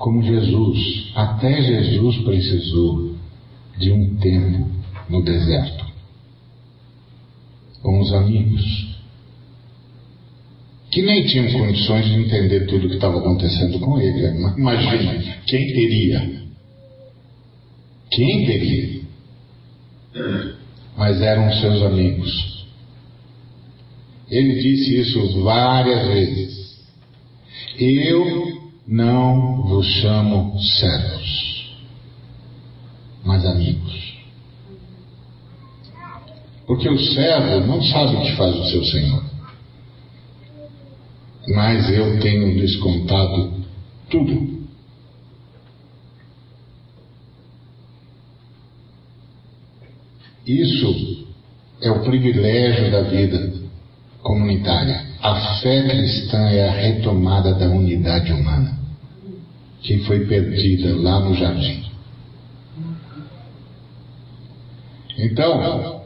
como 0.07 0.23
Jesus, 0.23 1.11
até 1.17 1.61
Jesus 1.61 2.19
precisou 2.19 3.17
de 3.77 3.91
um 3.91 4.15
tempo 4.19 4.69
no 5.09 5.21
deserto, 5.25 5.85
com 7.83 7.99
os 7.99 8.13
amigos, 8.13 8.63
que 10.93 11.03
nem 11.03 11.27
tinham 11.27 11.51
condições 11.51 12.07
de 12.07 12.15
entender 12.15 12.67
tudo 12.67 12.87
o 12.87 12.89
que 12.89 12.95
estava 12.95 13.19
acontecendo 13.19 13.81
com 13.81 13.99
ele. 13.99 14.29
Imagina, 14.57 15.41
quem 15.45 15.67
teria? 15.73 16.46
Quem 18.17 18.47
teria? 18.47 19.03
Mas 20.97 21.21
eram 21.21 21.53
seus 21.53 21.83
amigos. 21.83 22.67
Ele 24.31 24.55
disse 24.55 25.01
isso 25.01 25.43
várias 25.43 26.07
vezes. 26.09 26.87
Eu 27.79 28.73
não 28.89 29.65
vos 29.65 29.87
chamo 30.01 30.59
servos, 30.59 31.77
mas 33.23 33.45
amigos. 33.45 34.17
Porque 36.67 36.89
o 36.89 36.99
servo 36.99 37.67
não 37.67 37.83
sabe 37.83 38.17
o 38.17 38.23
que 38.23 38.37
faz 38.37 38.57
o 38.57 38.65
seu 38.71 38.85
senhor. 38.87 39.25
Mas 41.49 41.91
eu 41.93 42.19
tenho 42.21 42.57
descontado 42.57 43.63
tudo. 44.09 44.56
Isso 50.47 51.27
é 51.83 51.91
o 51.91 52.03
privilégio 52.03 52.91
da 52.91 53.03
vida 53.03 53.53
comunitária. 54.23 55.05
A 55.21 55.57
fé 55.61 55.89
cristã 55.89 56.39
é 56.49 56.69
a 56.69 56.73
retomada 56.73 57.55
da 57.55 57.69
unidade 57.69 58.33
humana 58.33 58.79
que 59.83 59.99
foi 60.01 60.27
perdida 60.27 60.97
lá 60.97 61.21
no 61.21 61.35
jardim. 61.35 61.85
Então, 65.19 66.03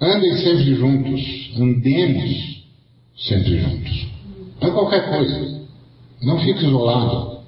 andem 0.00 0.36
sempre 0.36 0.74
juntos, 0.74 1.52
andemos 1.58 2.64
sempre 3.16 3.58
juntos. 3.58 4.06
Para 4.60 4.70
qualquer 4.70 5.08
coisa. 5.08 5.66
Não 6.22 6.38
fique 6.40 6.64
isolado. 6.64 7.40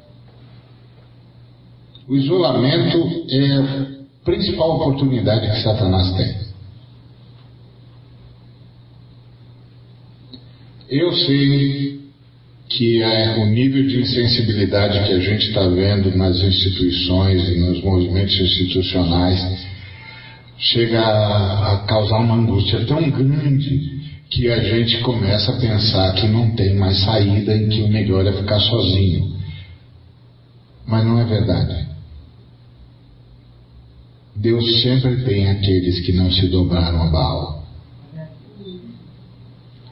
O 2.08 2.16
isolamento 2.16 3.26
é 3.30 3.97
principal 4.24 4.76
oportunidade 4.76 5.50
que 5.50 5.62
Satanás 5.62 6.12
tem. 6.16 6.48
Eu 10.90 11.12
sei 11.12 12.00
que 12.68 13.02
é 13.02 13.36
o 13.38 13.46
nível 13.46 13.86
de 13.86 14.00
insensibilidade 14.00 15.06
que 15.06 15.12
a 15.12 15.20
gente 15.20 15.48
está 15.48 15.66
vendo 15.68 16.14
nas 16.16 16.36
instituições 16.42 17.48
e 17.48 17.58
nos 17.58 17.82
movimentos 17.82 18.38
institucionais 18.38 19.66
chega 20.58 21.00
a, 21.00 21.74
a 21.74 21.78
causar 21.86 22.18
uma 22.18 22.34
angústia 22.34 22.84
tão 22.84 23.08
grande 23.10 23.98
que 24.30 24.50
a 24.50 24.62
gente 24.62 24.98
começa 25.00 25.52
a 25.52 25.60
pensar 25.60 26.14
que 26.14 26.26
não 26.26 26.54
tem 26.54 26.74
mais 26.74 26.98
saída 27.04 27.56
e 27.56 27.68
que 27.68 27.80
o 27.80 27.88
melhor 27.88 28.26
é 28.26 28.32
ficar 28.32 28.60
sozinho. 28.60 29.36
Mas 30.86 31.04
não 31.04 31.20
é 31.20 31.24
verdade. 31.24 31.86
Deus 34.40 34.82
sempre 34.82 35.24
tem 35.24 35.48
aqueles 35.48 36.06
que 36.06 36.12
não 36.12 36.30
se 36.30 36.46
dobraram 36.48 37.02
a 37.02 37.10
Baal. 37.10 37.66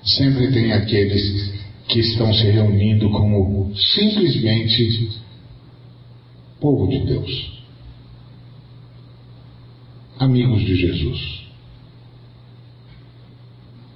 Sempre 0.04 0.52
tem 0.52 0.72
aqueles 0.72 1.52
que 1.88 1.98
estão 1.98 2.32
se 2.32 2.44
reunindo 2.50 3.10
como 3.10 3.74
simplesmente 3.74 5.10
povo 6.60 6.88
de 6.88 7.04
Deus, 7.06 7.62
amigos 10.20 10.64
de 10.64 10.76
Jesus, 10.76 11.46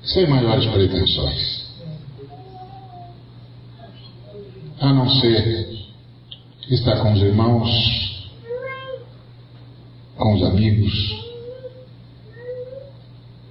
sem 0.03 0.28
maiores 0.28 0.66
pretensões, 0.66 1.70
a 4.80 4.92
não 4.92 5.09
ser 5.20 5.78
estar 6.68 7.03
com 7.03 7.12
os 7.12 7.22
irmãos, 7.22 7.99
com 10.21 10.35
os 10.35 10.43
amigos, 10.45 10.93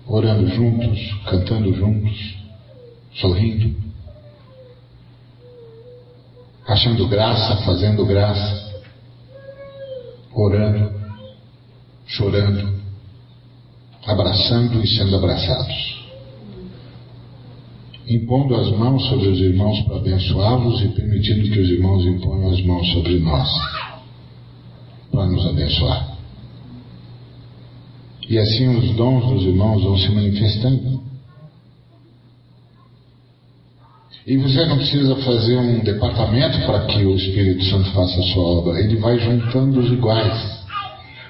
orando 0.08 0.48
juntos, 0.48 1.00
cantando 1.26 1.74
juntos, 1.74 2.38
sorrindo 3.16 3.90
achando 6.70 7.08
graça, 7.08 7.58
fazendo 7.64 8.06
graça, 8.06 8.82
orando, 10.32 10.94
chorando, 12.06 12.80
abraçando 14.06 14.80
e 14.84 14.88
sendo 14.88 15.16
abraçados. 15.16 15.90
impondo 18.08 18.56
as 18.56 18.72
mãos 18.72 19.06
sobre 19.08 19.28
os 19.30 19.40
irmãos 19.40 19.82
para 19.82 19.98
abençoá-los 19.98 20.82
e 20.82 20.88
permitindo 20.90 21.52
que 21.52 21.60
os 21.60 21.70
irmãos 21.70 22.04
imponham 22.06 22.50
as 22.50 22.62
mãos 22.62 22.92
sobre 22.92 23.20
nós 23.20 23.50
para 25.12 25.28
nos 25.28 25.46
abençoar. 25.46 26.19
E 28.30 28.38
assim 28.38 28.68
os 28.78 28.96
dons 28.96 29.28
dos 29.28 29.44
irmãos 29.44 29.84
vão 29.84 29.98
se 29.98 30.08
manifestando. 30.10 31.02
E 34.28 34.38
você 34.38 34.64
não 34.68 34.78
precisa 34.78 35.16
fazer 35.16 35.58
um 35.58 35.80
departamento 35.80 36.60
para 36.68 36.86
que 36.86 37.04
o 37.04 37.16
Espírito 37.16 37.66
Santo 37.66 37.90
faça 37.90 38.20
a 38.20 38.24
sua 38.24 38.44
obra. 38.44 38.80
Ele 38.80 38.98
vai 38.98 39.18
juntando 39.18 39.80
os 39.80 39.92
iguais, 39.92 40.64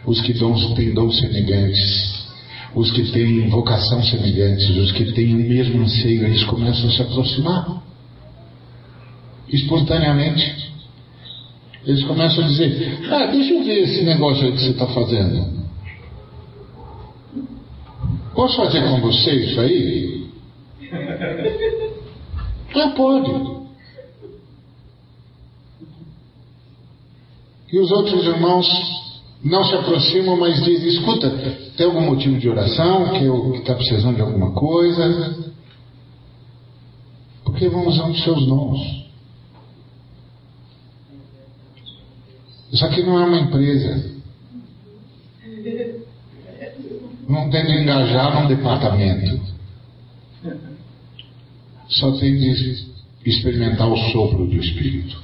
os 0.06 0.20
que 0.20 0.34
têm 0.76 0.94
dons 0.94 1.18
semelhantes, 1.18 2.28
os 2.76 2.92
que 2.92 3.10
têm 3.14 3.48
vocação 3.48 4.04
semelhantes, 4.04 4.70
os 4.76 4.92
que 4.92 5.14
têm 5.14 5.36
o 5.36 5.38
mesmo 5.38 5.82
anseio, 5.82 6.26
eles 6.26 6.44
começam 6.44 6.90
a 6.90 6.92
se 6.92 7.02
aproximar 7.02 7.82
espontaneamente. 9.48 10.74
Eles 11.86 12.04
começam 12.04 12.44
a 12.44 12.48
dizer: 12.48 13.00
Ah, 13.10 13.28
deixa 13.28 13.54
eu 13.54 13.64
ver 13.64 13.84
esse 13.84 14.04
negócio 14.04 14.46
aí 14.46 14.52
que 14.52 14.60
você 14.60 14.72
está 14.72 14.88
fazendo. 14.88 15.59
Posso 18.40 18.56
fazer 18.56 18.82
com 18.84 19.02
você 19.02 19.32
isso 19.36 19.60
aí? 19.60 20.30
Ah, 22.74 22.90
pode. 22.96 23.32
E 27.70 27.80
os 27.80 27.92
outros 27.92 28.26
irmãos 28.26 28.66
não 29.44 29.66
se 29.66 29.76
aproximam, 29.76 30.38
mas 30.38 30.64
dizem: 30.64 30.88
escuta, 30.88 31.30
tem 31.76 31.86
algum 31.86 32.00
motivo 32.00 32.40
de 32.40 32.48
oração? 32.48 33.10
Que 33.10 33.58
está 33.58 33.76
precisando 33.76 34.16
de 34.16 34.22
alguma 34.22 34.54
coisa? 34.54 35.54
Porque 37.44 37.68
usar 37.68 38.08
os 38.08 38.24
seus 38.24 38.48
nomes. 38.48 39.04
Isso 42.72 42.86
aqui 42.86 43.04
não 43.04 43.20
é 43.20 43.26
uma 43.26 43.40
empresa. 43.40 44.19
Não 47.30 47.48
tem 47.52 47.64
de 47.64 47.74
engajar 47.84 48.42
num 48.42 48.48
departamento. 48.48 49.40
Só 51.88 52.12
tem 52.14 52.36
de 52.36 52.88
experimentar 53.24 53.88
o 53.88 53.96
sopro 54.12 54.48
do 54.48 54.56
Espírito. 54.56 55.22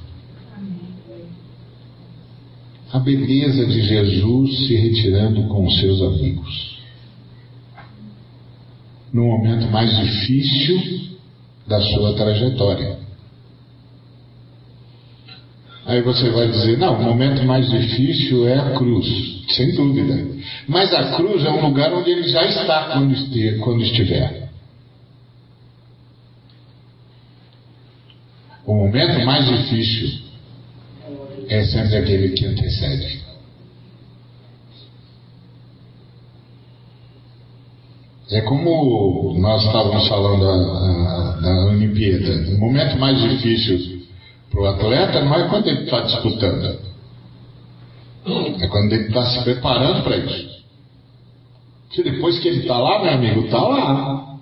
A 2.92 3.00
beleza 3.00 3.66
de 3.66 3.82
Jesus 3.82 4.66
se 4.66 4.76
retirando 4.76 5.48
com 5.48 5.66
os 5.66 5.80
seus 5.80 6.00
amigos. 6.00 6.78
No 9.12 9.24
momento 9.24 9.66
mais 9.72 9.90
difícil 9.98 11.16
da 11.66 11.80
sua 11.80 12.14
trajetória. 12.14 12.98
Aí 15.86 16.00
você 16.02 16.30
vai 16.30 16.48
dizer: 16.48 16.78
não, 16.78 17.00
o 17.00 17.02
momento 17.02 17.42
mais 17.44 17.68
difícil 17.68 18.46
é 18.46 18.58
a 18.58 18.70
cruz, 18.74 19.06
sem 19.48 19.74
dúvida. 19.74 20.35
Mas 20.68 20.92
a 20.92 21.16
cruz 21.16 21.44
é 21.44 21.50
um 21.50 21.60
lugar 21.68 21.92
onde 21.92 22.10
ele 22.10 22.28
já 22.28 22.44
está 22.44 23.00
quando 23.62 23.82
estiver. 23.82 24.46
O 28.66 28.74
momento 28.74 29.24
mais 29.24 29.46
difícil 29.46 30.26
é 31.48 31.64
sempre 31.64 31.96
aquele 31.96 32.30
que 32.30 32.44
antecede. 32.46 33.24
É 38.32 38.40
como 38.40 39.38
nós 39.38 39.64
estávamos 39.64 40.08
falando 40.08 40.44
da, 40.44 41.40
da 41.40 41.66
Olimpíada. 41.66 42.56
O 42.56 42.58
momento 42.58 42.98
mais 42.98 43.20
difícil 43.22 44.02
para 44.50 44.60
o 44.60 44.66
atleta 44.66 45.24
não 45.24 45.32
é 45.32 45.48
quando 45.48 45.68
ele 45.68 45.84
está 45.84 46.00
disputando, 46.00 46.80
é 48.60 48.66
quando 48.66 48.92
ele 48.92 49.06
está 49.06 49.26
se 49.26 49.44
preparando 49.44 50.02
para 50.02 50.16
isso. 50.16 50.55
Se 51.96 52.02
depois 52.02 52.38
que 52.40 52.48
ele 52.48 52.60
está 52.60 52.78
lá, 52.78 53.02
meu 53.02 53.10
amigo, 53.14 53.46
está 53.46 53.58
lá. 53.58 54.36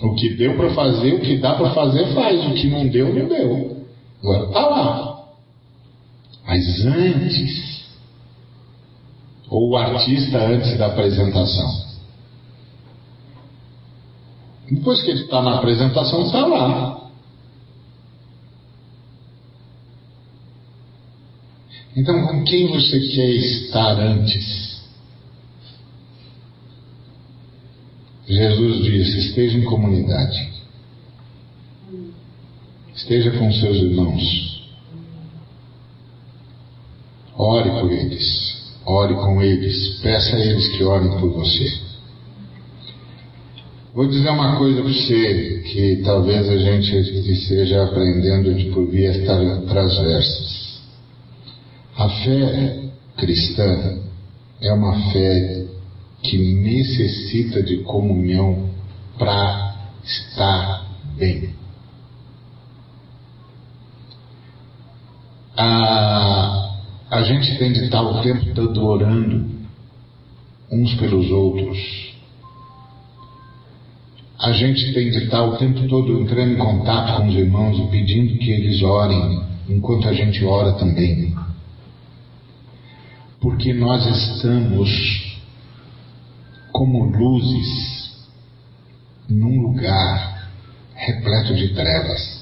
O 0.00 0.14
que 0.14 0.36
deu 0.36 0.56
para 0.56 0.72
fazer, 0.74 1.14
o 1.14 1.20
que 1.20 1.38
dá 1.38 1.54
para 1.54 1.70
fazer, 1.70 2.14
faz. 2.14 2.46
O 2.46 2.54
que 2.54 2.68
não 2.68 2.86
deu, 2.86 3.12
não 3.12 3.28
deu. 3.28 3.84
Agora 4.22 4.44
está 4.44 4.60
lá. 4.60 5.24
Mas 6.46 6.86
antes, 6.86 7.84
ou 9.50 9.70
o 9.70 9.76
artista 9.76 10.38
antes 10.38 10.78
da 10.78 10.86
apresentação. 10.86 11.88
Depois 14.70 15.02
que 15.02 15.10
ele 15.10 15.22
está 15.22 15.42
na 15.42 15.56
apresentação, 15.56 16.22
está 16.22 16.46
lá. 16.46 17.07
Então, 21.98 22.28
com 22.28 22.44
quem 22.44 22.68
você 22.68 23.00
quer 23.08 23.28
estar 23.28 23.98
antes? 23.98 24.78
Jesus 28.24 28.84
disse: 28.84 29.18
esteja 29.18 29.58
em 29.58 29.64
comunidade, 29.64 30.48
esteja 32.94 33.32
com 33.32 33.50
seus 33.50 33.78
irmãos, 33.78 34.70
ore 37.36 37.68
por 37.80 37.90
eles, 37.90 38.76
ore 38.86 39.14
com 39.14 39.42
eles, 39.42 39.98
peça 40.00 40.36
a 40.36 40.38
eles 40.38 40.68
que 40.76 40.84
orem 40.84 41.18
por 41.18 41.30
você. 41.30 41.80
Vou 43.92 44.06
dizer 44.06 44.30
uma 44.30 44.56
coisa 44.56 44.82
para 44.82 44.92
você 44.92 45.64
que 45.66 45.96
talvez 46.04 46.48
a 46.48 46.58
gente 46.58 46.96
esteja 47.28 47.82
aprendendo 47.82 48.54
de 48.54 48.70
por 48.70 48.86
vias 48.86 49.16
transversas. 49.66 50.57
A 51.98 52.08
fé 52.08 52.90
cristã 53.16 54.00
é 54.62 54.72
uma 54.72 55.12
fé 55.12 55.66
que 56.22 56.38
necessita 56.54 57.62
de 57.62 57.82
comunhão 57.82 58.70
para 59.18 59.76
estar 60.04 60.86
bem. 61.16 61.50
A, 65.56 66.78
a 67.10 67.22
gente 67.24 67.58
tem 67.58 67.72
de 67.72 67.84
estar 67.84 68.00
o 68.00 68.22
tempo 68.22 68.54
todo 68.54 68.86
orando 68.86 69.50
uns 70.70 70.94
pelos 70.94 71.30
outros 71.30 72.08
a 74.38 74.52
gente 74.52 74.94
tem 74.94 75.10
de 75.10 75.24
estar 75.24 75.42
o 75.42 75.56
tempo 75.56 75.86
todo 75.88 76.20
entrando 76.20 76.52
em 76.52 76.56
contato 76.56 77.16
com 77.16 77.28
os 77.28 77.34
irmãos 77.34 77.76
e 77.76 77.90
pedindo 77.90 78.38
que 78.38 78.52
eles 78.52 78.80
orem, 78.82 79.42
enquanto 79.68 80.08
a 80.08 80.12
gente 80.12 80.44
ora 80.44 80.72
também. 80.74 81.34
Porque 83.40 83.72
nós 83.72 84.04
estamos 84.06 85.38
como 86.72 87.04
luzes 87.04 88.26
num 89.28 89.60
lugar 89.60 90.50
repleto 90.94 91.54
de 91.54 91.74
trevas. 91.74 92.38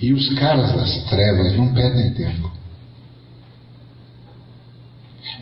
E 0.00 0.12
os 0.12 0.28
caras 0.38 0.72
das 0.74 1.04
trevas 1.04 1.56
não 1.56 1.72
perdem 1.72 2.12
tempo. 2.14 2.52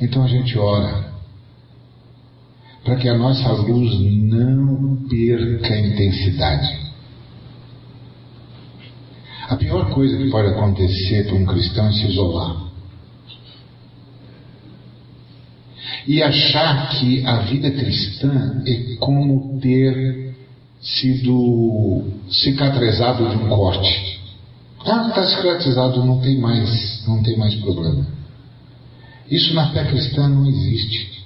Então 0.01 0.24
a 0.24 0.28
gente 0.28 0.57
ora 0.59 1.12
para 2.85 2.97
que 2.97 3.09
a 3.09 3.16
nossa 3.16 3.51
luz 3.53 3.99
não 4.22 4.97
perca 5.09 5.76
intensidade. 5.76 6.84
A 9.49 9.57
pior 9.57 9.90
coisa 9.90 10.16
que 10.16 10.30
pode 10.30 10.49
acontecer 10.49 11.26
para 11.26 11.34
um 11.34 11.45
cristão 11.45 11.86
é 11.86 11.92
se 11.92 12.07
isolar. 12.07 12.64
E 16.07 16.22
achar 16.22 16.90
que 16.90 17.24
a 17.26 17.38
vida 17.40 17.70
cristã 17.70 18.62
é 18.66 18.97
como 18.97 19.59
ter 19.61 20.34
sido 20.80 22.05
cicatrizado 22.28 23.28
de 23.28 23.36
um 23.36 23.49
corte. 23.49 24.20
Ah, 24.84 25.09
está 25.09 25.24
cicatrizado, 25.24 26.05
não 26.05 26.20
tem 26.20 26.38
mais, 26.38 27.07
não 27.07 27.22
tem 27.22 27.38
mais 27.38 27.55
problema. 27.57 28.07
Isso 29.30 29.55
na 29.55 29.70
fé 29.72 29.84
cristã 29.84 30.28
não 30.28 30.47
existe. 30.47 31.24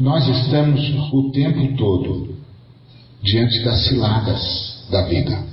Nós 0.00 0.28
estamos 0.28 1.12
o 1.12 1.30
tempo 1.32 1.76
todo 1.76 2.37
diante 3.22 3.62
das 3.62 3.86
ciladas 3.86 4.86
da 4.90 5.06
vida. 5.06 5.46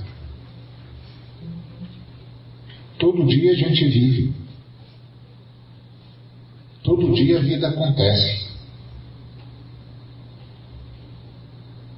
Todo 2.98 3.26
dia 3.26 3.52
a 3.52 3.54
gente 3.54 3.84
vive. 3.86 4.32
Todo 6.82 7.14
dia 7.14 7.38
a 7.38 7.42
vida 7.42 7.68
acontece. 7.68 8.46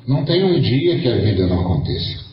Não 0.07 0.25
tem 0.25 0.43
um 0.43 0.61
dia 0.61 0.99
que 0.99 1.09
a 1.09 1.17
vida 1.17 1.47
não 1.47 1.61
aconteça. 1.61 2.25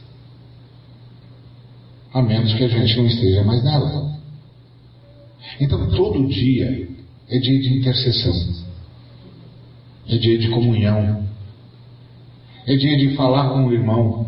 A 2.14 2.22
menos 2.22 2.54
que 2.54 2.64
a 2.64 2.68
gente 2.70 2.98
não 2.98 3.06
esteja 3.08 3.44
mais 3.44 3.64
nela. 3.64 4.18
Então, 5.60 5.90
todo 5.92 6.28
dia 6.28 6.88
É 7.28 7.40
dia 7.40 7.60
de 7.60 7.80
intercessão. 7.80 8.66
É 10.08 10.18
dia 10.18 10.38
de 10.38 10.50
comunhão. 10.50 11.25
É 12.68 12.76
dia 12.76 12.98
de 12.98 13.16
falar 13.16 13.50
com 13.50 13.66
o 13.66 13.74
irmão. 13.74 14.28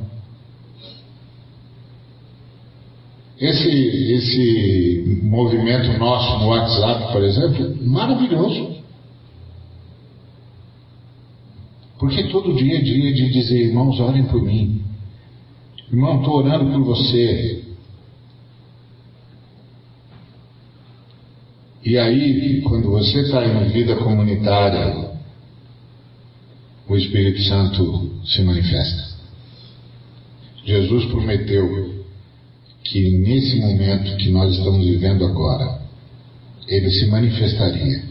Esse, 3.40 3.70
esse 3.70 5.20
movimento 5.24 5.98
nosso 6.00 6.40
no 6.40 6.50
WhatsApp, 6.50 7.12
por 7.12 7.24
exemplo, 7.24 7.76
maravilhoso. 7.86 8.78
Porque 12.00 12.26
todo 12.30 12.56
dia 12.56 12.78
é 12.78 12.82
dia 12.82 13.14
de 13.14 13.32
dizer, 13.32 13.66
irmãos, 13.68 14.00
orem 14.00 14.26
por 14.26 14.42
mim. 14.42 14.84
Irmão, 15.92 16.20
estou 16.20 16.38
orando 16.38 16.72
por 16.72 16.84
você. 16.84 17.64
E 21.84 21.98
aí, 21.98 22.62
quando 22.62 22.92
você 22.92 23.22
está 23.22 23.46
em 23.46 23.70
vida 23.70 23.96
comunitária, 23.96 25.07
o 26.88 26.96
Espírito 26.96 27.42
Santo 27.44 28.22
se 28.26 28.42
manifesta. 28.42 29.18
Jesus 30.66 31.06
prometeu 31.06 32.06
que 32.84 33.18
nesse 33.18 33.58
momento 33.60 34.18
que 34.18 34.30
nós 34.30 34.56
estamos 34.56 34.86
vivendo 34.86 35.26
agora, 35.26 35.82
ele 36.68 36.90
se 36.90 37.08
manifestaria, 37.08 38.04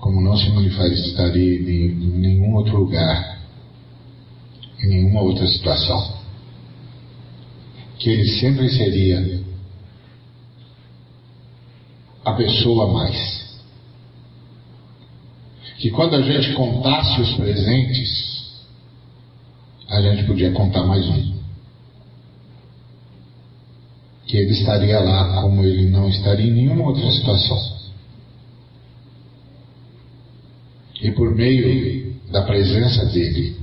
como 0.00 0.20
não 0.20 0.36
se 0.36 0.48
manifestaria 0.50 1.60
em 1.60 2.18
nenhum 2.18 2.54
outro 2.54 2.78
lugar, 2.78 3.38
em 4.80 4.88
nenhuma 4.88 5.22
outra 5.22 5.46
situação. 5.46 6.18
Que 7.98 8.10
ele 8.10 8.28
sempre 8.38 8.68
seria 8.70 9.40
a 12.24 12.32
pessoa 12.32 12.92
mais. 12.92 13.37
Que 15.78 15.90
quando 15.90 16.16
a 16.16 16.22
gente 16.22 16.54
contasse 16.54 17.20
os 17.20 17.34
presentes, 17.34 18.66
a 19.88 20.02
gente 20.02 20.24
podia 20.24 20.50
contar 20.50 20.84
mais 20.84 21.06
um. 21.06 21.38
Que 24.26 24.38
ele 24.38 24.52
estaria 24.52 24.98
lá 24.98 25.40
como 25.40 25.62
ele 25.62 25.88
não 25.88 26.08
estaria 26.08 26.46
em 26.46 26.52
nenhuma 26.52 26.88
outra 26.88 27.08
situação. 27.12 27.78
E 31.00 31.12
por 31.12 31.32
meio 31.34 32.12
da 32.32 32.42
presença 32.42 33.06
dele, 33.06 33.56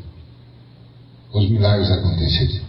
os 1.33 1.49
milagres 1.49 1.91
aconteceriam. 1.91 2.63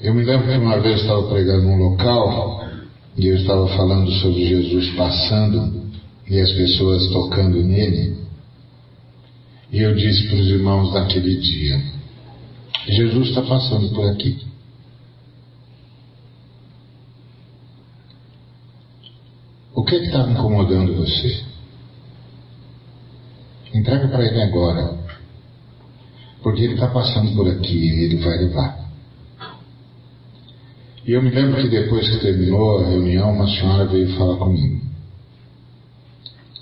Eu 0.00 0.12
me 0.12 0.24
lembro 0.24 0.48
que 0.48 0.56
uma 0.56 0.80
vez 0.80 0.96
eu 0.96 1.02
estava 1.02 1.28
pregando 1.28 1.62
num 1.62 1.76
local 1.76 2.68
e 3.16 3.28
eu 3.28 3.36
estava 3.36 3.68
falando 3.68 4.10
sobre 4.10 4.44
Jesus 4.44 4.90
passando 4.96 5.81
e 6.28 6.40
as 6.40 6.52
pessoas 6.52 7.08
tocando 7.08 7.62
nele. 7.62 8.16
E 9.70 9.80
eu 9.80 9.94
disse 9.94 10.28
para 10.28 10.36
os 10.36 10.46
irmãos 10.46 10.92
daquele 10.92 11.36
dia: 11.36 11.82
Jesus 12.86 13.28
está 13.28 13.42
passando 13.42 13.90
por 13.94 14.08
aqui. 14.10 14.46
O 19.74 19.84
que 19.84 19.96
é 19.96 20.04
está 20.04 20.30
incomodando 20.30 20.94
você? 20.94 21.42
Entrega 23.74 24.08
para 24.08 24.24
ele 24.24 24.42
agora. 24.42 24.98
Porque 26.42 26.62
ele 26.62 26.74
está 26.74 26.88
passando 26.88 27.34
por 27.34 27.48
aqui 27.48 27.76
e 27.76 28.04
ele 28.04 28.16
vai 28.16 28.36
levar. 28.36 28.82
E 31.06 31.12
eu 31.12 31.22
me 31.22 31.30
lembro 31.30 31.60
que 31.60 31.68
depois 31.68 32.08
que 32.08 32.18
terminou 32.18 32.78
a 32.78 32.88
reunião, 32.88 33.32
uma 33.32 33.48
senhora 33.48 33.86
veio 33.86 34.16
falar 34.16 34.36
comigo. 34.36 34.91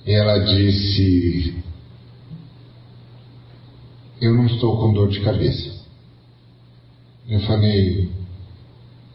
E 0.06 0.12
ela 0.12 0.38
disse: 0.38 1.62
Eu 4.20 4.34
não 4.34 4.46
estou 4.46 4.78
com 4.78 4.92
dor 4.92 5.08
de 5.08 5.20
cabeça. 5.20 5.84
Eu 7.28 7.40
falei: 7.40 8.10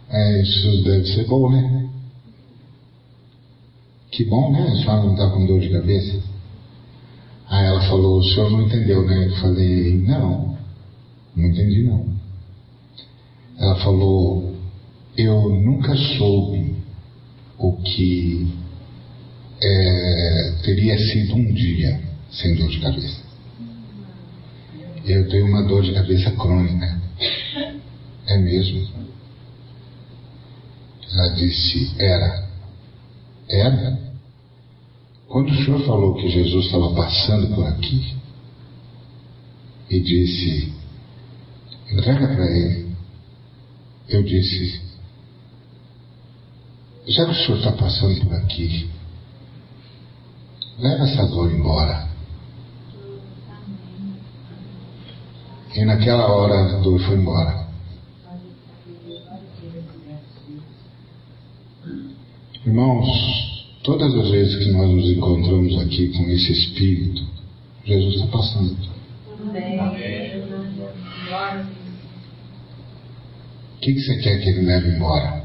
É, 0.10 0.42
isso 0.42 0.84
deve 0.84 1.06
ser 1.08 1.26
bom, 1.26 1.50
né? 1.50 1.90
Que 4.12 4.24
bom, 4.26 4.52
né? 4.52 4.62
A 4.62 4.76
senhora 4.76 5.04
não 5.04 5.12
está 5.14 5.30
com 5.30 5.46
dor 5.46 5.60
de 5.60 5.70
cabeça. 5.70 6.24
Aí 7.48 7.66
ela 7.66 7.82
falou: 7.88 8.20
O 8.20 8.24
senhor 8.24 8.52
não 8.52 8.64
entendeu, 8.64 9.06
né? 9.06 9.28
Eu 9.28 9.36
falei: 9.38 9.94
Não, 10.02 10.58
não 11.36 11.46
entendi, 11.46 11.84
não. 11.84 12.16
Ela 13.58 13.76
falou: 13.78 14.56
eu 15.18 15.50
nunca 15.50 15.96
soube 15.96 16.76
o 17.58 17.72
que 17.78 18.54
é, 19.62 20.56
teria 20.64 20.98
sido 20.98 21.36
um 21.36 21.54
dia 21.54 22.02
sem 22.32 22.56
dor 22.56 22.70
de 22.70 22.80
cabeça. 22.80 23.24
Eu 25.06 25.30
tenho 25.30 25.46
uma 25.46 25.64
dor 25.64 25.84
de 25.84 25.94
cabeça 25.94 26.32
crônica. 26.32 27.02
É 28.28 28.38
mesmo? 28.38 28.88
Ela 31.12 31.36
disse: 31.36 31.94
Era. 32.00 32.50
Era? 33.48 34.00
Quando 35.28 35.52
o 35.52 35.64
senhor 35.64 35.86
falou 35.86 36.16
que 36.16 36.30
Jesus 36.30 36.66
estava 36.66 36.94
passando 36.94 37.54
por 37.54 37.68
aqui 37.68 38.16
e 39.90 40.00
disse: 40.00 40.74
Entrega 41.92 42.28
para 42.28 42.46
ele. 42.46 42.86
Eu 44.10 44.24
disse: 44.24 44.86
já 47.08 47.26
que 47.26 47.32
o 47.32 47.36
senhor 47.36 47.58
está 47.58 47.72
passando 47.72 48.20
por 48.22 48.34
aqui, 48.34 48.90
leva 50.80 51.04
essa 51.04 51.26
dor 51.28 51.52
embora. 51.52 52.08
E 55.74 55.84
naquela 55.86 56.28
hora 56.28 56.78
a 56.78 56.80
dor 56.80 57.00
foi 57.02 57.18
embora. 57.18 57.66
Irmãos, 62.66 63.08
todas 63.84 64.14
as 64.16 64.32
vezes 64.32 64.64
que 64.64 64.72
nós 64.72 64.90
nos 64.90 65.10
encontramos 65.10 65.80
aqui 65.82 66.08
com 66.10 66.24
esse 66.24 66.52
Espírito, 66.52 67.24
Jesus 67.86 68.16
está 68.16 68.28
passando. 68.28 68.76
O 73.76 73.80
que, 73.82 73.94
que 73.94 74.00
você 74.00 74.18
quer 74.18 74.42
que 74.42 74.50
ele 74.50 74.62
leve 74.62 74.96
embora? 74.96 75.45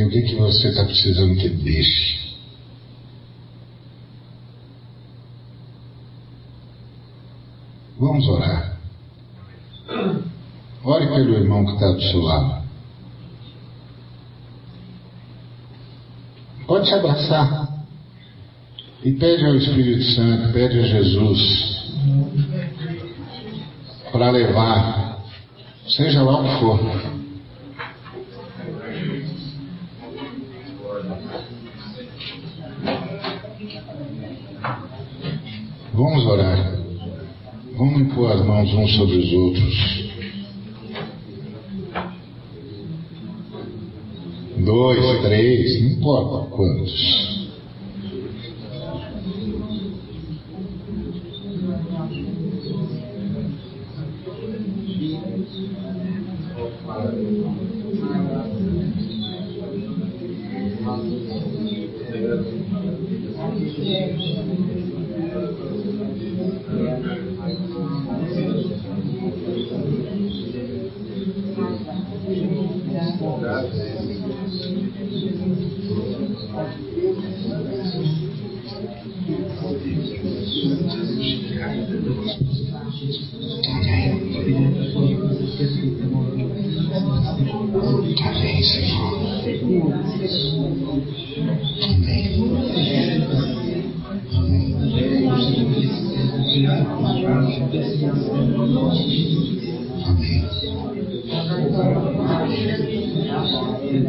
E 0.00 0.02
o 0.02 0.08
que, 0.08 0.22
que 0.22 0.34
você 0.34 0.68
está 0.68 0.82
precisando 0.82 1.36
que 1.36 1.50
deixe? 1.50 2.34
Vamos 7.98 8.26
orar. 8.28 8.78
Ore 10.82 11.06
pelo 11.06 11.34
irmão 11.34 11.66
que 11.66 11.72
está 11.72 11.92
do 11.92 12.00
seu 12.00 12.22
lado. 12.22 12.62
Pode 16.66 16.88
se 16.88 16.94
abraçar. 16.94 17.84
E 19.04 19.12
pede 19.12 19.44
ao 19.44 19.54
Espírito 19.54 20.02
Santo, 20.14 20.50
pede 20.54 20.78
a 20.78 20.82
Jesus 20.82 21.92
para 24.10 24.30
levar, 24.30 25.22
seja 25.86 26.22
lá 26.22 26.40
o 26.40 26.44
que 26.44 26.60
for. 26.60 27.09
Impor 38.70 38.74
as 38.74 38.74
mãos 38.74 38.90
uns 38.90 38.96
sobre 38.96 39.16
os 39.16 39.32
outros. 39.32 40.10
Dois, 44.64 45.22
três, 45.22 45.82
não 45.82 45.90
importa 45.90 46.50
quantos. 46.50 47.29
Em 104.00 104.06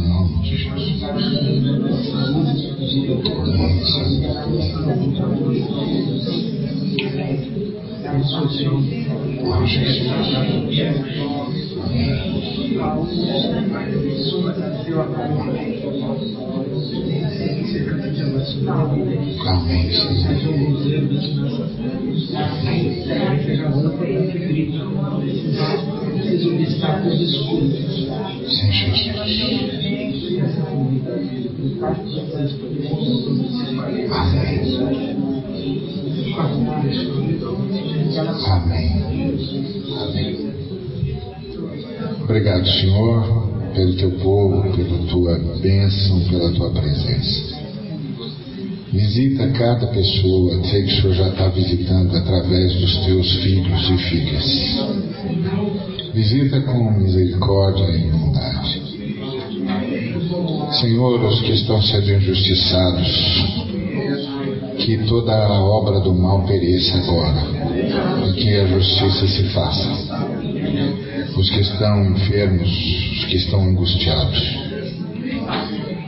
nome 0.00 0.34
Amém, 19.44 19.90
Senhor. 19.90 20.24
Jesus. 26.74 26.74
Amém, 26.74 27.20
Sim, 28.48 28.72
Jesus. 28.72 29.04
Amém. 29.84 30.14
Amém. 38.46 38.94
Amém. 40.00 40.53
Obrigado, 42.24 42.66
Senhor, 42.66 43.48
pelo 43.74 43.96
teu 43.96 44.10
povo, 44.12 44.62
pela 44.74 44.98
tua 45.10 45.38
bênção, 45.60 46.20
pela 46.20 46.50
tua 46.52 46.70
presença. 46.70 47.54
Visita 48.90 49.48
cada 49.48 49.88
pessoa, 49.88 50.62
sei 50.64 50.84
que 50.84 50.92
o 50.92 51.02
Senhor 51.02 51.14
já 51.14 51.28
está 51.28 51.48
visitando 51.48 52.16
através 52.16 52.74
dos 52.76 52.96
teus 53.04 53.30
filhos 53.42 53.90
e 53.90 53.98
filhas. 53.98 54.44
Visita 56.14 56.60
com 56.62 56.92
misericórdia 56.92 57.90
e 57.90 58.10
bondade. 58.10 58.82
Senhor, 60.80 61.22
os 61.24 61.40
que 61.42 61.52
estão 61.52 61.82
sendo 61.82 62.10
injustiçados, 62.10 63.64
que 64.78 64.96
toda 65.08 65.34
a 65.34 65.62
obra 65.62 66.00
do 66.00 66.14
mal 66.14 66.42
pereça 66.46 66.96
agora 66.98 67.42
e 68.28 68.32
que 68.32 68.56
a 68.56 68.66
justiça 68.66 69.26
se 69.28 69.42
faça. 69.52 71.03
Os 71.36 71.50
que 71.50 71.60
estão 71.60 72.04
enfermos, 72.12 72.68
os 72.68 73.24
que 73.26 73.36
estão 73.36 73.62
angustiados, 73.62 74.56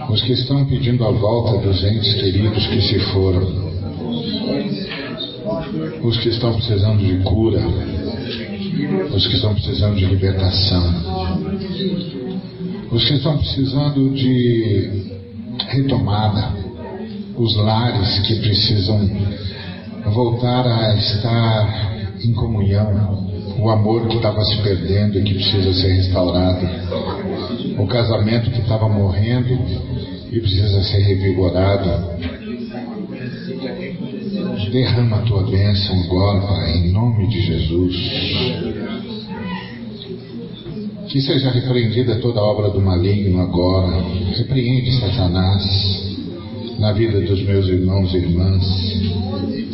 os 0.08 0.22
que 0.22 0.32
estão 0.32 0.64
pedindo 0.66 1.04
a 1.04 1.10
volta 1.10 1.66
dos 1.66 1.82
entes 1.84 2.14
queridos 2.14 2.66
que 2.66 2.80
se 2.80 2.98
foram, 3.12 3.66
os 6.02 6.16
que 6.18 6.28
estão 6.28 6.52
precisando 6.54 7.04
de 7.04 7.22
cura, 7.24 7.60
os 9.14 9.26
que 9.26 9.34
estão 9.34 9.54
precisando 9.54 9.96
de 9.96 10.06
libertação, 10.06 10.94
os 12.90 13.04
que 13.04 13.14
estão 13.14 13.36
precisando 13.38 14.10
de 14.10 15.16
retomada, 15.68 16.52
os 17.36 17.56
lares 17.56 18.18
que 18.20 18.36
precisam 18.36 19.10
voltar 20.06 20.66
a 20.66 20.94
estar 20.94 21.96
em 22.24 22.32
comunhão, 22.32 23.25
o 23.58 23.70
amor 23.70 24.06
que 24.08 24.16
estava 24.16 24.42
se 24.44 24.62
perdendo 24.62 25.18
e 25.18 25.22
que 25.22 25.34
precisa 25.34 25.72
ser 25.74 25.92
restaurado, 25.94 26.66
o 27.78 27.86
casamento 27.86 28.50
que 28.50 28.60
estava 28.60 28.88
morrendo 28.88 29.58
e 30.30 30.40
precisa 30.40 30.82
ser 30.82 30.98
revigorado. 30.98 32.16
Derrama 34.70 35.16
a 35.16 35.22
tua 35.22 35.42
bênção 35.44 36.00
agora, 36.04 36.40
Pai, 36.40 36.78
em 36.78 36.92
nome 36.92 37.28
de 37.28 37.40
Jesus. 37.40 37.96
Que 41.08 41.20
seja 41.20 41.50
repreendida 41.50 42.16
toda 42.16 42.40
obra 42.40 42.68
do 42.70 42.80
maligno 42.80 43.40
agora. 43.40 44.02
Repreende 44.36 45.00
Satanás 45.00 46.06
na 46.78 46.92
vida 46.92 47.20
dos 47.20 47.42
meus 47.42 47.66
irmãos 47.68 48.12
e 48.12 48.16
irmãs. 48.18 49.65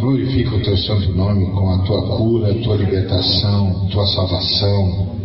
Glorifica 0.00 0.56
o 0.56 0.62
teu 0.62 0.76
santo 0.78 1.12
nome 1.12 1.44
com 1.50 1.70
a 1.70 1.78
tua 1.80 2.16
cura, 2.16 2.54
tua 2.54 2.76
libertação, 2.76 3.86
tua 3.92 4.06
salvação, 4.06 5.16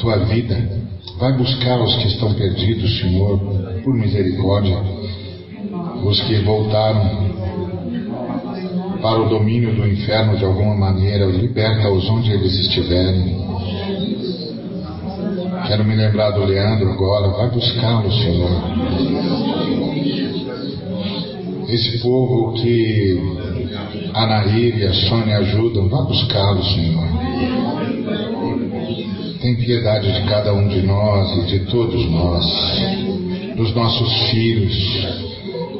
tua 0.00 0.16
vida. 0.24 0.56
Vai 1.18 1.36
buscar 1.36 1.78
os 1.82 1.96
que 1.96 2.08
estão 2.08 2.32
perdidos, 2.32 2.98
Senhor, 2.98 3.38
por 3.84 3.94
misericórdia, 3.94 4.78
os 6.02 6.18
que 6.22 6.36
voltaram 6.44 7.26
para 9.02 9.20
o 9.20 9.28
domínio 9.28 9.74
do 9.74 9.86
inferno 9.86 10.38
de 10.38 10.44
alguma 10.44 10.74
maneira, 10.74 11.26
liberta-os 11.26 12.08
onde 12.08 12.32
eles 12.32 12.54
estiverem. 12.54 13.36
Quero 15.66 15.84
me 15.84 15.94
lembrar 15.94 16.30
do 16.30 16.44
Leandro 16.44 16.90
agora, 16.90 17.28
vai 17.28 17.50
buscá-lo, 17.50 18.10
Senhor. 18.10 19.65
Esse 21.68 21.98
povo 21.98 22.52
que 22.54 23.20
a 24.14 24.26
Nair 24.26 24.78
e 24.78 24.86
a 24.86 24.92
Sônia 24.92 25.38
ajudam, 25.38 25.88
vá 25.88 26.02
buscá-lo, 26.02 26.62
Senhor. 26.64 27.06
Tem 29.40 29.56
piedade 29.56 30.12
de 30.12 30.28
cada 30.28 30.54
um 30.54 30.68
de 30.68 30.82
nós 30.82 31.38
e 31.38 31.46
de 31.46 31.58
todos 31.66 32.08
nós, 32.10 32.46
dos 33.56 33.74
nossos 33.74 34.30
filhos, 34.30 34.74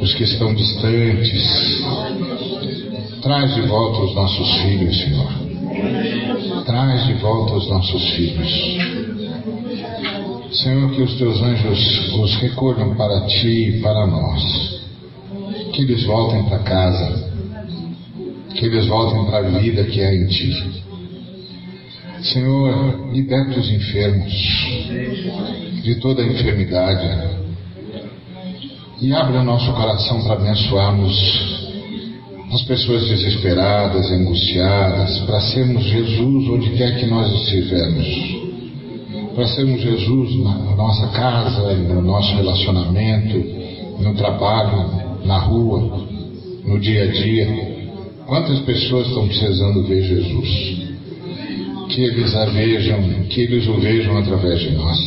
dos 0.01 0.15
que 0.15 0.25
estão 0.25 0.55
distantes. 0.55 1.85
Traz 3.23 3.55
de 3.55 3.63
volta 3.63 4.01
os 4.03 4.15
nossos 4.15 4.55
filhos, 4.63 5.01
Senhor. 5.01 6.65
Traz 6.65 7.07
de 7.07 7.15
volta 7.15 7.55
os 7.55 7.69
nossos 7.69 8.11
filhos. 8.11 8.97
Senhor, 10.53 10.91
que 10.93 11.03
os 11.03 11.15
teus 11.17 11.41
anjos 11.43 12.15
os 12.15 12.35
recolham 12.37 12.95
para 12.97 13.27
ti 13.27 13.69
e 13.69 13.81
para 13.81 14.07
nós. 14.07 14.76
Que 15.77 15.83
eles 15.83 16.05
voltem 16.05 16.43
para 16.45 16.61
casa. 16.61 17.31
Que 18.55 18.65
eles 18.65 18.87
voltem 18.87 19.27
para 19.27 19.47
a 19.47 19.59
vida 19.59 19.85
que 19.85 20.01
é 20.01 20.15
em 20.15 20.27
ti. 20.27 20.83
Senhor, 22.23 23.13
liberta 23.13 23.61
os 23.61 23.71
enfermos 23.71 24.33
de 25.83 25.97
toda 25.97 26.23
a 26.23 26.27
enfermidade 26.27 27.37
e 29.03 29.13
abra 29.13 29.45
nosso 29.45 29.71
coração 29.75 30.25
para 30.25 30.37
abençoarmos 30.37 31.67
as 32.55 32.63
pessoas 32.63 33.07
desesperadas, 33.11 34.11
angustiadas, 34.11 35.19
para 35.27 35.41
sermos 35.41 35.85
Jesus 35.85 36.49
onde 36.49 36.71
quer 36.71 36.99
que 36.99 37.05
nós 37.05 37.31
estivermos 37.31 38.47
para 39.35 39.47
sermos 39.49 39.83
Jesus 39.83 40.43
na 40.43 40.75
nossa 40.75 41.09
casa, 41.09 41.75
no 41.75 42.01
nosso 42.01 42.35
relacionamento, 42.35 43.37
no 44.03 44.15
trabalho, 44.15 45.06
na 45.27 45.39
rua, 45.39 46.07
no 46.65 46.79
dia 46.79 47.05
a 47.05 47.07
dia. 47.07 47.77
Quantas 48.27 48.61
pessoas 48.61 49.09
estão 49.09 49.27
precisando 49.27 49.83
ver 49.85 50.03
Jesus? 50.03 50.87
Que 51.89 52.03
eles 52.03 52.35
a 52.35 52.47
vejam, 52.47 53.03
que 53.29 53.41
eles 53.43 53.67
o 53.69 53.75
vejam 53.75 54.17
através 54.17 54.61
de 54.61 54.71
nós. 54.73 54.99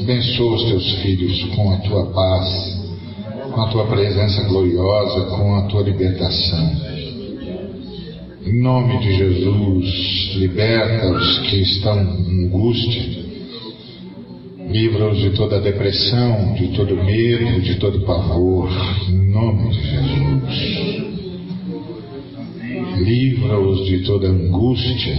Abençoa 0.00 0.56
os 0.56 0.64
teus 0.64 0.92
filhos 1.02 1.44
com 1.54 1.72
a 1.72 1.76
tua 1.78 2.06
paz, 2.06 2.80
com 3.52 3.60
a 3.60 3.68
tua 3.68 3.86
presença 3.86 4.42
gloriosa, 4.44 5.20
com 5.36 5.54
a 5.56 5.62
tua 5.62 5.82
libertação. 5.82 6.90
Em 8.46 8.62
nome 8.62 8.98
de 8.98 9.16
Jesus, 9.16 10.34
liberta 10.36 11.12
os 11.12 11.38
que 11.40 11.56
estão 11.56 12.00
em 12.00 12.46
angústia, 12.46 13.19
livra-os 14.70 15.18
de 15.18 15.30
toda 15.30 15.60
depressão, 15.60 16.54
de 16.54 16.68
todo 16.68 16.96
medo, 16.96 17.60
de 17.60 17.74
todo 17.76 18.00
pavor, 18.02 18.70
em 19.08 19.30
nome 19.30 19.70
de 19.70 19.82
Jesus. 19.82 21.10
Livra-os 22.98 23.86
de 23.86 23.98
toda 24.04 24.28
angústia, 24.28 25.18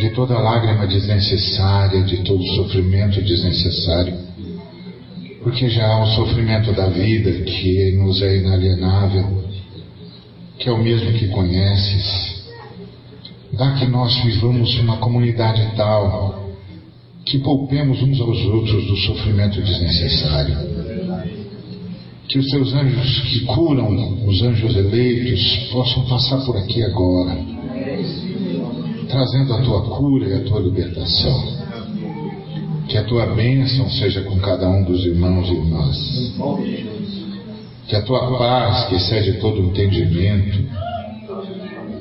de 0.00 0.10
toda 0.10 0.38
lágrima 0.38 0.86
desnecessária, 0.86 2.02
de 2.02 2.18
todo 2.18 2.42
sofrimento 2.56 3.22
desnecessário, 3.22 4.14
porque 5.42 5.70
já 5.70 5.86
há 5.86 6.02
o 6.02 6.06
sofrimento 6.08 6.72
da 6.72 6.88
vida 6.88 7.32
que 7.32 7.92
nos 7.92 8.20
é 8.20 8.36
inalienável 8.36 9.48
que 10.58 10.68
é 10.68 10.72
o 10.72 10.78
mesmo 10.78 11.12
que 11.12 11.28
conheces. 11.28 12.42
Dá 13.52 13.74
que 13.74 13.86
nós 13.86 14.12
vivamos 14.24 14.76
uma 14.80 14.96
comunidade 14.96 15.72
tal 15.76 16.47
que 17.30 17.38
poupemos 17.38 18.02
uns 18.02 18.20
aos 18.20 18.44
outros 18.46 18.86
do 18.86 18.96
sofrimento 18.96 19.60
desnecessário. 19.60 20.56
Que 22.28 22.38
os 22.38 22.46
teus 22.46 22.74
anjos 22.74 23.20
que 23.20 23.44
curam, 23.46 24.26
os 24.26 24.42
anjos 24.42 24.76
eleitos, 24.76 25.70
possam 25.72 26.04
passar 26.06 26.44
por 26.44 26.56
aqui 26.56 26.82
agora 26.82 27.58
trazendo 29.08 29.54
a 29.54 29.62
tua 29.62 29.82
cura 29.96 30.28
e 30.28 30.34
a 30.34 30.44
tua 30.44 30.60
libertação. 30.60 31.58
Que 32.86 32.96
a 32.96 33.04
tua 33.04 33.26
bênção 33.34 33.88
seja 33.90 34.22
com 34.22 34.38
cada 34.38 34.68
um 34.68 34.84
dos 34.84 35.04
irmãos 35.04 35.48
e 35.48 35.52
irmãs. 35.52 36.34
Que 37.86 37.96
a 37.96 38.02
tua 38.02 38.38
paz, 38.38 38.88
que 38.88 38.96
excede 38.96 39.40
todo 39.40 39.60
entendimento, 39.60 40.58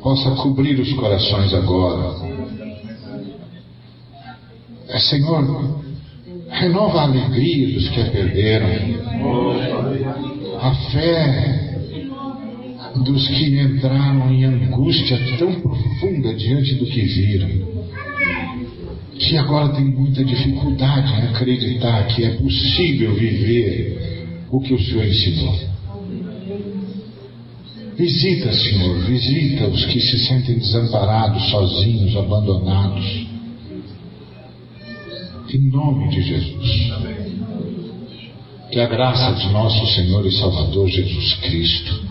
possa 0.01 0.31
cobrir 0.31 0.79
os 0.79 0.93
corações 0.93 1.53
agora. 1.53 2.26
É, 4.97 4.99
Senhor, 4.99 5.79
renova 6.49 7.01
a 7.01 7.03
alegria 7.03 7.71
dos 7.71 7.87
que 7.89 8.01
a 8.01 8.05
perderam, 8.05 8.67
a 10.59 10.73
fé 10.91 11.77
dos 13.05 13.27
que 13.27 13.59
entraram 13.59 14.33
em 14.33 14.43
angústia 14.43 15.19
tão 15.37 15.53
profunda 15.61 16.33
diante 16.33 16.73
do 16.75 16.85
que 16.87 17.01
viram, 17.01 17.49
que 19.19 19.37
agora 19.37 19.69
tem 19.75 19.85
muita 19.85 20.25
dificuldade 20.25 21.13
em 21.13 21.27
acreditar 21.27 22.07
que 22.07 22.23
é 22.23 22.29
possível 22.31 23.13
viver 23.13 24.25
o 24.49 24.59
que 24.61 24.73
o 24.73 24.83
Senhor 24.83 25.05
ensinou. 25.05 25.59
Visita, 27.95 28.51
Senhor, 28.51 28.97
visita 29.05 29.67
os 29.67 29.85
que 29.85 29.99
se 29.99 30.17
sentem 30.25 30.57
desamparados, 30.57 31.51
sozinhos, 31.51 32.15
abandonados. 32.15 33.26
Em 35.49 35.59
nome 35.69 36.09
de 36.09 36.21
Jesus. 36.21 36.91
Que 38.69 38.81
a 38.81 38.85
graça 38.85 39.31
de 39.33 39.49
nosso 39.53 39.95
Senhor 39.95 40.25
e 40.25 40.31
Salvador 40.31 40.89
Jesus 40.89 41.33
Cristo, 41.35 42.01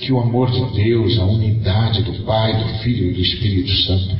que 0.00 0.12
o 0.12 0.18
amor 0.18 0.50
de 0.50 0.82
Deus, 0.82 1.16
a 1.20 1.24
unidade 1.24 2.02
do 2.02 2.24
Pai, 2.24 2.52
do 2.52 2.78
Filho 2.80 3.10
e 3.10 3.14
do 3.14 3.20
Espírito 3.20 3.72
Santo, 3.84 4.16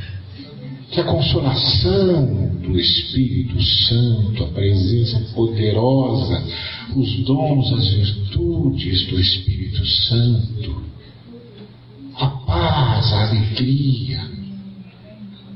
que 0.89 1.01
a 1.01 1.03
consolação 1.03 2.55
do 2.61 2.79
Espírito 2.79 3.61
Santo, 3.61 4.45
a 4.45 4.47
presença 4.47 5.19
poderosa, 5.33 6.47
os 6.95 7.25
dons, 7.25 7.73
as 7.73 7.87
virtudes 7.93 9.07
do 9.07 9.19
Espírito 9.19 9.85
Santo, 9.85 10.81
a 12.15 12.27
paz, 12.27 13.11
a 13.11 13.27
alegria, 13.27 14.21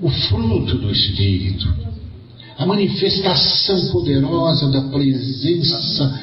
o 0.01 0.09
fruto 0.09 0.77
do 0.79 0.91
Espírito, 0.91 1.84
a 2.57 2.65
manifestação 2.65 3.91
poderosa 3.91 4.71
da 4.71 4.81
presença 4.83 6.21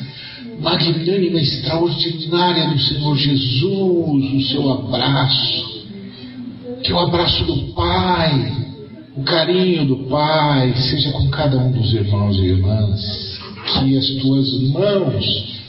magnânima, 0.61 1.41
extraordinária 1.41 2.69
do 2.69 2.79
Senhor 2.79 3.17
Jesus, 3.17 4.33
o 4.33 4.43
seu 4.49 4.71
abraço, 4.71 5.83
que 6.83 6.93
o 6.93 6.99
abraço 6.99 7.45
do 7.45 7.75
Pai, 7.75 8.53
o 9.15 9.23
carinho 9.25 9.85
do 9.85 9.97
Pai 10.09 10.75
seja 10.75 11.13
com 11.13 11.29
cada 11.29 11.59
um 11.59 11.71
dos 11.71 11.93
irmãos 11.93 12.37
e 12.39 12.47
irmãs, 12.47 13.39
que 13.67 13.97
as 13.99 14.09
tuas 14.23 14.53
mãos, 14.71 15.63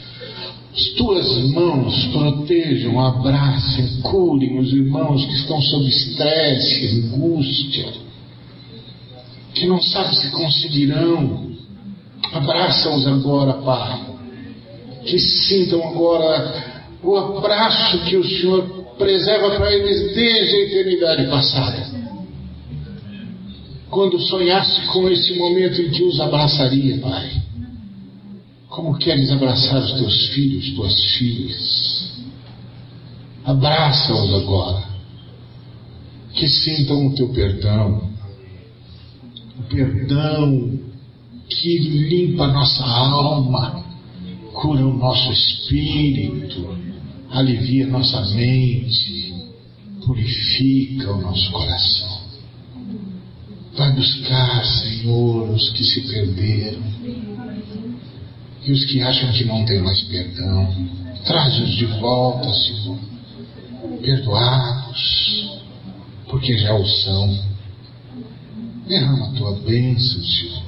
as 0.73 0.83
tuas 0.95 1.51
mãos 1.51 2.05
protejam, 2.05 2.99
abracem, 2.99 4.01
curem 4.01 4.59
os 4.59 4.71
irmãos 4.71 5.25
que 5.25 5.33
estão 5.33 5.61
sob 5.61 5.85
estresse, 5.87 7.03
angústia, 7.13 8.02
que 9.63 9.67
não 9.67 9.81
sabem 9.81 10.13
se 10.13 10.29
conseguirão. 10.29 11.53
Abraça-os 12.33 13.07
agora, 13.07 13.53
Pai. 13.53 14.01
Que 15.05 15.17
sintam 15.17 15.81
agora 15.87 16.83
o 17.01 17.15
abraço 17.15 18.03
que 18.03 18.17
o 18.17 18.23
Senhor 18.23 18.63
preserva 18.97 19.51
para 19.51 19.73
eles 19.73 20.13
desde 20.13 20.55
a 20.55 20.61
eternidade 20.65 21.27
passada 21.27 22.03
quando 23.89 24.19
sonhasse 24.19 24.81
com 24.87 25.07
esse 25.07 25.37
momento 25.37 25.79
em 25.79 25.91
que 25.91 26.03
os 26.03 26.19
abraçaria, 26.19 26.97
Pai. 26.97 27.29
Como 28.67 28.97
queres 28.97 29.31
abraçar 29.31 29.83
os 29.83 29.91
teus 29.93 30.27
filhos, 30.29 30.71
tuas 30.71 30.99
filhas? 31.15 32.11
Abraça-os 33.45 34.33
agora. 34.33 34.83
Que 36.33 36.47
sintam 36.47 37.05
o 37.05 37.13
teu 37.13 37.29
perdão. 37.29 38.12
O 39.59 39.63
perdão 39.63 40.79
que 41.49 41.77
limpa 41.77 42.47
nossa 42.47 42.83
alma, 42.83 43.83
cura 44.53 44.85
o 44.85 44.97
nosso 44.97 45.31
espírito, 45.31 46.75
alivia 47.29 47.87
nossa 47.87 48.21
mente, 48.35 49.33
purifica 50.05 51.11
o 51.11 51.21
nosso 51.21 51.51
coração. 51.51 52.23
Vai 53.75 53.91
buscar, 53.93 54.65
Senhor, 54.65 55.49
os 55.49 55.69
que 55.69 55.83
se 55.83 56.01
perderam 56.01 56.83
e 58.65 58.71
os 58.71 58.85
que 58.85 59.01
acham 59.01 59.31
que 59.31 59.45
não 59.45 59.65
tem 59.65 59.81
mais 59.81 60.01
perdão. 60.03 60.67
Traz-os 61.25 61.75
de 61.75 61.85
volta, 61.85 62.53
Senhor, 62.53 62.97
perdoados, 64.01 65.59
porque 66.29 66.57
já 66.57 66.73
o 66.73 66.85
são. 66.85 67.52
Derrama 68.87 69.27
a 69.27 69.31
tua 69.31 69.51
bênção, 69.59 70.23
Senhor. 70.23 70.63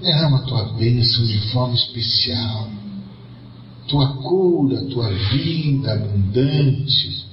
Derrama 0.00 0.38
a 0.38 0.42
tua 0.42 0.64
bênção 0.72 1.26
de 1.26 1.38
forma 1.50 1.74
especial. 1.74 2.70
Tua 3.86 4.16
cura, 4.22 4.82
tua 4.84 5.10
vida 5.10 5.92
abundante, 5.92 7.26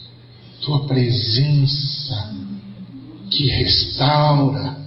tua 0.62 0.86
presença 0.86 2.34
que 3.30 3.48
restaura, 3.48 4.78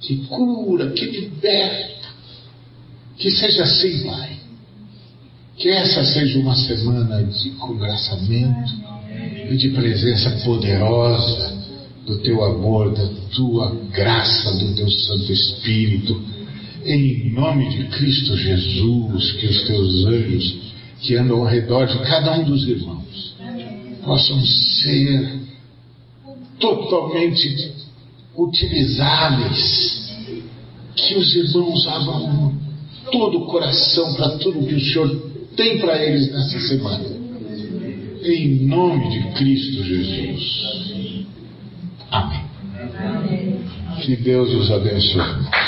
que 0.00 0.16
cura, 0.26 0.90
que 0.92 1.04
liberta. 1.06 2.08
Que 3.16 3.30
seja 3.30 3.64
assim, 3.64 4.04
Pai. 4.04 4.40
Que 5.56 5.68
essa 5.68 6.04
seja 6.04 6.38
uma 6.38 6.56
semana 6.56 7.22
de 7.22 7.50
congraçamento 7.52 8.72
e 9.50 9.56
de 9.56 9.68
presença 9.70 10.30
poderosa 10.44 11.62
do 12.06 12.18
teu 12.18 12.42
amor, 12.44 12.92
da 12.92 13.08
tua 13.34 13.74
graça, 13.92 14.52
do 14.58 14.74
teu 14.74 14.90
Santo 14.90 15.32
Espírito. 15.32 16.20
Em 16.84 17.30
nome 17.30 17.68
de 17.70 17.84
Cristo 17.84 18.36
Jesus, 18.36 19.32
que 19.32 19.46
os 19.46 19.62
teus 19.62 20.04
anjos 20.06 20.72
que 21.00 21.16
andam 21.16 21.38
ao 21.38 21.46
redor 21.46 21.86
de 21.86 21.98
cada 22.00 22.38
um 22.38 22.44
dos 22.44 22.66
irmãos 22.66 23.36
possam 24.04 24.44
ser 24.44 25.40
totalmente 26.58 27.72
utilizáveis. 28.36 30.02
Que 30.94 31.14
os 31.16 31.34
irmãos 31.34 31.86
abram 31.86 32.54
todo 33.10 33.38
o 33.38 33.46
coração 33.46 34.14
para 34.14 34.38
tudo 34.38 34.66
que 34.66 34.74
o 34.74 34.80
Senhor 34.80 35.32
tem 35.56 35.78
para 35.78 36.02
eles 36.02 36.30
nessa 36.32 36.60
semana. 36.60 37.04
Em 38.24 38.66
nome 38.66 39.10
de 39.10 39.32
Cristo 39.32 39.84
Jesus. 39.84 40.91
Amém. 42.12 42.44
Que 44.02 44.16
Deus 44.16 44.52
os 44.52 44.70
abençoe. 44.70 45.61